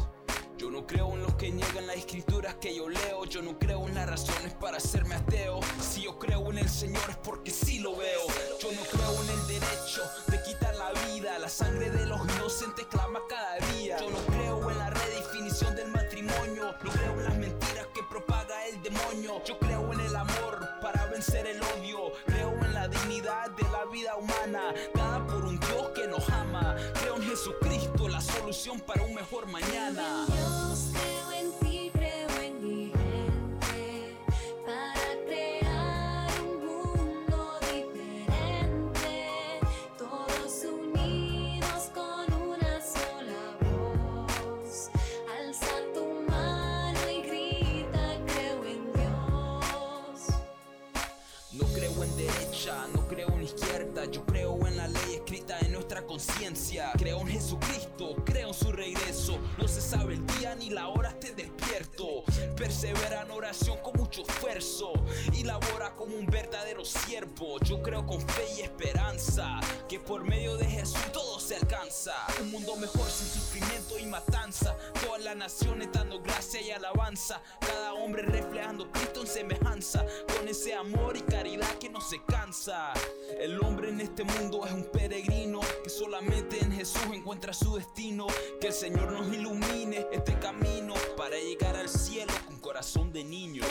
Yo 0.57 0.69
no 0.69 0.85
creo 0.85 1.13
en 1.13 1.23
los 1.23 1.33
que 1.35 1.49
niegan 1.51 1.87
las 1.87 1.97
escrituras 1.97 2.55
que 2.55 2.75
yo 2.75 2.87
leo. 2.87 3.25
Yo 3.25 3.41
no 3.41 3.57
creo 3.57 3.87
en 3.87 3.95
las 3.95 4.07
razones 4.07 4.53
para 4.53 4.77
hacerme 4.77 5.15
ateo. 5.15 5.59
Si 5.81 6.03
yo 6.03 6.19
creo 6.19 6.51
en 6.51 6.59
el 6.59 6.69
Señor 6.69 7.01
es 7.09 7.17
porque 7.17 7.51
sí 7.51 7.79
lo 7.79 7.95
veo. 7.95 8.21
Yo 8.61 8.71
no 8.71 8.81
creo 8.83 9.23
en 9.23 9.29
el 9.31 9.47
derecho 9.47 10.01
de 10.27 10.41
quitar 10.43 10.75
la 10.75 10.91
vida. 11.07 11.37
La 11.39 11.49
sangre 11.49 11.89
de 11.89 12.05
los 12.05 12.21
inocentes 12.35 12.85
clama 12.85 13.19
cada 13.27 13.57
día. 13.73 13.97
Yo 13.99 14.09
no 14.09 14.19
creo 14.27 14.69
en 14.69 14.77
la 14.77 14.89
redefinición 14.91 15.75
del 15.75 15.89
matrimonio. 15.91 16.75
No 16.83 16.91
creo 16.91 17.11
en 17.13 17.23
las 17.23 17.37
mentiras 17.37 17.87
que 17.93 18.03
propaga 18.03 18.67
el 18.67 18.81
demonio. 18.83 19.43
Yo 19.45 19.57
creo 19.57 19.91
en 19.93 19.99
el 19.99 20.15
amor 20.15 20.59
para 20.81 21.07
vencer 21.07 21.47
el 21.47 21.61
odio. 21.61 22.13
Creo 22.27 22.51
en 22.51 22.73
la 22.73 22.87
dignidad 22.87 23.49
de 23.49 23.63
la 23.63 23.85
vida 23.85 24.15
humana, 24.15 24.73
solución 28.39 28.79
para 28.79 29.01
un 29.03 29.13
mejor 29.13 29.47
mañana. 29.47 30.25
relation 63.63 63.84
como 66.05 66.17
un 66.17 66.25
verdadero 66.27 66.85
siervo. 66.85 67.57
Yo 67.61 67.81
creo 67.81 68.05
con 68.05 68.21
fe 68.21 68.45
y 68.57 68.61
esperanza 68.61 69.59
que 69.89 69.99
por 69.99 70.23
medio 70.23 70.55
de 70.55 70.65
Jesús 70.65 71.01
todo 71.11 71.39
se 71.39 71.55
alcanza. 71.55 72.13
Un 72.41 72.51
mundo 72.51 72.75
mejor 72.75 73.09
sin 73.09 73.27
sufrimiento 73.27 73.97
y 73.97 74.05
matanza. 74.05 74.77
Todas 75.03 75.23
las 75.23 75.35
naciones 75.35 75.89
dando 75.91 76.21
gracia 76.21 76.61
y 76.61 76.69
alabanza. 76.69 77.41
Cada 77.59 77.93
hombre 77.93 78.21
reflejando 78.21 78.91
Cristo 78.91 79.21
en 79.21 79.27
semejanza. 79.27 80.05
Con 80.37 80.47
ese 80.47 80.75
amor 80.75 81.17
y 81.17 81.21
caridad 81.21 81.73
que 81.79 81.89
no 81.89 82.01
se 82.01 82.23
cansa. 82.23 82.93
El 83.39 83.59
hombre 83.63 83.89
en 83.89 84.01
este 84.01 84.23
mundo 84.23 84.65
es 84.65 84.73
un 84.73 84.85
peregrino 84.85 85.61
que 85.83 85.89
solamente 85.89 86.59
en 86.59 86.71
Jesús 86.71 87.01
encuentra 87.11 87.51
su 87.51 87.77
destino. 87.77 88.27
Que 88.61 88.67
el 88.67 88.73
Señor 88.73 89.11
nos 89.11 89.33
ilumine 89.33 90.05
este 90.11 90.37
camino 90.37 90.93
para 91.17 91.35
llegar 91.37 91.75
al 91.75 91.89
cielo 91.89 92.33
con 92.45 92.59
corazón 92.59 93.11
de 93.11 93.23
niño. 93.23 93.63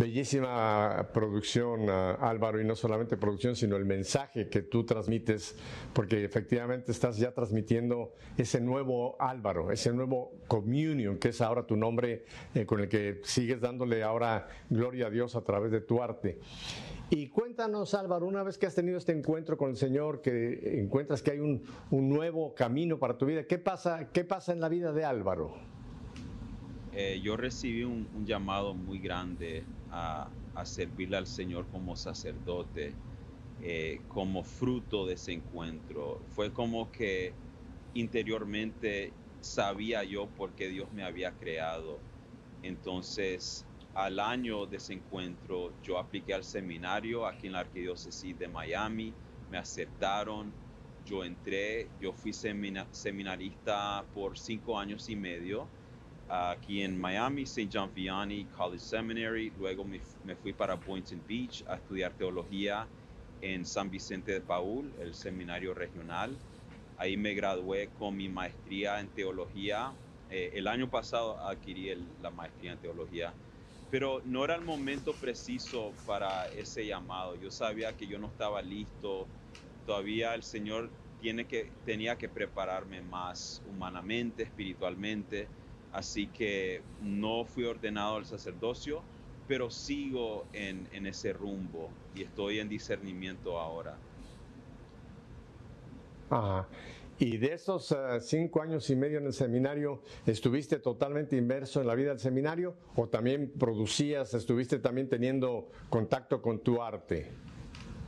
Bellísima 0.00 1.10
producción, 1.12 1.90
ah, 1.90 2.12
Álvaro, 2.14 2.58
y 2.58 2.64
no 2.64 2.74
solamente 2.74 3.18
producción, 3.18 3.54
sino 3.54 3.76
el 3.76 3.84
mensaje 3.84 4.48
que 4.48 4.62
tú 4.62 4.86
transmites, 4.86 5.54
porque 5.92 6.24
efectivamente 6.24 6.90
estás 6.90 7.18
ya 7.18 7.32
transmitiendo 7.32 8.14
ese 8.38 8.62
nuevo 8.62 9.20
Álvaro, 9.20 9.70
ese 9.70 9.92
nuevo 9.92 10.32
communion, 10.48 11.18
que 11.18 11.28
es 11.28 11.42
ahora 11.42 11.66
tu 11.66 11.76
nombre 11.76 12.24
eh, 12.54 12.64
con 12.64 12.80
el 12.80 12.88
que 12.88 13.20
sigues 13.24 13.60
dándole 13.60 14.02
ahora 14.02 14.48
gloria 14.70 15.08
a 15.08 15.10
Dios 15.10 15.36
a 15.36 15.42
través 15.42 15.70
de 15.70 15.82
tu 15.82 16.02
arte. 16.02 16.38
Y 17.10 17.28
cuéntanos, 17.28 17.92
Álvaro, 17.92 18.24
una 18.24 18.42
vez 18.42 18.56
que 18.56 18.64
has 18.64 18.74
tenido 18.74 18.96
este 18.96 19.12
encuentro 19.12 19.58
con 19.58 19.68
el 19.68 19.76
Señor, 19.76 20.22
que 20.22 20.80
encuentras 20.80 21.20
que 21.20 21.32
hay 21.32 21.40
un, 21.40 21.62
nuevo 21.90 22.54
camino 22.54 22.98
para 22.98 23.18
tu 23.18 23.26
vida, 23.26 23.44
¿qué 23.44 23.58
pasa, 23.58 24.08
¿qué 24.12 24.24
pasa 24.24 24.54
en 24.54 24.60
la 24.60 24.70
vida 24.70 24.94
de 24.94 25.04
Álvaro? 25.04 25.52
Eh, 26.94 27.20
yo 27.22 27.36
recibí 27.36 27.84
un, 27.84 28.08
llamado 28.24 28.72
muy 28.72 28.98
grande 28.98 29.62
a, 29.92 30.30
servirle 30.64 31.16
al 31.16 31.26
Señor 31.26 31.66
como 31.72 31.96
sacerdote, 31.96 32.92
eh, 33.62 34.00
como 34.08 34.44
fruto 34.44 35.06
de 35.06 35.14
ese 35.14 35.32
encuentro. 35.32 36.20
Fue 36.28 36.52
como 36.52 36.92
que 36.92 37.32
interiormente 37.94 39.12
sabía 39.40 40.04
yo 40.04 40.26
por 40.36 40.50
qué 40.50 40.68
Dios 40.68 40.92
me 40.92 41.02
había 41.02 41.32
creado. 41.32 41.98
Entonces, 42.62 43.64
al 43.94 44.20
año 44.20 44.66
de 44.66 44.76
ese 44.76 44.92
encuentro, 44.92 45.72
yo 45.82 45.98
apliqué 45.98 46.34
al 46.34 46.44
seminario 46.44 47.26
aquí 47.26 47.46
en 47.46 47.54
la 47.54 47.60
Arquidiócesis 47.60 48.38
de 48.38 48.48
Miami, 48.48 49.14
me 49.50 49.56
aceptaron, 49.56 50.52
yo 51.06 51.24
entré, 51.24 51.88
yo 52.00 52.12
fui 52.12 52.32
seminarista 52.32 54.04
por 54.14 54.38
cinco 54.38 54.78
años 54.78 55.08
y 55.08 55.16
medio 55.16 55.66
aquí 56.30 56.82
en 56.82 56.98
Miami, 56.98 57.42
St. 57.42 57.68
John 57.72 57.90
Vianney 57.92 58.44
College 58.56 58.84
Seminary. 58.84 59.52
Luego 59.58 59.84
me, 59.84 60.00
fui 60.36 60.52
para 60.52 60.76
Boynton 60.76 61.20
Beach 61.26 61.64
a 61.66 61.74
estudiar 61.74 62.12
teología 62.12 62.86
en 63.40 63.66
San 63.66 63.90
Vicente 63.90 64.32
de 64.32 64.40
Paul, 64.40 64.92
el 65.00 65.14
seminario 65.14 65.74
regional. 65.74 66.36
Ahí 66.98 67.16
me 67.16 67.34
gradué 67.34 67.88
con 67.98 68.16
mi 68.16 68.28
maestría 68.28 69.00
en 69.00 69.08
teología. 69.08 69.92
Eh, 70.30 70.52
el 70.54 70.68
año 70.68 70.88
pasado 70.88 71.40
adquirí 71.40 71.92
la 72.22 72.30
maestría 72.30 72.72
en 72.72 72.78
teología, 72.78 73.34
pero 73.90 74.22
no 74.24 74.44
era 74.44 74.54
el 74.54 74.62
momento 74.62 75.14
preciso 75.14 75.92
para 76.06 76.46
ese 76.48 76.86
llamado. 76.86 77.34
Yo 77.34 77.50
sabía 77.50 77.96
que 77.96 78.06
yo 78.06 78.18
no 78.20 78.28
estaba 78.28 78.62
listo. 78.62 79.26
Todavía 79.84 80.34
el 80.34 80.44
Señor 80.44 80.90
tiene 81.20 81.46
que, 81.46 81.72
tenía 81.84 82.16
que 82.16 82.28
prepararme 82.28 83.02
más 83.02 83.62
humanamente, 83.66 84.44
espiritualmente 84.44 85.48
Así 85.92 86.28
que 86.28 86.82
no 87.02 87.44
fui 87.44 87.64
ordenado 87.64 88.16
al 88.16 88.24
sacerdocio, 88.24 89.02
pero 89.48 89.70
sigo 89.70 90.46
en, 90.52 90.86
ese 91.06 91.32
rumbo 91.32 91.90
y 92.14 92.22
estoy 92.22 92.60
en 92.60 92.68
discernimiento 92.68 93.58
ahora. 93.58 93.96
Ajá. 96.30 96.68
Y 97.18 97.36
de 97.36 97.52
esos 97.54 97.92
eh, 97.92 97.96
cinco 98.20 98.62
años 98.62 98.88
y 98.88 98.96
medio 98.96 99.18
en 99.18 99.26
el 99.26 99.32
seminario, 99.32 100.02
¿estuviste 100.24 100.78
totalmente 100.78 101.36
inmerso 101.36 101.80
en 101.80 101.88
la 101.88 101.94
vida 101.94 102.10
del 102.10 102.20
seminario 102.20 102.76
o 102.94 103.08
también 103.08 103.52
producías, 103.58 104.32
estuviste 104.32 104.78
también 104.78 105.08
teniendo 105.08 105.68
contacto 105.90 106.40
con 106.40 106.60
tu 106.60 106.80
arte? 106.80 107.30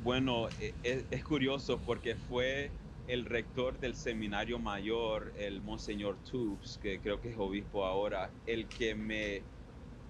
Bueno, 0.02 0.48
es, 0.82 1.04
es 1.10 1.24
curioso 1.24 1.78
porque 1.84 2.14
fue 2.14 2.70
el 3.08 3.24
rector 3.24 3.78
del 3.80 3.94
seminario 3.94 4.58
mayor, 4.58 5.32
el 5.36 5.60
Monseñor 5.62 6.16
Tubes, 6.30 6.78
que 6.82 7.00
creo 7.00 7.20
que 7.20 7.30
es 7.30 7.36
obispo 7.38 7.84
ahora, 7.84 8.30
el 8.46 8.66
que 8.68 8.94
me, 8.94 9.42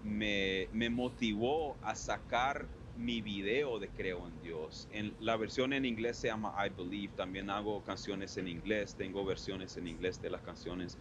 me, 0.04 0.90
motivó 0.90 1.76
a 1.82 1.94
sacar 1.94 2.66
mi 2.96 3.22
video 3.22 3.78
de 3.78 3.88
Creo 3.88 4.26
en 4.26 4.42
Dios. 4.42 4.88
En, 4.92 5.14
la 5.20 5.36
versión 5.36 5.72
en 5.72 5.84
inglés 5.84 6.18
se 6.18 6.28
llama 6.28 6.54
I 6.64 6.68
Believe, 6.68 7.14
también 7.16 7.48
hago 7.48 7.82
canciones 7.82 8.36
en 8.36 8.48
inglés, 8.48 8.94
tengo 8.94 9.24
versiones 9.24 9.76
en 9.76 9.88
inglés 9.88 10.20
de 10.20 10.30
las 10.30 10.42
canciones. 10.42 10.98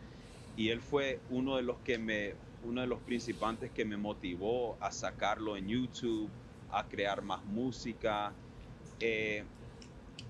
Y 0.56 0.70
él 0.70 0.82
fue 0.82 1.20
uno 1.30 1.58
de 1.58 1.64
los 1.64 1.78
que 1.80 1.98
me, 1.98 2.36
uno 2.64 2.82
de 2.82 2.88
los 2.88 3.00
principantes 3.00 3.72
que 3.72 3.84
me 3.84 3.98
motivó 3.98 4.78
a 4.80 4.92
sacarlo 4.92 5.58
en 5.58 5.68
YouTube, 5.68 6.30
a 6.70 6.88
crear 6.88 7.22
más 7.22 7.44
música. 7.46 8.34
Eh, 9.00 9.44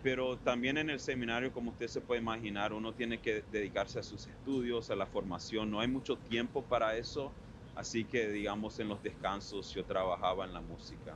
pero 0.04 0.38
también 0.38 0.78
en 0.78 0.90
el 0.90 1.00
seminario, 1.00 1.52
como 1.52 1.72
usted 1.72 1.88
se 1.88 2.02
puede 2.02 2.22
imaginar, 2.22 2.74
uno 2.74 2.94
tiene 2.94 3.20
que 3.20 3.44
dedicarse 3.52 4.00
a 4.00 4.04
sus 4.04 4.28
estudios, 4.28 4.90
a 4.90 4.96
la 4.96 5.06
formación, 5.06 5.70
no 5.70 5.80
hay 5.80 5.88
mucho 5.88 6.18
tiempo 6.18 6.64
para 6.64 6.98
eso, 6.98 7.32
así 7.76 8.04
que 8.06 8.30
digamos 8.30 8.80
en 8.80 8.90
los 8.90 9.02
descansos 9.04 9.72
yo 9.74 9.84
trabajaba 9.86 10.46
en 10.46 10.54
la 10.54 10.62
música. 10.62 11.16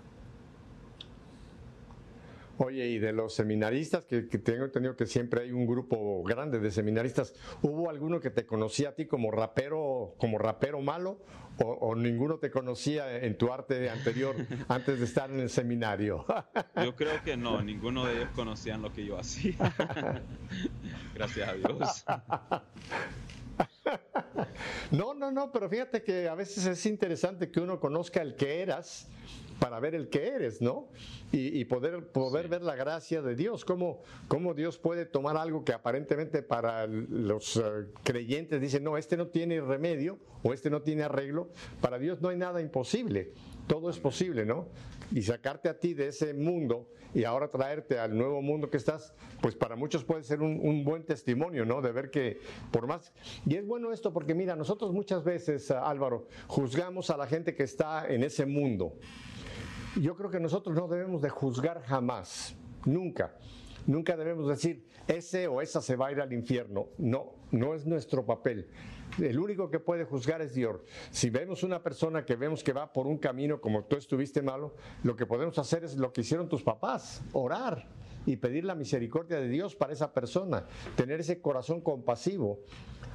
Oye, 2.57 2.88
y 2.88 2.99
de 2.99 3.11
los 3.11 3.33
seminaristas, 3.33 4.05
que, 4.05 4.21
tengo 4.21 4.63
entendido 4.63 4.95
que 4.95 5.05
siempre 5.05 5.41
hay 5.41 5.51
un 5.51 5.67
grupo 5.67 6.23
grande 6.23 6.59
de 6.59 6.71
seminaristas, 6.71 7.33
¿hubo 7.61 7.89
alguno 7.89 8.21
que 8.21 8.29
te 8.29 8.45
conocía 8.45 8.89
a 8.89 8.91
ti 8.93 9.07
como 9.07 9.29
rapero, 9.29 10.15
como 10.17 10.38
rapero 10.38 10.79
malo? 10.79 11.19
O, 11.57 11.95
ninguno 11.95 12.37
te 12.37 12.51
conocía 12.51 13.17
en 13.17 13.37
tu 13.37 13.51
arte 13.51 13.89
anterior 13.89 14.35
antes 14.67 14.99
de 14.99 15.05
estar 15.05 15.29
en 15.29 15.39
el 15.39 15.49
seminario? 15.49 16.25
Yo 16.83 16.95
creo 16.95 17.23
que 17.23 17.37
no, 17.37 17.61
ninguno 17.61 18.05
de 18.05 18.17
ellos 18.17 18.29
conocían 18.35 18.81
lo 18.81 18.91
que 18.91 19.05
yo 19.05 19.17
hacía. 19.17 19.55
Gracias 21.15 21.49
a 21.49 21.53
Dios. 21.53 22.05
No, 24.91 25.13
no, 25.13 25.31
no, 25.31 25.51
pero 25.51 25.69
fíjate 25.69 26.03
que 26.03 26.27
a 26.27 26.35
veces 26.35 26.65
es 26.65 26.85
interesante 26.85 27.51
que 27.51 27.59
uno 27.59 27.79
conozca 27.79 28.21
el 28.21 28.35
que 28.35 28.61
eras 28.61 29.07
para 29.59 29.79
ver 29.79 29.95
el 29.95 30.09
que 30.09 30.27
eres, 30.27 30.61
¿no? 30.61 30.87
Y, 31.31 31.65
poder, 31.65 32.07
poder 32.07 32.47
ver 32.47 32.61
la 32.61 32.75
gracia 32.75 33.21
de 33.21 33.35
Dios, 33.35 33.65
cómo, 33.65 34.01
cómo, 34.27 34.53
Dios 34.53 34.77
puede 34.77 35.05
tomar 35.05 35.35
algo 35.35 35.65
que 35.65 35.73
aparentemente 35.73 36.41
para 36.43 36.87
los 36.87 37.57
eh, 37.57 37.61
creyentes 38.03 38.61
dicen, 38.61 38.83
no, 38.85 38.97
este 38.97 39.17
no 39.17 39.27
tiene 39.27 39.59
remedio 39.59 40.17
o 40.43 40.53
este 40.53 40.69
no 40.69 40.81
tiene 40.81 41.03
arreglo, 41.03 41.49
para 41.81 41.99
Dios 41.99 42.21
no 42.21 42.29
hay 42.29 42.37
nada 42.37 42.61
imposible, 42.61 43.33
todo 43.67 43.89
es 43.89 43.99
posible, 43.99 44.45
¿no? 44.45 44.67
Y 45.11 45.23
sacarte 45.23 45.67
a 45.67 45.77
ti 45.77 45.93
de 45.93 46.07
ese 46.07 46.33
mundo 46.33 46.87
y 47.16 47.24
ahora 47.24 47.47
traerte 47.47 47.97
al 47.97 48.16
nuevo 48.16 48.41
mundo 48.41 48.70
que 48.70 48.76
estás, 48.76 49.13
pues 49.41 49.55
para 49.55 49.78
muchos 49.78 50.03
puede 50.03 50.22
ser 50.24 50.41
un, 50.41 50.84
buen 50.84 51.05
testimonio, 51.05 51.66
¿no? 51.66 51.82
De 51.82 51.93
ver 51.93 52.11
que 52.11 52.41
por 52.72 52.88
más... 52.88 53.13
Y 53.45 53.55
es 53.55 53.66
bueno 53.66 53.93
esto 53.93 54.11
porque 54.11 54.36
mira, 54.36 54.57
nosotros 54.57 54.91
muchas 54.91 55.24
veces, 55.24 55.72
Álvaro, 55.72 56.28
juzgamos 56.47 57.09
a 57.09 57.16
la 57.16 57.26
gente 57.26 57.55
que 57.55 57.63
está 57.63 58.05
en 58.09 58.22
ese 58.22 58.45
mundo. 58.45 58.97
Yo 59.95 60.18
creo 60.18 60.30
que 60.30 60.41
nosotros 60.41 60.76
no 60.76 60.89
debemos 60.89 61.22
de 61.22 61.30
juzgar 61.30 61.82
jamás, 61.84 62.53
nunca. 62.84 63.38
Nunca 63.88 64.18
debemos 64.18 64.49
decir, 64.49 64.86
ese 65.07 65.47
o 65.47 65.61
esa 65.61 65.82
se 65.82 65.95
va 65.95 66.07
a 66.07 66.11
ir 66.11 66.20
al 66.20 66.34
infierno. 66.34 66.89
No, 66.97 67.36
no 67.51 67.76
es 67.76 67.86
nuestro 67.86 68.26
papel. 68.26 68.68
El 69.20 69.39
único 69.39 69.70
que 69.70 69.80
puede 69.80 70.03
juzgar 70.03 70.41
es 70.41 70.53
Dios. 70.53 70.82
Si 71.11 71.30
vemos 71.30 71.63
una 71.63 71.82
persona 71.82 72.26
que 72.26 72.36
vemos 72.36 72.63
que 72.63 72.74
va 72.74 72.91
por 72.91 73.07
un 73.07 73.18
camino 73.18 73.61
como 73.61 73.84
tú 73.86 73.95
estuviste 73.95 74.41
malo, 74.41 74.76
lo 75.03 75.16
que 75.16 75.26
podemos 75.26 75.57
hacer 75.57 75.84
es 75.84 75.95
lo 75.95 76.11
que 76.11 76.22
hicieron 76.22 76.49
tus 76.49 76.63
papás, 76.63 77.24
orar 77.34 77.88
y 78.26 78.38
pedir 78.38 78.66
la 78.66 78.76
misericordia 78.76 79.39
de 79.39 79.47
Dios 79.47 79.76
para 79.76 79.93
esa 79.93 80.11
persona, 80.11 80.66
tener 80.95 81.20
ese 81.20 81.39
corazón 81.39 81.82
compasivo. 81.82 82.59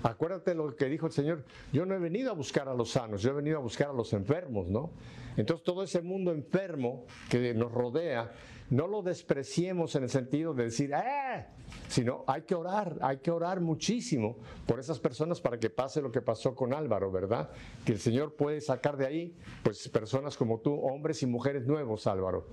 Acuérdate 0.03 0.55
lo 0.55 0.75
que 0.75 0.87
dijo 0.87 1.07
el 1.07 1.13
Señor, 1.13 1.45
yo 1.73 1.85
no 1.85 1.95
he 1.95 1.99
venido 1.99 2.31
a 2.31 2.35
buscar 2.35 2.69
a 2.69 2.75
los 2.75 2.93
sanos, 2.93 3.21
yo 3.21 3.31
he 3.31 3.35
venido 3.35 3.59
a 3.59 3.61
buscar 3.61 3.91
a 3.91 3.93
los 3.93 4.13
enfermos, 4.13 4.69
¿no? 4.69 4.93
Entonces 5.37 5.65
todo 5.65 5.83
ese 5.83 6.01
mundo 6.01 6.33
enfermo 6.33 7.05
que 7.29 7.53
nos 7.55 7.71
rodea, 7.71 8.33
no 8.71 8.87
lo 8.87 9.03
despreciemos 9.03 9.95
en 9.97 10.05
el 10.05 10.11
sentido 10.11 10.55
de 10.55 10.64
decir, 10.64 10.93
¡eh! 10.93 11.47
Sino 11.89 12.25
hay 12.27 12.43
que 12.43 12.55
orar, 12.55 12.99
hay 13.03 13.18
que 13.18 13.31
orar 13.31 13.61
muchísimo 13.61 14.39
por 14.66 14.81
esas 14.81 14.99
personas 14.99 15.41
para 15.41 15.59
que 15.59 15.71
pase 15.71 16.01
lo 16.01 16.11
que 16.11 16.23
pasó 16.23 16.55
con 16.55 16.73
Álvaro, 16.73 17.11
¿verdad? 17.11 17.51
Que 17.85 17.93
el 17.93 17.99
Señor 17.99 18.35
puede 18.35 18.61
sacar 18.61 18.97
de 18.97 19.07
ahí, 19.07 19.37
pues, 19.62 19.89
personas 19.89 20.37
como 20.37 20.61
tú, 20.61 20.75
hombres 20.75 21.23
y 21.23 21.27
mujeres 21.27 21.66
nuevos, 21.66 22.07
Álvaro. 22.07 22.47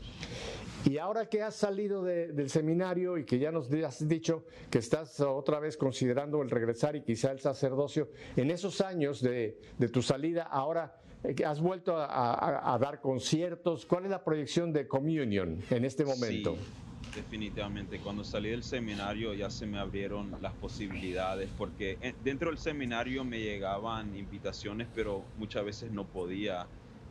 Y 0.85 0.99
ahora 0.99 1.27
que 1.27 1.41
has 1.41 1.55
salido 1.55 2.03
del 2.03 2.49
seminario 2.49 3.17
y 3.17 3.25
que 3.25 3.39
ya 3.39 3.51
nos 3.51 3.71
has 3.71 4.07
dicho 4.07 4.45
que 4.69 4.77
estás 4.77 5.19
otra 5.19 5.59
vez 5.59 5.75
considerando 5.75 6.41
el 6.41 6.49
regresar 6.49 6.95
y 6.95 7.01
quizá 7.01 7.31
el 7.31 7.39
sacerdocio, 7.39 8.09
en 8.35 8.51
esos 8.51 8.79
años 8.81 9.21
de, 9.21 9.59
tu 9.91 10.01
salida, 10.01 10.43
ahora 10.43 11.01
has 11.45 11.59
vuelto 11.59 11.95
a, 11.97 12.77
dar 12.79 13.01
conciertos, 13.01 13.85
¿cuál 13.85 14.05
es 14.05 14.11
la 14.11 14.23
proyección 14.23 14.71
de 14.73 14.87
Communion 14.87 15.59
en 15.69 15.85
este 15.85 16.05
momento? 16.05 16.55
Sí, 16.55 17.15
definitivamente, 17.15 17.99
cuando 17.99 18.23
salí 18.23 18.49
del 18.49 18.63
seminario 18.63 19.33
ya 19.33 19.49
se 19.49 19.65
me 19.65 19.79
abrieron 19.79 20.35
las 20.41 20.53
posibilidades, 20.53 21.49
porque 21.57 21.97
eh, 22.01 22.15
dentro 22.23 22.49
del 22.49 22.57
seminario 22.57 23.23
me 23.23 23.39
llegaban 23.39 24.15
invitaciones, 24.15 24.87
pero 24.93 25.25
muchas 25.35 25.65
veces 25.65 25.91
no 25.91 26.05
podía 26.05 26.67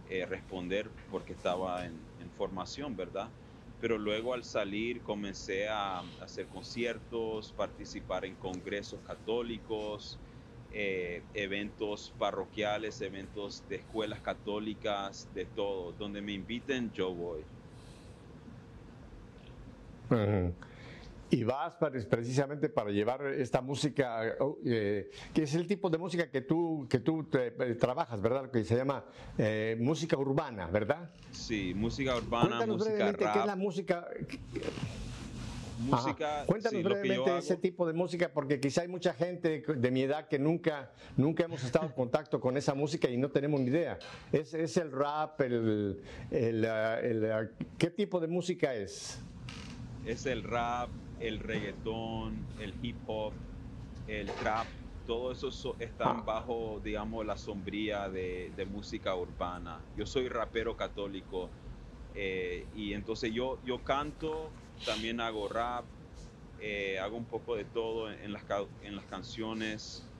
eh, 0.09 0.25
responder 0.27 0.91
porque 1.11 1.33
estaba 1.33 1.85
en 1.87 2.31
formación, 2.37 2.97
¿verdad? 2.97 3.31
pero 3.79 3.99
luego 3.99 4.33
al 4.33 4.45
salir 4.45 5.03
comencé 5.03 5.69
a 5.69 6.01
hacer 6.21 6.49
conciertos, 6.49 7.53
participar 7.53 8.25
en 8.25 8.35
congresos 8.37 9.01
católicos, 9.03 10.19
eh, 10.79 11.23
eventos 11.33 12.13
parroquiales, 12.19 13.01
eventos 13.01 13.65
de 13.67 13.77
escuelas 13.77 14.21
católicas, 14.21 15.27
de 15.33 15.47
todo. 15.47 15.93
Donde 15.93 16.21
me 16.21 16.33
inviten, 16.33 16.93
yo 16.93 17.15
voy. 17.15 17.41
Y 21.31 21.45
vas 21.45 21.77
precisamente 21.77 22.69
para 22.69 22.91
llevar 22.91 23.25
esta 23.25 23.63
música, 23.63 24.37
eh, 24.67 25.11
que 25.33 25.45
es 25.45 25.55
el 25.55 25.67
tipo 25.67 25.89
de 25.89 25.97
música 25.97 26.31
que 26.31 26.43
tú, 26.43 26.87
que 26.91 26.99
tú 26.99 27.27
eh, 27.33 27.75
trabajas, 27.81 28.21
¿verdad? 28.21 28.51
Que 28.51 28.63
se 28.63 28.77
llama 28.77 29.03
música 29.79 30.19
urbana, 30.19 30.67
¿verdad? 30.67 31.11
Sí, 31.31 31.73
música 31.75 32.15
urbana, 32.19 32.67
música 32.67 33.13
rap. 33.13 33.33
¿Qué 33.33 33.39
es 33.41 33.47
la 33.47 33.57
música? 33.57 34.09
Música. 35.79 36.45
Cuéntanos 36.47 36.83
brevemente 36.83 37.39
ese 37.39 37.57
tipo 37.57 37.87
de 37.87 37.93
música, 37.93 38.31
porque 38.33 38.61
quizá 38.61 38.83
hay 38.83 38.89
mucha 38.89 39.15
gente 39.15 39.61
de 39.61 39.91
mi 39.91 40.03
edad 40.03 40.29
que 40.29 40.39
nunca, 40.39 40.93
nunca 41.17 41.45
hemos 41.45 41.63
estado 41.65 41.87
en 41.87 41.93
contacto 41.93 42.41
con 42.41 42.57
esa 42.57 42.75
música 42.75 43.09
y 43.09 43.17
no 43.17 43.31
tenemos 43.31 43.61
ni 43.61 43.69
idea. 43.69 43.99
¿Es, 44.33 44.55
es 44.55 44.77
el 44.77 44.93
rap, 44.93 45.41
el, 45.41 46.03
el, 46.31 46.65
el, 46.65 47.51
qué 47.79 47.91
tipo 47.91 48.21
de 48.21 48.29
música 48.29 48.75
es? 48.75 49.21
Es 50.05 50.27
el 50.27 50.43
rap, 50.43 50.89
el 51.21 51.41
reggaetón, 51.41 52.37
el 52.61 52.75
hip 52.83 52.97
hop, 53.07 53.33
el 54.07 54.31
trap. 54.33 54.67
Todo 55.07 55.31
eso 55.31 55.77
están 55.79 56.17
ah. 56.19 56.23
bajo, 56.27 56.81
digamos, 56.83 57.25
la 57.25 57.37
sombría 57.37 58.09
de, 58.09 58.51
de, 58.57 58.67
música 58.67 59.15
urbana. 59.15 59.81
Yo 59.97 60.05
soy 60.05 60.29
rapero 60.29 60.77
católico 60.77 61.49
eh, 62.17 62.67
y 62.75 62.93
entonces 62.93 63.33
yo, 63.33 63.59
yo 63.65 63.85
canto 63.85 64.51
también 64.85 65.21
hago 65.21 65.49
rap, 65.49 65.91
eh, 66.57 66.99
hago 66.99 67.17
un 67.17 67.29
poco 67.29 67.57
de 67.57 67.67
todo 67.67 68.11
en 68.13 68.33
las, 68.33 68.45
en 68.81 68.97
las 68.97 69.07
canciones, 69.07 70.15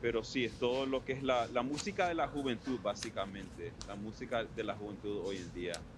pero 0.00 0.24
sí, 0.24 0.44
es 0.44 0.58
todo 0.58 0.86
lo 0.86 1.04
que 1.04 1.12
es 1.14 1.22
la, 1.22 1.48
la 1.48 1.62
música 1.62 2.08
de 2.08 2.14
la 2.14 2.28
juventud, 2.28 2.80
básicamente, 2.80 3.78
la 3.84 3.96
música 3.96 4.44
de 4.46 4.64
la 4.64 4.76
juventud 4.76 5.20
hoy 5.24 5.38
en 5.38 5.52
día. 5.52 5.88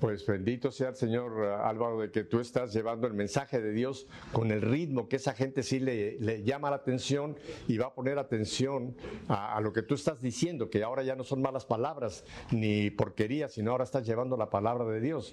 Pues 0.00 0.26
bendito 0.26 0.70
sea 0.70 0.90
el 0.90 0.94
Señor 0.96 1.42
eh, 1.42 1.54
Álvaro 1.54 2.00
de 2.00 2.10
que 2.10 2.22
tú 2.22 2.38
estás 2.38 2.74
llevando 2.74 3.06
el 3.06 3.14
mensaje 3.14 3.62
de 3.62 3.72
Dios 3.72 4.06
con 4.32 4.50
el 4.50 4.60
ritmo 4.60 5.08
que 5.08 5.16
esa 5.16 5.32
gente 5.32 5.62
sí 5.62 5.80
le, 5.80 6.42
llama 6.44 6.68
la 6.68 6.76
atención 6.76 7.36
y 7.66 7.78
va 7.78 7.86
a 7.86 7.94
poner 7.94 8.18
atención 8.18 8.94
a, 9.28 9.56
a, 9.56 9.60
lo 9.62 9.72
que 9.72 9.82
tú 9.82 9.94
estás 9.94 10.20
diciendo, 10.20 10.68
que 10.68 10.82
ahora 10.82 11.02
ya 11.02 11.16
no 11.16 11.24
son 11.24 11.40
malas 11.40 11.64
palabras 11.64 12.24
ni 12.50 12.90
porquerías, 12.90 13.52
sino 13.52 13.70
ahora 13.70 13.84
estás 13.84 14.06
llevando 14.06 14.36
la 14.36 14.50
palabra 14.50 14.84
de 14.84 15.00
Dios. 15.00 15.32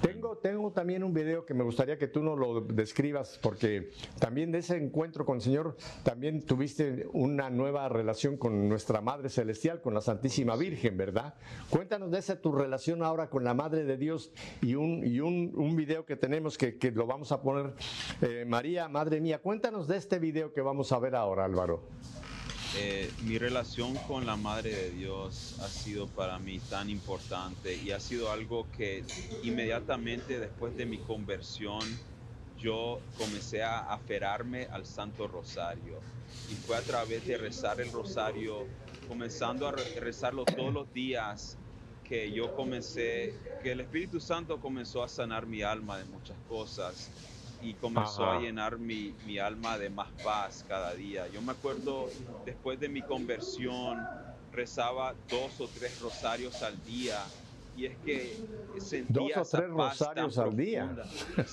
Tengo, 0.00 0.38
tengo 0.38 0.72
también 0.72 1.04
un 1.04 1.12
video 1.12 1.44
que 1.44 1.52
me 1.52 1.62
gustaría 1.62 1.98
que 1.98 2.08
tú 2.08 2.22
nos 2.22 2.38
lo 2.38 2.62
describas, 2.62 3.38
porque 3.42 3.90
también 4.18 4.50
de 4.50 4.58
ese 4.58 4.78
encuentro 4.78 5.26
con 5.26 5.36
el 5.36 5.42
Señor, 5.42 5.76
también 6.02 6.40
tuviste 6.40 7.06
una 7.12 7.50
nueva 7.50 7.86
relación 7.90 8.38
con 8.38 8.66
nuestra 8.66 9.02
Madre 9.02 9.28
Celestial, 9.28 9.82
con 9.82 9.92
la 9.92 10.00
Santísima 10.00 10.56
Virgen, 10.56 10.96
¿verdad? 10.96 11.34
Cuéntanos 11.68 12.10
de 12.10 12.18
esa 12.18 12.40
tu 12.40 12.50
relación 12.50 13.02
ahora 13.02 13.28
con 13.28 13.44
la 13.44 13.52
Madre 13.52 13.69
de 13.70 13.96
Dios 13.96 14.32
y 14.60 14.74
un, 14.74 15.06
y 15.06 15.20
un, 15.20 15.52
un 15.54 15.76
video 15.76 16.04
que 16.04 16.16
tenemos 16.16 16.58
que, 16.58 16.76
que, 16.78 16.90
lo 16.90 17.06
vamos 17.06 17.32
a 17.32 17.42
poner. 17.42 17.74
Eh, 18.20 18.44
María, 18.46 18.88
Madre 18.88 19.20
mía, 19.20 19.40
cuéntanos 19.40 19.88
de 19.88 19.96
este 19.96 20.18
video 20.18 20.52
que 20.52 20.60
vamos 20.60 20.92
a 20.92 20.98
ver 20.98 21.14
ahora, 21.14 21.44
Álvaro. 21.44 21.82
Eh, 22.78 23.10
mi 23.24 23.36
relación 23.36 23.96
con 24.06 24.26
la 24.26 24.36
Madre 24.36 24.72
de 24.72 24.90
Dios 24.90 25.58
ha 25.60 25.66
sido 25.66 26.06
para 26.06 26.38
mí 26.38 26.60
tan 26.70 26.88
importante 26.88 27.74
y 27.74 27.90
ha 27.90 27.98
sido 27.98 28.30
algo 28.30 28.66
que 28.76 29.02
inmediatamente 29.42 30.38
después 30.38 30.76
de 30.76 30.86
mi 30.86 30.98
conversión 30.98 31.80
yo 32.56 33.00
comencé 33.18 33.64
a 33.64 33.92
aferrarme 33.92 34.66
al 34.66 34.86
Santo 34.86 35.26
Rosario 35.26 35.98
y 36.48 36.54
fue 36.54 36.76
a 36.76 36.82
través 36.82 37.26
de 37.26 37.38
rezar 37.38 37.80
el 37.80 37.90
Rosario, 37.90 38.66
comenzando 39.08 39.66
a 39.66 39.72
rezarlo 39.72 40.44
todos 40.44 40.72
los 40.72 40.92
días, 40.92 41.58
que 42.10 42.32
yo 42.32 42.56
comencé, 42.56 43.32
que 43.62 43.70
el 43.70 43.80
Espíritu 43.80 44.18
Santo 44.18 44.60
comenzó 44.60 45.04
a 45.04 45.08
sanar 45.08 45.46
mi 45.46 45.62
alma 45.62 45.96
de 45.96 46.04
muchas 46.06 46.36
cosas 46.48 47.08
y 47.62 47.74
comenzó 47.74 48.24
Ajá. 48.24 48.38
a 48.38 48.40
llenar 48.40 48.78
mi, 48.78 49.14
mi, 49.24 49.38
alma 49.38 49.78
de 49.78 49.90
más 49.90 50.08
paz 50.24 50.64
cada 50.66 50.92
día. 50.94 51.28
Yo 51.28 51.40
me 51.40 51.52
acuerdo 51.52 52.10
después 52.44 52.80
de 52.80 52.88
mi 52.88 53.00
conversión 53.02 54.04
rezaba 54.50 55.14
dos 55.28 55.60
o 55.60 55.68
tres 55.68 56.00
rosarios 56.00 56.64
al 56.64 56.82
día 56.84 57.24
y 57.76 57.86
es 57.86 57.96
que 58.04 58.36
sentía 58.80 59.36
dos 59.36 59.54
o 59.54 59.56
tres 59.58 59.70
rosarios 59.70 60.38
al 60.38 60.56
día. 60.56 60.96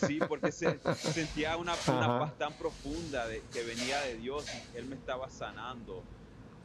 Sí, 0.08 0.18
porque 0.28 0.52
se, 0.52 0.80
sentía 0.96 1.56
una, 1.58 1.76
una 1.88 2.20
paz 2.20 2.38
tan 2.40 2.54
profunda 2.54 3.28
de, 3.28 3.44
que 3.54 3.62
venía 3.62 4.02
de 4.02 4.18
Dios 4.18 4.44
y 4.74 4.78
Él 4.78 4.86
me 4.86 4.96
estaba 4.96 5.30
sanando. 5.30 6.02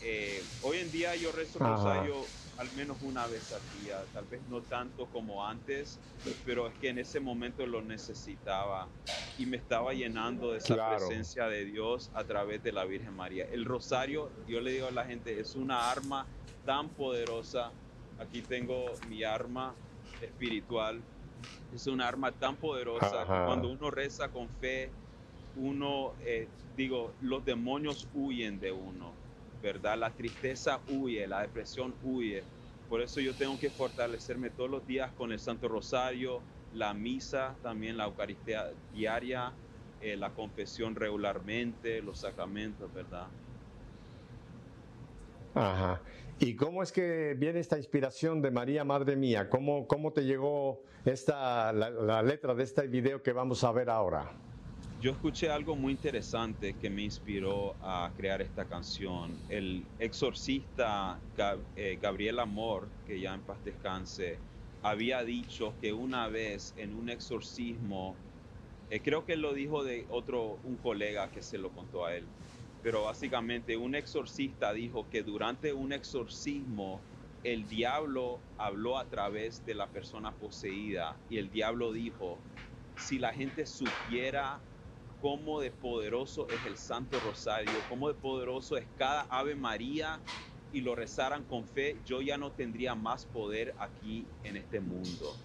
Eh, 0.01 0.43
hoy 0.63 0.79
en 0.79 0.91
día 0.91 1.15
yo 1.15 1.31
rezo 1.31 1.59
rosario 1.59 2.15
al 2.57 2.71
menos 2.73 2.99
una 3.03 3.27
vez 3.27 3.53
al 3.53 3.63
día, 3.83 4.05
tal 4.13 4.27
vez 4.27 4.41
no 4.49 4.61
tanto 4.63 5.07
como 5.07 5.47
antes, 5.47 5.99
pero 6.45 6.67
es 6.67 6.75
que 6.75 6.89
en 6.89 6.99
ese 6.99 7.21
momento 7.21 7.67
lo 7.67 7.83
necesitaba 7.83 8.89
y 9.39 9.47
me 9.47 9.57
estaba 9.57 9.95
llenando 9.95 10.53
de 10.53 10.59
esa 10.59 10.75
claro. 10.75 11.07
presencia 11.07 11.47
de 11.47 11.65
Dios 11.65 12.11
a 12.15 12.25
través 12.25 12.63
de 12.63 12.73
la 12.73 12.85
Virgen 12.85 13.15
María. 13.15 13.47
El 13.51 13.65
rosario, 13.65 14.31
yo 14.47 14.61
le 14.61 14.73
digo 14.73 14.87
a 14.89 14.91
la 14.91 15.05
gente, 15.05 15.41
es 15.41 15.55
una 15.55 15.91
arma 15.91 16.27
tan 16.65 16.89
poderosa. 16.91 17.73
Aquí 18.19 18.43
tengo 18.43 18.93
mi 19.09 19.25
arma 19.25 19.75
espiritual. 20.21 21.01
Es 21.75 21.87
una 21.87 22.07
arma 22.07 22.31
tan 22.33 22.57
poderosa 22.57 23.23
que 23.23 23.47
cuando 23.47 23.69
uno 23.71 23.91
reza 23.91 24.29
con 24.29 24.49
fe, 24.61 24.91
uno, 25.57 26.13
eh, 26.21 26.47
digo, 26.77 27.13
los 27.23 27.45
demonios 27.45 28.07
huyen 28.13 28.61
de 28.61 28.73
uno 28.73 29.22
¿verdad? 29.63 29.99
La 29.99 30.15
tristeza 30.17 30.83
huye, 30.89 31.27
la 31.29 31.43
depresión 31.43 31.97
huye. 32.03 32.51
Por 32.89 33.01
eso 33.03 33.21
yo 33.21 33.37
tengo 33.37 33.59
que 33.59 33.71
fortalecerme 33.71 34.51
todos 34.51 34.71
los 34.71 34.87
días 34.87 35.15
con 35.15 35.33
el 35.33 35.39
Santo 35.41 35.69
Rosario, 35.69 36.49
la 36.71 36.95
misa, 36.95 37.59
también 37.63 37.97
la 37.97 38.05
Eucaristía 38.07 38.75
diaria, 38.91 39.61
eh, 40.01 40.17
la 40.17 40.35
confesión 40.35 40.97
regularmente, 40.97 42.03
los 42.03 42.21
sacramentos, 42.21 42.93
¿verdad? 42.93 43.35
Ajá. 45.55 46.03
¿Y 46.39 46.57
cómo 46.57 46.83
es 46.83 46.93
que 46.93 47.35
viene 47.39 47.61
esta 47.61 47.77
inspiración 47.77 48.41
de 48.41 48.51
María, 48.51 48.85
Madre 48.85 49.17
Mía? 49.17 49.49
¿Cómo, 49.51 49.87
cómo 49.87 50.13
te 50.13 50.25
llegó 50.25 50.85
esta, 51.05 51.73
la, 51.73 51.91
la 51.91 52.23
letra 52.23 52.55
de 52.55 52.65
este 52.65 52.87
video 52.89 53.23
que 53.23 53.33
vamos 53.33 53.63
a 53.65 53.73
ver 53.73 53.91
ahora? 53.91 54.43
Yo 55.03 55.11
escuché 55.11 55.51
algo 55.51 55.75
muy 55.75 55.95
interesante 55.95 56.75
que 56.75 56.89
me 56.89 57.03
inspiró 57.03 57.75
a 57.81 58.13
crear 58.17 58.41
esta 58.41 58.65
canción. 58.65 59.37
El 59.49 59.85
exorcista 59.99 61.19
eh, 61.75 61.99
Gabriel 62.01 62.39
Amor, 62.39 62.87
que 63.05 63.19
ya 63.19 63.35
en 63.35 63.41
paz 63.41 63.59
descanse, 63.65 64.39
había 64.81 65.25
dicho 65.25 65.75
que 65.81 65.93
una 65.93 66.29
vez 66.29 66.73
en 66.77 66.95
un 66.95 67.09
exorcismo, 67.09 68.15
eh, 68.91 69.01
creo 69.03 69.27
que 69.27 69.35
lo 69.35 69.53
dijo 69.55 69.83
de 69.83 70.07
otro, 70.09 70.61
un 70.63 70.77
colega 70.77 71.33
que 71.33 71.43
se 71.43 71.59
lo 71.59 71.71
contó 71.71 72.05
a 72.05 72.15
él, 72.15 72.25
pero 72.81 73.03
básicamente 73.03 73.77
un 73.77 73.97
exorcista 73.97 74.73
dijo 74.73 75.09
que 75.11 75.25
durante 75.25 75.73
un 75.73 75.93
exorcismo 75.93 77.01
el 77.43 77.69
diablo 77.69 78.39
habló 78.57 78.99
a 78.99 79.09
través 79.09 79.67
de 79.67 79.75
la 79.75 79.89
persona 79.89 80.31
poseída 80.31 81.17
y 81.29 81.39
el 81.39 81.51
diablo 81.51 81.91
dijo, 81.91 82.39
si 82.95 83.19
la 83.19 83.33
gente 83.33 83.67
supiera 83.67 84.61
cómo 85.23 85.61
de 85.61 85.71
poderoso 85.71 86.51
es 86.51 86.65
el 86.65 86.77
Santo 86.77 87.21
Rosario, 87.21 87.87
cómo 87.87 88.09
de 88.09 88.17
poderoso 88.17 88.77
es 88.77 88.89
cada 88.97 89.23
Ave 89.23 89.55
María 89.55 90.27
y 90.73 90.81
lo 90.81 90.97
rezaran 90.97 91.45
con 91.45 91.65
fe, 91.69 92.03
yo 92.05 92.23
ya 92.23 92.39
no 92.39 92.55
tendría 92.55 92.97
más 92.97 93.25
poder 93.27 93.73
aquí 93.79 94.33
en 94.43 94.57
este 94.57 94.81
mundo. 94.81 95.41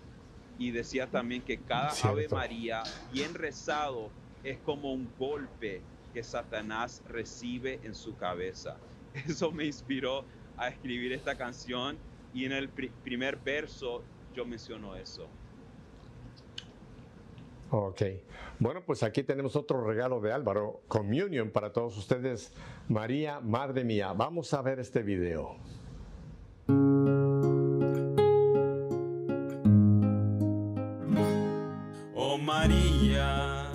Y 0.57 0.71
decía 0.71 1.11
también 1.11 1.43
que 1.45 1.63
cada 1.63 1.91
Cierto. 1.91 2.09
Ave 2.09 2.28
María 2.30 2.91
bien 3.03 3.36
rezado 3.36 4.17
es 4.41 4.59
como 4.61 4.93
un 4.93 5.15
golpe 5.15 5.88
que 6.11 6.23
Satanás 6.23 7.03
recibe 7.05 7.86
en 7.86 7.93
su 7.93 8.17
cabeza. 8.17 8.84
Eso 9.13 9.51
me 9.51 9.65
inspiró 9.65 10.28
a 10.55 10.69
escribir 10.69 11.13
esta 11.13 11.38
canción 11.38 12.03
y 12.32 12.45
en 12.45 12.51
el 12.53 12.73
pr 12.73 12.95
primer 13.03 13.38
verso 13.38 14.09
yo 14.34 14.43
menciono 14.45 14.95
eso. 14.95 15.38
Ok. 17.70 18.01
Bueno, 18.59 18.82
pues 18.86 19.03
aquí 19.03 19.24
tenemos 19.24 19.55
otro 19.55 19.86
regalo 19.86 20.22
de 20.22 20.32
Álvaro, 20.32 20.82
Communion 20.88 21.51
para 21.51 21.74
todos 21.74 21.97
ustedes. 21.97 22.53
María, 22.88 23.39
Madre 23.39 23.84
mía, 23.84 24.13
vamos 24.13 24.53
a 24.53 24.61
ver 24.61 24.80
este 24.80 25.03
video. 25.03 25.57
Oh 32.15 32.38
María, 32.38 33.70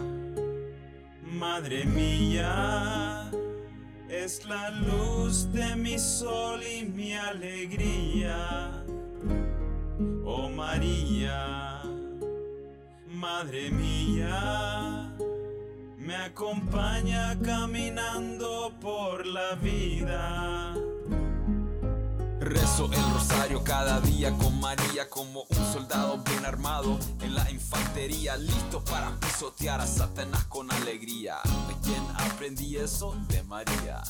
Madre 1.22 1.84
mía, 1.84 3.30
es 4.09 4.45
la 4.47 4.70
luz 4.70 5.53
de 5.53 5.76
mi 5.76 5.99
sol 5.99 6.61
y 6.62 6.86
mi 6.86 7.12
alegría. 7.12 8.84
Oh 10.24 10.49
María 10.49 11.72
Madre 13.23 13.70
mía, 13.70 15.14
me 15.97 16.16
acompaña 16.16 17.39
caminando 17.41 18.73
por 18.81 19.25
la 19.25 19.55
vida. 19.55 20.75
Rezo 22.41 22.91
el 22.93 23.12
rosario 23.14 23.62
cada 23.62 24.01
día 24.01 24.33
con 24.33 24.59
María 24.59 25.09
como 25.09 25.45
un 25.49 25.73
soldado 25.73 26.18
bien 26.25 26.45
armado 26.45 26.99
en 27.20 27.37
la 27.37 27.49
infantería, 27.49 28.37
listo 28.37 28.85
para 28.85 29.14
pisotear 29.20 29.81
a 29.81 29.87
Satanás 29.87 30.43
con 30.47 30.73
alegría. 30.73 31.37
¿De 31.68 31.77
quién 31.81 32.03
aprendí 32.16 32.77
eso? 32.77 33.14
De 33.29 33.45
María. 33.45 34.03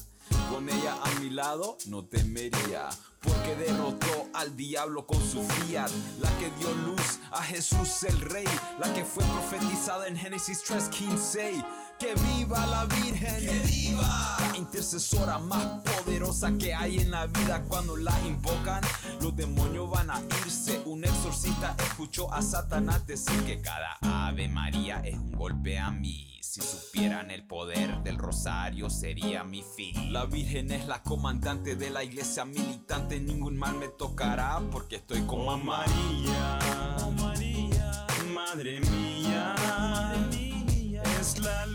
Con 0.50 0.68
ella 0.68 0.96
a 1.02 1.20
mi 1.20 1.30
lado 1.30 1.76
no 1.86 2.04
temería, 2.04 2.88
porque 3.20 3.56
derrotó 3.56 4.28
al 4.34 4.56
diablo 4.56 5.06
con 5.06 5.20
su 5.20 5.42
fiat, 5.42 5.90
la 6.20 6.30
que 6.38 6.50
dio 6.58 6.72
luz 6.86 7.18
a 7.30 7.42
Jesús 7.42 8.02
el 8.04 8.20
Rey, 8.20 8.46
la 8.78 8.92
que 8.94 9.04
fue 9.04 9.24
profetizada 9.24 10.06
en 10.08 10.16
Génesis 10.16 10.62
3:15. 10.64 11.64
Que 12.02 12.14
viva 12.14 12.66
la 12.66 12.84
Virgen, 12.86 13.38
que 13.38 13.60
viva 13.60 14.36
la 14.50 14.56
intercesora 14.56 15.38
más 15.38 15.64
poderosa 15.84 16.50
que 16.58 16.74
hay 16.74 16.98
en 16.98 17.12
la 17.12 17.26
vida. 17.26 17.62
Cuando 17.68 17.96
la 17.96 18.18
invocan, 18.26 18.82
los 19.20 19.36
demonios 19.36 19.88
van 19.88 20.10
a 20.10 20.20
irse. 20.44 20.82
Un 20.84 21.04
exorcista 21.04 21.76
escuchó 21.78 22.34
a 22.34 22.42
Satanás 22.42 23.06
decir 23.06 23.44
que 23.44 23.60
cada 23.60 23.98
Ave 24.00 24.48
María 24.48 25.00
es 25.04 25.14
un 25.16 25.30
golpe 25.30 25.78
a 25.78 25.92
mí. 25.92 26.40
Si 26.40 26.60
supieran 26.60 27.30
el 27.30 27.46
poder 27.46 28.02
del 28.02 28.18
rosario 28.18 28.90
sería 28.90 29.44
mi 29.44 29.62
fin. 29.62 30.12
La 30.12 30.24
Virgen 30.24 30.72
es 30.72 30.88
la 30.88 31.04
comandante 31.04 31.76
de 31.76 31.90
la 31.90 32.02
iglesia 32.02 32.44
militante. 32.44 33.20
Ningún 33.20 33.56
mal 33.56 33.76
me 33.76 33.86
tocará 33.86 34.60
porque 34.72 34.96
estoy 34.96 35.22
con 35.22 35.48
oh 35.48 35.56
María, 35.56 36.58
oh 37.04 37.12
María, 37.12 38.06
madre 38.34 38.80
mía, 38.80 39.54
madre 39.56 40.26
mía, 40.32 41.02
es 41.20 41.38
la 41.38 41.71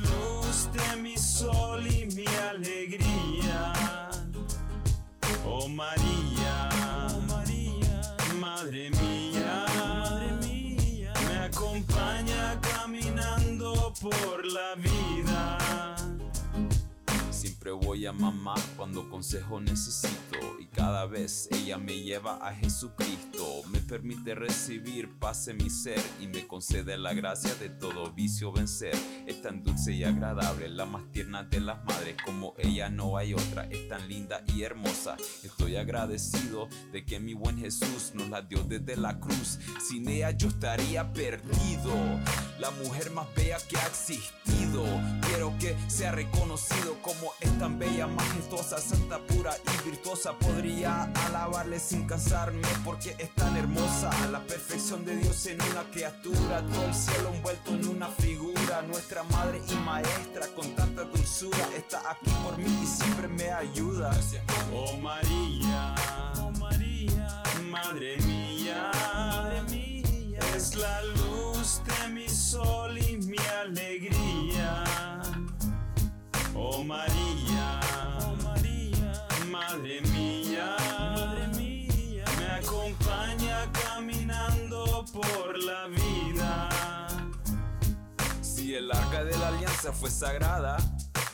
madre 8.67 8.89
mía, 8.89 9.65
madre 9.77 10.31
mía, 10.45 11.13
me 11.29 11.37
acompaña 11.45 12.59
caminando 12.59 13.93
por 14.01 14.45
la 14.45 14.75
vida. 14.75 14.86
Voy 17.71 18.05
a 18.05 18.13
mamá 18.13 18.55
cuando 18.75 19.09
consejo 19.09 19.59
necesito 19.59 20.37
y 20.59 20.67
cada 20.67 21.05
vez 21.05 21.49
ella 21.51 21.77
me 21.77 22.01
lleva 22.01 22.35
a 22.47 22.53
Jesucristo. 22.53 23.63
Me 23.71 23.79
permite 23.79 24.35
recibir 24.35 25.17
paz 25.19 25.47
en 25.47 25.57
mi 25.57 25.69
ser 25.69 26.01
y 26.19 26.27
me 26.27 26.47
concede 26.47 26.97
la 26.97 27.13
gracia 27.13 27.53
de 27.55 27.69
todo 27.69 28.11
vicio 28.11 28.51
vencer. 28.51 28.95
Es 29.25 29.41
tan 29.41 29.63
dulce 29.63 29.93
y 29.93 30.03
agradable, 30.03 30.69
la 30.69 30.85
más 30.85 31.11
tierna 31.11 31.43
de 31.43 31.59
las 31.59 31.83
madres. 31.85 32.15
Como 32.23 32.53
ella 32.57 32.89
no 32.89 33.17
hay 33.17 33.33
otra, 33.33 33.65
es 33.65 33.87
tan 33.89 34.07
linda 34.07 34.43
y 34.53 34.63
hermosa. 34.63 35.17
Estoy 35.43 35.75
agradecido 35.75 36.67
de 36.91 37.05
que 37.05 37.19
mi 37.19 37.33
buen 37.33 37.57
Jesús 37.57 38.11
nos 38.13 38.29
la 38.29 38.41
dio 38.41 38.63
desde 38.63 38.95
la 38.95 39.19
cruz. 39.19 39.59
Sin 39.85 40.07
ella 40.07 40.31
yo 40.31 40.47
estaría 40.47 41.11
perdido. 41.13 41.93
La 42.59 42.71
mujer 42.71 43.11
más 43.11 43.27
bella 43.35 43.57
que 43.67 43.77
ha 43.77 43.87
existido. 43.87 44.83
Quiero 45.27 45.53
que 45.59 45.75
sea 45.87 46.11
reconocido 46.11 46.97
como 47.01 47.31
es 47.41 47.56
tan 47.57 47.79
bella, 47.79 48.07
majestuosa, 48.07 48.77
santa, 48.79 49.19
pura 49.19 49.51
y 49.65 49.89
virtuosa. 49.89 50.33
Podría 50.37 51.11
alabarle 51.25 51.79
sin 51.79 52.07
cansarme 52.07 52.67
porque 52.83 53.15
es 53.17 53.33
tan 53.35 53.55
hermosa. 53.57 54.09
La 54.31 54.39
perfección 54.39 55.05
de 55.05 55.15
Dios 55.17 55.45
en 55.47 55.61
una 55.61 55.83
criatura, 55.91 56.65
todo 56.71 56.85
el 56.85 56.93
cielo 56.93 57.33
envuelto 57.33 57.71
en 57.71 57.87
una 57.87 58.07
figura. 58.07 58.81
Nuestra 58.87 59.23
madre 59.23 59.61
y 59.67 59.75
maestra 59.85 60.47
con 60.55 60.69
tanta 60.75 61.03
dulzura 61.03 61.67
está 61.75 62.01
aquí 62.11 62.31
por 62.43 62.57
mí 62.57 62.79
y 62.83 62.85
siempre 62.85 63.27
me 63.27 63.51
ayuda. 63.51 64.11
Oh 64.73 64.97
María, 64.97 65.95
oh 66.41 66.51
María, 66.59 67.43
madre 67.69 68.17
mía, 68.25 68.91
es 70.55 70.75
la 70.75 71.01
luz 71.03 71.81
de 71.85 72.07
mi 72.09 72.29
sol 72.29 72.97
y 72.97 73.17
mi 73.17 73.37
alegría. 73.61 74.83
Oh 76.55 76.83
María, 76.83 77.36
madre 79.57 80.01
mía, 80.01 80.75
madre 81.15 81.47
mía, 81.57 82.25
me 82.39 82.45
acompaña 82.45 83.71
caminando 83.71 85.05
por 85.11 85.57
la 85.63 85.87
vida. 85.87 86.69
Si 88.41 88.75
el 88.75 88.91
arca 88.91 89.23
de 89.23 89.37
la 89.37 89.47
alianza 89.49 89.91
fue 89.93 90.09
sagrada, 90.09 90.77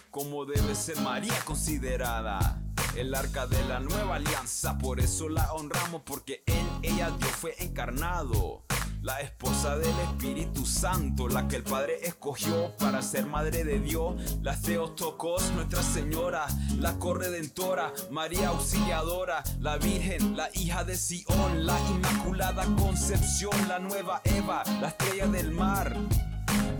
como 0.10 0.46
debe 0.46 0.76
ser 0.76 1.00
María 1.02 1.38
considerada. 1.44 2.60
El 2.96 3.16
arca 3.16 3.48
de 3.48 3.64
la 3.66 3.80
nueva 3.80 4.16
alianza, 4.18 4.78
por 4.78 5.00
eso 5.00 5.28
la 5.28 5.52
honramos, 5.54 6.04
porque 6.06 6.44
en 6.46 6.70
ella 6.84 7.10
Dios 7.18 7.32
fue 7.32 7.56
encarnado. 7.58 8.64
La 9.04 9.20
esposa 9.20 9.78
del 9.78 10.00
Espíritu 10.00 10.66
Santo, 10.66 11.28
la 11.28 11.46
que 11.50 11.58
el 11.58 11.64
Padre 11.64 11.98
escogió 12.04 12.74
para 12.78 13.02
ser 13.02 13.26
madre 13.26 13.66
de 13.66 13.82
Dios. 13.82 14.40
La 14.42 14.56
Theotokos, 14.56 15.52
Nuestra 15.52 15.84
Señora, 15.84 16.48
la 16.80 16.98
corredentora, 17.00 17.92
María 18.12 18.48
Auxiliadora, 18.48 19.44
la 19.60 19.76
Virgen, 19.76 20.38
la 20.38 20.50
hija 20.54 20.86
de 20.86 20.96
Sión, 20.96 21.66
la 21.66 21.78
Inmaculada 21.90 22.64
Concepción, 22.78 23.68
la 23.68 23.80
nueva 23.80 24.22
Eva, 24.24 24.64
la 24.80 24.88
estrella 24.88 25.28
del 25.28 25.52
mar. 25.52 25.94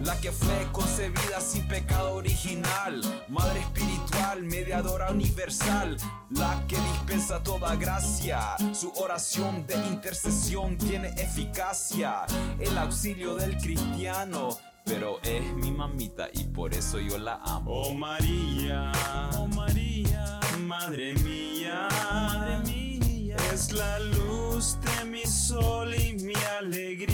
La 0.04 0.20
que 0.20 0.32
fue 0.34 0.68
concebida 0.74 1.40
sin 1.40 1.66
pecado 1.68 2.16
original, 2.16 3.02
Madre 3.30 3.62
espiritual, 3.62 4.44
mediadora 4.44 5.12
universal, 5.12 5.96
la 6.30 6.62
que 6.68 6.76
dispensa 6.76 7.42
toda 7.42 7.76
gracia. 7.78 8.56
Su 8.74 8.92
oración 8.98 9.66
de 9.66 9.76
intercesión 9.88 10.78
tiene 10.78 11.10
eficacia, 11.16 12.26
el 12.60 12.78
auxilio 12.78 13.36
del 13.36 13.56
cristiano. 13.58 14.50
Pero 14.84 15.22
es 15.24 15.54
mi 15.54 15.72
mamita 15.72 16.28
y 16.34 16.44
por 16.44 16.74
eso 16.74 17.00
yo 17.00 17.18
la 17.18 17.36
amo. 17.36 17.72
Oh 17.72 17.94
María, 17.94 18.92
oh 19.38 19.48
María, 19.48 20.40
madre 20.60 21.14
mía, 21.16 21.88
madre 22.12 22.58
mía, 22.66 23.38
es 23.54 23.72
la 23.72 24.00
luz 24.00 24.78
de 24.82 25.06
mi 25.06 25.26
sol 25.26 25.96
y 25.96 26.14
mi 26.14 26.36
alegría. 26.60 27.13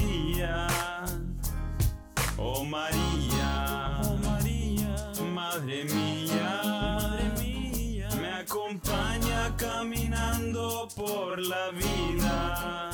Oh 2.70 2.72
María, 2.72 3.99
oh 4.03 4.15
María, 4.17 4.93
madre 5.34 5.86
mía, 5.86 6.61
madre 6.63 7.32
mía, 7.41 8.07
me 8.22 8.30
acompaña 8.32 9.55
caminando 9.57 10.88
por 10.95 11.39
la 11.39 11.72
vida. 11.72 12.91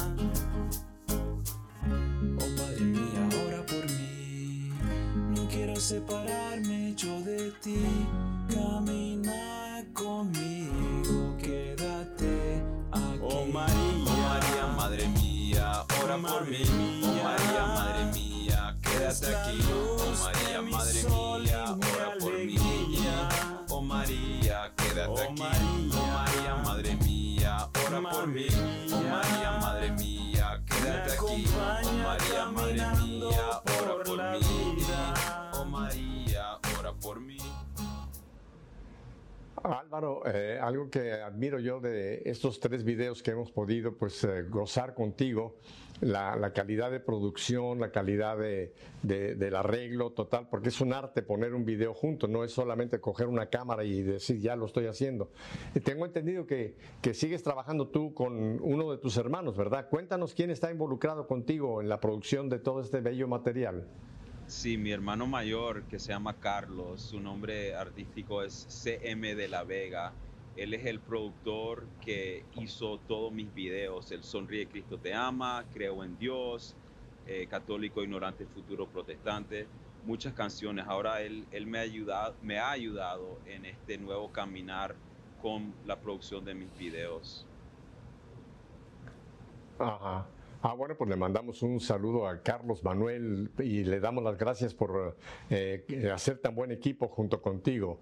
Oh 1.10 2.50
madre 2.58 2.86
mía, 2.86 3.30
ora 3.46 3.66
por 3.66 3.86
mí. 3.92 4.72
No 5.36 5.46
quiero 5.50 5.76
separarme 5.76 6.96
yo 6.96 7.20
de 7.24 7.52
ti. 7.62 7.86
Camina 8.50 9.84
conmigo, 9.94 11.36
quédate 11.38 12.64
aquí. 12.94 13.20
Oh 13.22 13.46
María, 13.46 13.76
oh 14.08 14.16
María, 14.24 14.68
madre 14.78 15.08
mía, 15.10 15.84
ora 16.02 16.18
por 16.18 16.48
mí. 16.48 16.64
Oh 17.04 17.24
María, 17.26 17.66
madre 17.76 18.06
mía, 18.14 18.25
quédate 19.06 19.36
aquí. 19.36 19.60
Oh 19.72 20.14
María, 20.24 20.62
madre 20.62 21.04
mía, 21.04 21.78
ora 21.94 22.18
por 22.20 22.34
mí. 22.34 22.58
Oh 23.70 23.82
María, 23.82 24.72
quédate 24.76 25.22
aquí. 25.22 25.42
Oh 25.42 26.12
María, 26.12 26.56
madre 26.64 26.96
mía, 26.96 27.70
ora 27.88 28.02
por 28.10 28.28
mí. 28.28 28.48
Oh 28.92 29.02
María, 29.02 29.52
madre 29.62 29.92
mía, 29.92 30.64
quédate 30.66 31.12
aquí. 31.12 31.46
Oh 31.48 31.92
María, 32.04 32.46
madre 32.46 32.86
mía, 33.02 33.62
ora 33.82 34.04
por 34.04 34.18
mí. 34.32 34.86
Oh 35.54 35.66
María, 35.66 36.60
ora 36.80 36.94
por 36.94 37.20
mí. 37.20 37.38
Álvaro, 39.64 40.22
eh, 40.28 40.60
algo 40.62 40.90
que 40.92 41.12
admiro 41.12 41.60
yo 41.60 41.80
de 41.80 42.22
estos 42.26 42.60
tres 42.60 42.84
videos 42.84 43.24
que 43.24 43.32
hemos 43.32 43.52
podido 43.52 43.98
pues 43.98 44.24
eh, 44.24 44.44
gozar 44.44 44.94
contigo, 44.94 45.58
la, 46.02 46.52
calidad 46.54 46.92
de 46.92 47.00
producción, 47.00 47.80
la 47.80 47.92
calidad 47.92 48.38
de, 48.38 48.74
de, 49.04 49.36
del 49.36 49.56
arreglo 49.56 50.12
total, 50.12 50.48
porque 50.50 50.70
es 50.70 50.82
un 50.82 50.94
arte 50.94 51.22
poner 51.22 51.54
un 51.54 51.66
video 51.66 51.94
junto, 51.94 52.28
no 52.28 52.44
es 52.44 52.52
solamente 52.52 53.00
coger 53.00 53.28
una 53.28 53.48
cámara 53.48 53.84
y 53.84 54.02
decir 54.02 54.40
ya 54.40 54.56
lo 54.56 54.66
estoy 54.66 54.88
haciendo. 54.88 55.32
Y 55.74 55.80
tengo 55.80 56.06
entendido 56.06 56.46
que, 56.46 56.76
que 57.02 57.14
sigues 57.14 57.44
trabajando 57.44 57.88
tú 57.88 58.14
con 58.14 58.60
uno 58.62 58.92
de 58.92 58.98
tus 58.98 59.18
hermanos, 59.18 59.58
¿verdad? 59.58 59.90
Cuéntanos 59.90 60.34
quién 60.34 60.50
está 60.50 60.72
involucrado 60.72 61.28
contigo 61.28 61.82
en 61.82 61.90
la 61.90 62.00
producción 62.00 62.50
de 62.50 62.60
todo 62.60 62.82
este 62.82 63.02
bello 63.02 63.28
material. 63.28 63.88
Sí, 64.48 64.78
mi 64.78 64.92
hermano 64.92 65.26
mayor, 65.26 65.84
que 65.86 65.98
se 65.98 66.10
llama 66.10 66.36
Carlos, 66.40 67.02
su 67.02 67.20
nombre 67.20 67.74
artístico 67.74 68.44
es 68.44 68.54
CM 68.70 69.34
de 69.34 69.48
la 69.48 69.64
Vega. 69.64 70.14
Él 70.56 70.74
es 70.74 70.86
el 70.86 71.02
productor 71.02 71.88
que 72.02 72.46
hizo 72.54 73.00
todos 73.00 73.32
mis 73.34 73.54
videos. 73.54 74.12
El 74.12 74.24
Sonríe 74.24 74.68
Cristo 74.68 74.98
Te 74.98 75.14
Ama, 75.14 75.66
Creo 75.74 76.04
en 76.04 76.18
Dios, 76.18 76.78
eh, 77.26 77.48
Católico 77.48 78.04
Ignorante 78.04 78.46
Futuro 78.46 78.88
Protestante. 78.88 79.68
muchas 80.04 80.34
canciones. 80.34 80.86
Ahora 80.88 81.22
él, 81.22 81.48
él 81.52 81.68
me, 81.68 81.80
ha 81.80 81.82
ayudado, 81.82 82.38
me 82.42 82.60
ha 82.60 82.72
ayudado 82.72 83.42
en 83.46 83.66
este 83.66 83.98
nuevo 83.98 84.32
caminar 84.32 84.96
con 85.38 85.74
la 85.84 86.00
producción 86.00 86.46
de 86.46 86.56
mis 86.56 86.76
videos. 86.78 87.50
Ajá. 89.80 90.35
Ah, 90.68 90.74
bueno, 90.74 90.98
pues 90.98 91.12
le 91.12 91.16
mandamos 91.16 91.62
un 91.62 91.80
saludo 91.80 92.28
a 92.28 92.42
Carlos 92.42 92.84
Manuel 92.84 93.52
y 93.60 93.84
le 93.84 94.00
damos 94.00 94.24
las 94.24 94.36
gracias 94.36 94.74
por 94.74 95.16
eh, 95.52 96.10
hacer 96.12 96.40
tan 96.40 96.56
buen 96.56 96.72
equipo 96.72 97.08
junto 97.08 97.40
contigo. 97.40 98.00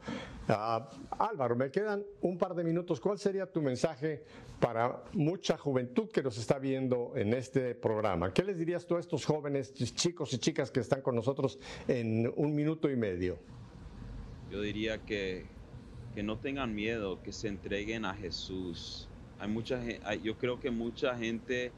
Ah, 0.48 0.90
Álvaro, 1.20 1.58
me 1.58 1.70
quedan 1.70 2.06
un 2.22 2.38
par 2.38 2.56
de 2.56 2.64
minutos. 2.64 3.02
¿Cuál 3.02 3.20
sería 3.20 3.52
tu 3.52 3.62
mensaje 3.62 4.24
para 4.62 5.04
mucha 5.12 5.58
juventud 5.58 6.08
que 6.08 6.24
nos 6.24 6.38
está 6.38 6.58
viendo 6.58 7.12
en 7.18 7.34
este 7.34 7.76
programa? 7.76 8.32
¿Qué 8.32 8.46
les 8.46 8.58
dirías 8.58 8.88
tú 8.88 8.96
a 8.96 9.02
estos 9.02 9.26
jóvenes, 9.26 9.74
chicos 9.74 10.32
y 10.32 10.38
chicas 10.38 10.72
que 10.72 10.80
están 10.80 11.02
con 11.02 11.16
nosotros 11.16 11.60
en 11.90 12.32
un 12.38 12.56
minuto 12.56 12.90
y 12.90 12.96
medio? 12.96 13.40
Yo 14.50 14.62
diría 14.62 15.00
que, 15.00 15.48
que 16.16 16.24
no 16.24 16.38
tengan 16.38 16.74
miedo, 16.74 17.22
que 17.24 17.34
se 17.34 17.50
entreguen 17.50 18.06
a 18.06 18.14
Jesús. 18.14 19.10
Hay 19.38 19.50
mucha, 19.50 19.82
yo 20.24 20.38
creo 20.38 20.62
que 20.62 20.72
mucha 20.72 21.18
gente 21.18 21.74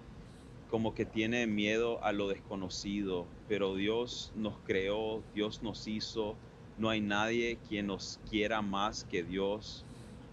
como 0.75 0.93
que 0.93 1.05
tiene 1.05 1.47
miedo 1.47 2.03
a 2.03 2.11
lo 2.11 2.27
desconocido, 2.27 3.25
pero 3.47 3.75
Dios 3.75 4.33
nos 4.35 4.57
creó, 4.65 5.23
Dios 5.33 5.63
nos 5.63 5.87
hizo, 5.87 6.35
no 6.77 6.89
hay 6.89 6.99
nadie 6.99 7.57
quien 7.69 7.87
nos 7.87 8.19
quiera 8.29 8.61
más 8.61 9.05
que 9.05 9.23
Dios 9.23 9.85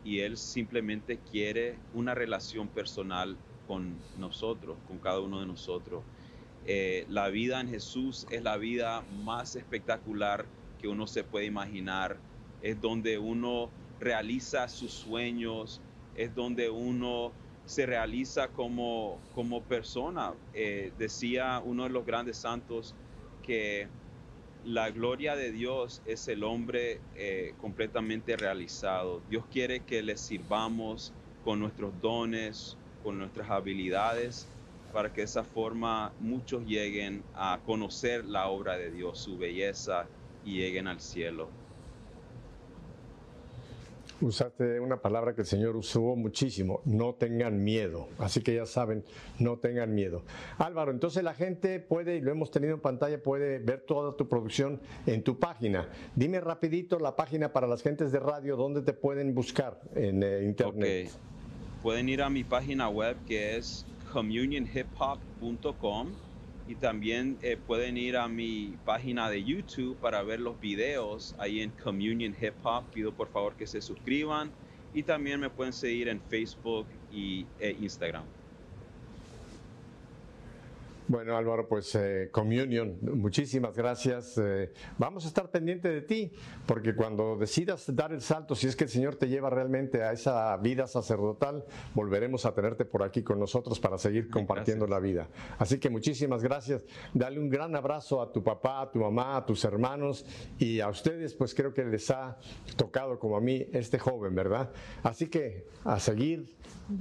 y 0.05 0.19
Él 0.19 0.37
simplemente 0.37 1.17
quiere 1.31 1.79
una 1.95 2.17
relación 2.17 2.67
personal 2.67 3.37
con 3.69 3.97
nosotros, 4.19 4.77
con 4.89 4.99
cada 4.99 5.21
uno 5.21 5.39
de 5.39 5.47
nosotros. 5.47 6.03
Eh, 6.67 7.07
la 7.09 7.29
vida 7.29 7.61
en 7.61 7.69
Jesús 7.69 8.27
es 8.29 8.43
la 8.43 8.57
vida 8.57 9.05
más 9.23 9.55
espectacular 9.55 10.45
que 10.81 10.89
uno 10.89 11.07
se 11.07 11.23
puede 11.23 11.47
imaginar, 11.47 12.17
es 12.63 12.81
donde 12.81 13.17
uno 13.17 13.71
realiza 14.01 14.67
sus 14.67 14.91
sueños, 14.91 15.81
es 16.17 16.35
donde 16.35 16.69
uno 16.69 17.31
se 17.73 17.87
realiza 17.87 18.49
como, 18.49 19.19
como 19.35 19.63
persona. 19.63 20.35
Eh, 20.53 20.93
decía 20.99 21.63
uno 21.65 21.85
de 21.85 21.91
los 21.91 22.05
grandes 22.05 22.37
santos 22.37 22.95
que 23.43 23.89
la 24.65 24.91
gloria 24.91 25.35
de 25.37 25.51
Dios 25.51 26.03
es 26.05 26.29
el 26.29 26.45
hombre 26.45 27.01
eh, 27.17 27.55
completamente 27.61 28.37
realizado. 28.37 29.23
Dios 29.29 29.45
quiere 29.51 29.81
que 29.81 30.03
le 30.03 30.17
sirvamos 30.19 31.15
con 31.45 31.61
nuestros 31.61 31.99
dones, 32.01 32.77
con 33.03 33.19
nuestras 33.19 33.51
habilidades, 33.51 34.47
para 34.93 35.11
que 35.11 35.23
de 35.23 35.25
esa 35.25 35.43
forma 35.43 36.13
muchos 36.21 36.65
lleguen 36.67 37.25
a 37.35 37.59
conocer 37.65 38.27
la 38.27 38.49
obra 38.49 38.77
de 38.77 38.91
Dios, 38.91 39.19
su 39.19 39.39
belleza 39.39 40.07
y 40.45 40.59
lleguen 40.59 40.87
al 40.87 41.01
cielo 41.01 41.62
usaste 44.23 44.81
una 44.81 45.03
palabra 45.03 45.35
que 45.35 45.43
el 45.43 45.47
Señor 45.47 45.77
usó 45.77 46.17
muchísimo, 46.17 46.81
no 46.85 47.15
tengan 47.15 47.63
miedo. 47.63 48.09
Así 48.19 48.41
que 48.41 48.55
ya 48.55 48.67
saben, 48.67 49.05
no 49.39 49.59
tengan 49.59 49.95
miedo. 49.95 50.23
Álvaro, 50.59 50.93
entonces 50.93 51.23
la 51.23 51.35
gente 51.35 51.81
puede, 51.81 52.17
y 52.17 52.21
lo 52.21 52.31
hemos 52.31 52.51
tenido 52.51 52.75
en 52.75 52.81
pantalla, 52.81 53.23
puede 53.23 53.59
ver 53.59 53.81
toda 53.81 54.17
tu 54.17 54.29
producción 54.29 54.81
en 55.07 55.23
tu 55.23 55.39
página. 55.39 55.89
Dime 56.15 56.41
rapidito 56.41 56.99
la 56.99 57.17
página 57.17 57.53
para 57.53 57.67
las 57.67 57.83
gentes 57.83 58.13
de 58.13 58.21
radio, 58.21 58.57
¿dónde 58.57 58.83
te 58.83 58.93
pueden 58.93 59.35
buscar 59.35 59.81
en 59.95 60.23
eh, 60.23 60.45
internet? 60.45 61.11
Pueden 61.83 62.09
ir 62.09 62.23
a 62.23 62.31
mi 62.31 62.45
página 62.45 62.89
web 62.89 63.17
que 63.27 63.57
es 63.57 63.85
communionhiphop.com 64.13 66.09
y 66.69 66.77
también 66.77 67.39
eh, 67.43 67.57
pueden 67.57 67.97
ir 67.97 68.17
a 68.17 68.29
mi 68.29 68.77
página 68.85 69.29
de 69.29 69.43
YouTube 69.43 69.99
para 69.99 70.23
ver 70.23 70.41
los 70.41 70.61
videos 70.61 71.35
ahí 71.39 71.61
en 71.61 71.71
Communion 71.71 72.35
Hip 72.41 72.55
Hop. 72.63 72.85
Pido 72.93 73.13
por 73.13 73.29
favor 73.29 73.57
que 73.57 73.67
se 73.67 73.81
suscriban 73.81 74.51
y 74.95 75.03
también 75.03 75.41
me 75.41 75.51
pueden 75.51 75.73
seguir 75.73 76.09
en 76.09 76.21
Facebook 76.21 76.87
y 77.11 77.47
e 77.59 77.77
Instagram. 77.81 78.42
Bueno, 81.09 81.37
Álvaro, 81.37 81.67
pues 81.67 81.95
eh, 81.97 82.29
Communion, 82.31 82.97
muchísimas 83.03 83.77
gracias. 83.77 84.39
Eh, 84.39 84.73
vamos 84.99 85.25
a 85.25 85.29
estar 85.29 85.51
pendiente 85.51 85.89
de 85.89 86.03
ti, 86.03 86.31
porque 86.65 86.95
cuando 86.95 87.37
decidas 87.37 87.93
dar 87.95 88.13
el 88.13 88.21
salto, 88.21 88.55
si 88.55 88.69
es 88.69 88.77
que 88.77 88.85
el 88.85 88.91
Señor 88.91 89.17
te 89.17 89.29
lleva 89.29 89.51
realmente 89.51 90.05
a 90.05 90.13
esa 90.13 90.57
vida 90.59 90.87
sacerdotal, 90.87 91.65
volveremos 91.95 92.47
a 92.47 92.55
tenerte 92.55 92.85
por 92.85 93.03
aquí 93.03 93.23
con 93.25 93.41
nosotros 93.41 93.81
para 93.81 93.99
seguir 93.99 94.31
compartiendo 94.31 94.87
la 94.87 95.01
vida. 95.01 95.27
Así 95.59 95.79
que 95.81 95.91
muchísimas 95.91 96.43
gracias. 96.43 96.85
Dale 97.13 97.41
un 97.41 97.51
gran 97.51 97.75
abrazo 97.75 98.23
a 98.23 98.31
tu 98.31 98.45
papá, 98.45 98.83
a 98.83 98.91
tu 98.93 99.01
mamá, 99.01 99.37
a 99.37 99.45
tus 99.45 99.65
hermanos 99.65 100.25
y 100.59 100.79
a 100.79 100.89
ustedes, 100.89 101.35
pues 101.35 101.53
creo 101.53 101.75
que 101.75 101.85
les 101.85 102.11
ha 102.13 102.39
tocado 102.77 103.19
como 103.19 103.37
a 103.37 103.41
mí 103.41 103.67
este 103.73 103.99
joven, 103.99 104.37
¿verdad? 104.37 104.71
Así 105.03 105.27
que 105.27 105.67
a 105.85 105.99
seguir 105.99 106.47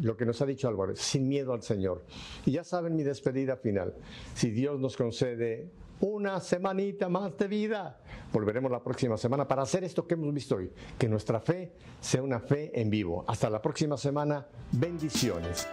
lo 0.01 0.15
que 0.15 0.25
nos 0.25 0.41
ha 0.41 0.45
dicho 0.45 0.67
Álvaro, 0.67 0.95
sin 0.95 1.27
miedo 1.27 1.53
al 1.53 1.61
Señor. 1.61 2.03
Y 2.45 2.51
ya 2.51 2.63
saben 2.63 2.95
mi 2.95 3.03
despedida 3.03 3.57
final. 3.57 3.93
Si 4.33 4.51
Dios 4.51 4.79
nos 4.79 4.97
concede 4.97 5.69
una 6.01 6.39
semanita 6.39 7.09
más 7.09 7.37
de 7.37 7.47
vida, 7.47 7.99
volveremos 8.33 8.71
la 8.71 8.83
próxima 8.83 9.17
semana 9.17 9.47
para 9.47 9.61
hacer 9.61 9.83
esto 9.83 10.07
que 10.07 10.15
hemos 10.15 10.33
visto 10.33 10.55
hoy, 10.55 10.71
que 10.97 11.07
nuestra 11.07 11.39
fe 11.39 11.73
sea 11.99 12.23
una 12.23 12.39
fe 12.39 12.71
en 12.79 12.89
vivo. 12.89 13.23
Hasta 13.27 13.49
la 13.49 13.61
próxima 13.61 13.97
semana, 13.97 14.47
bendiciones. 14.71 15.67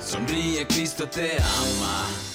Sonríe, 0.00 0.66
Cristo 0.66 1.08
te 1.08 1.38
ama. 1.38 2.33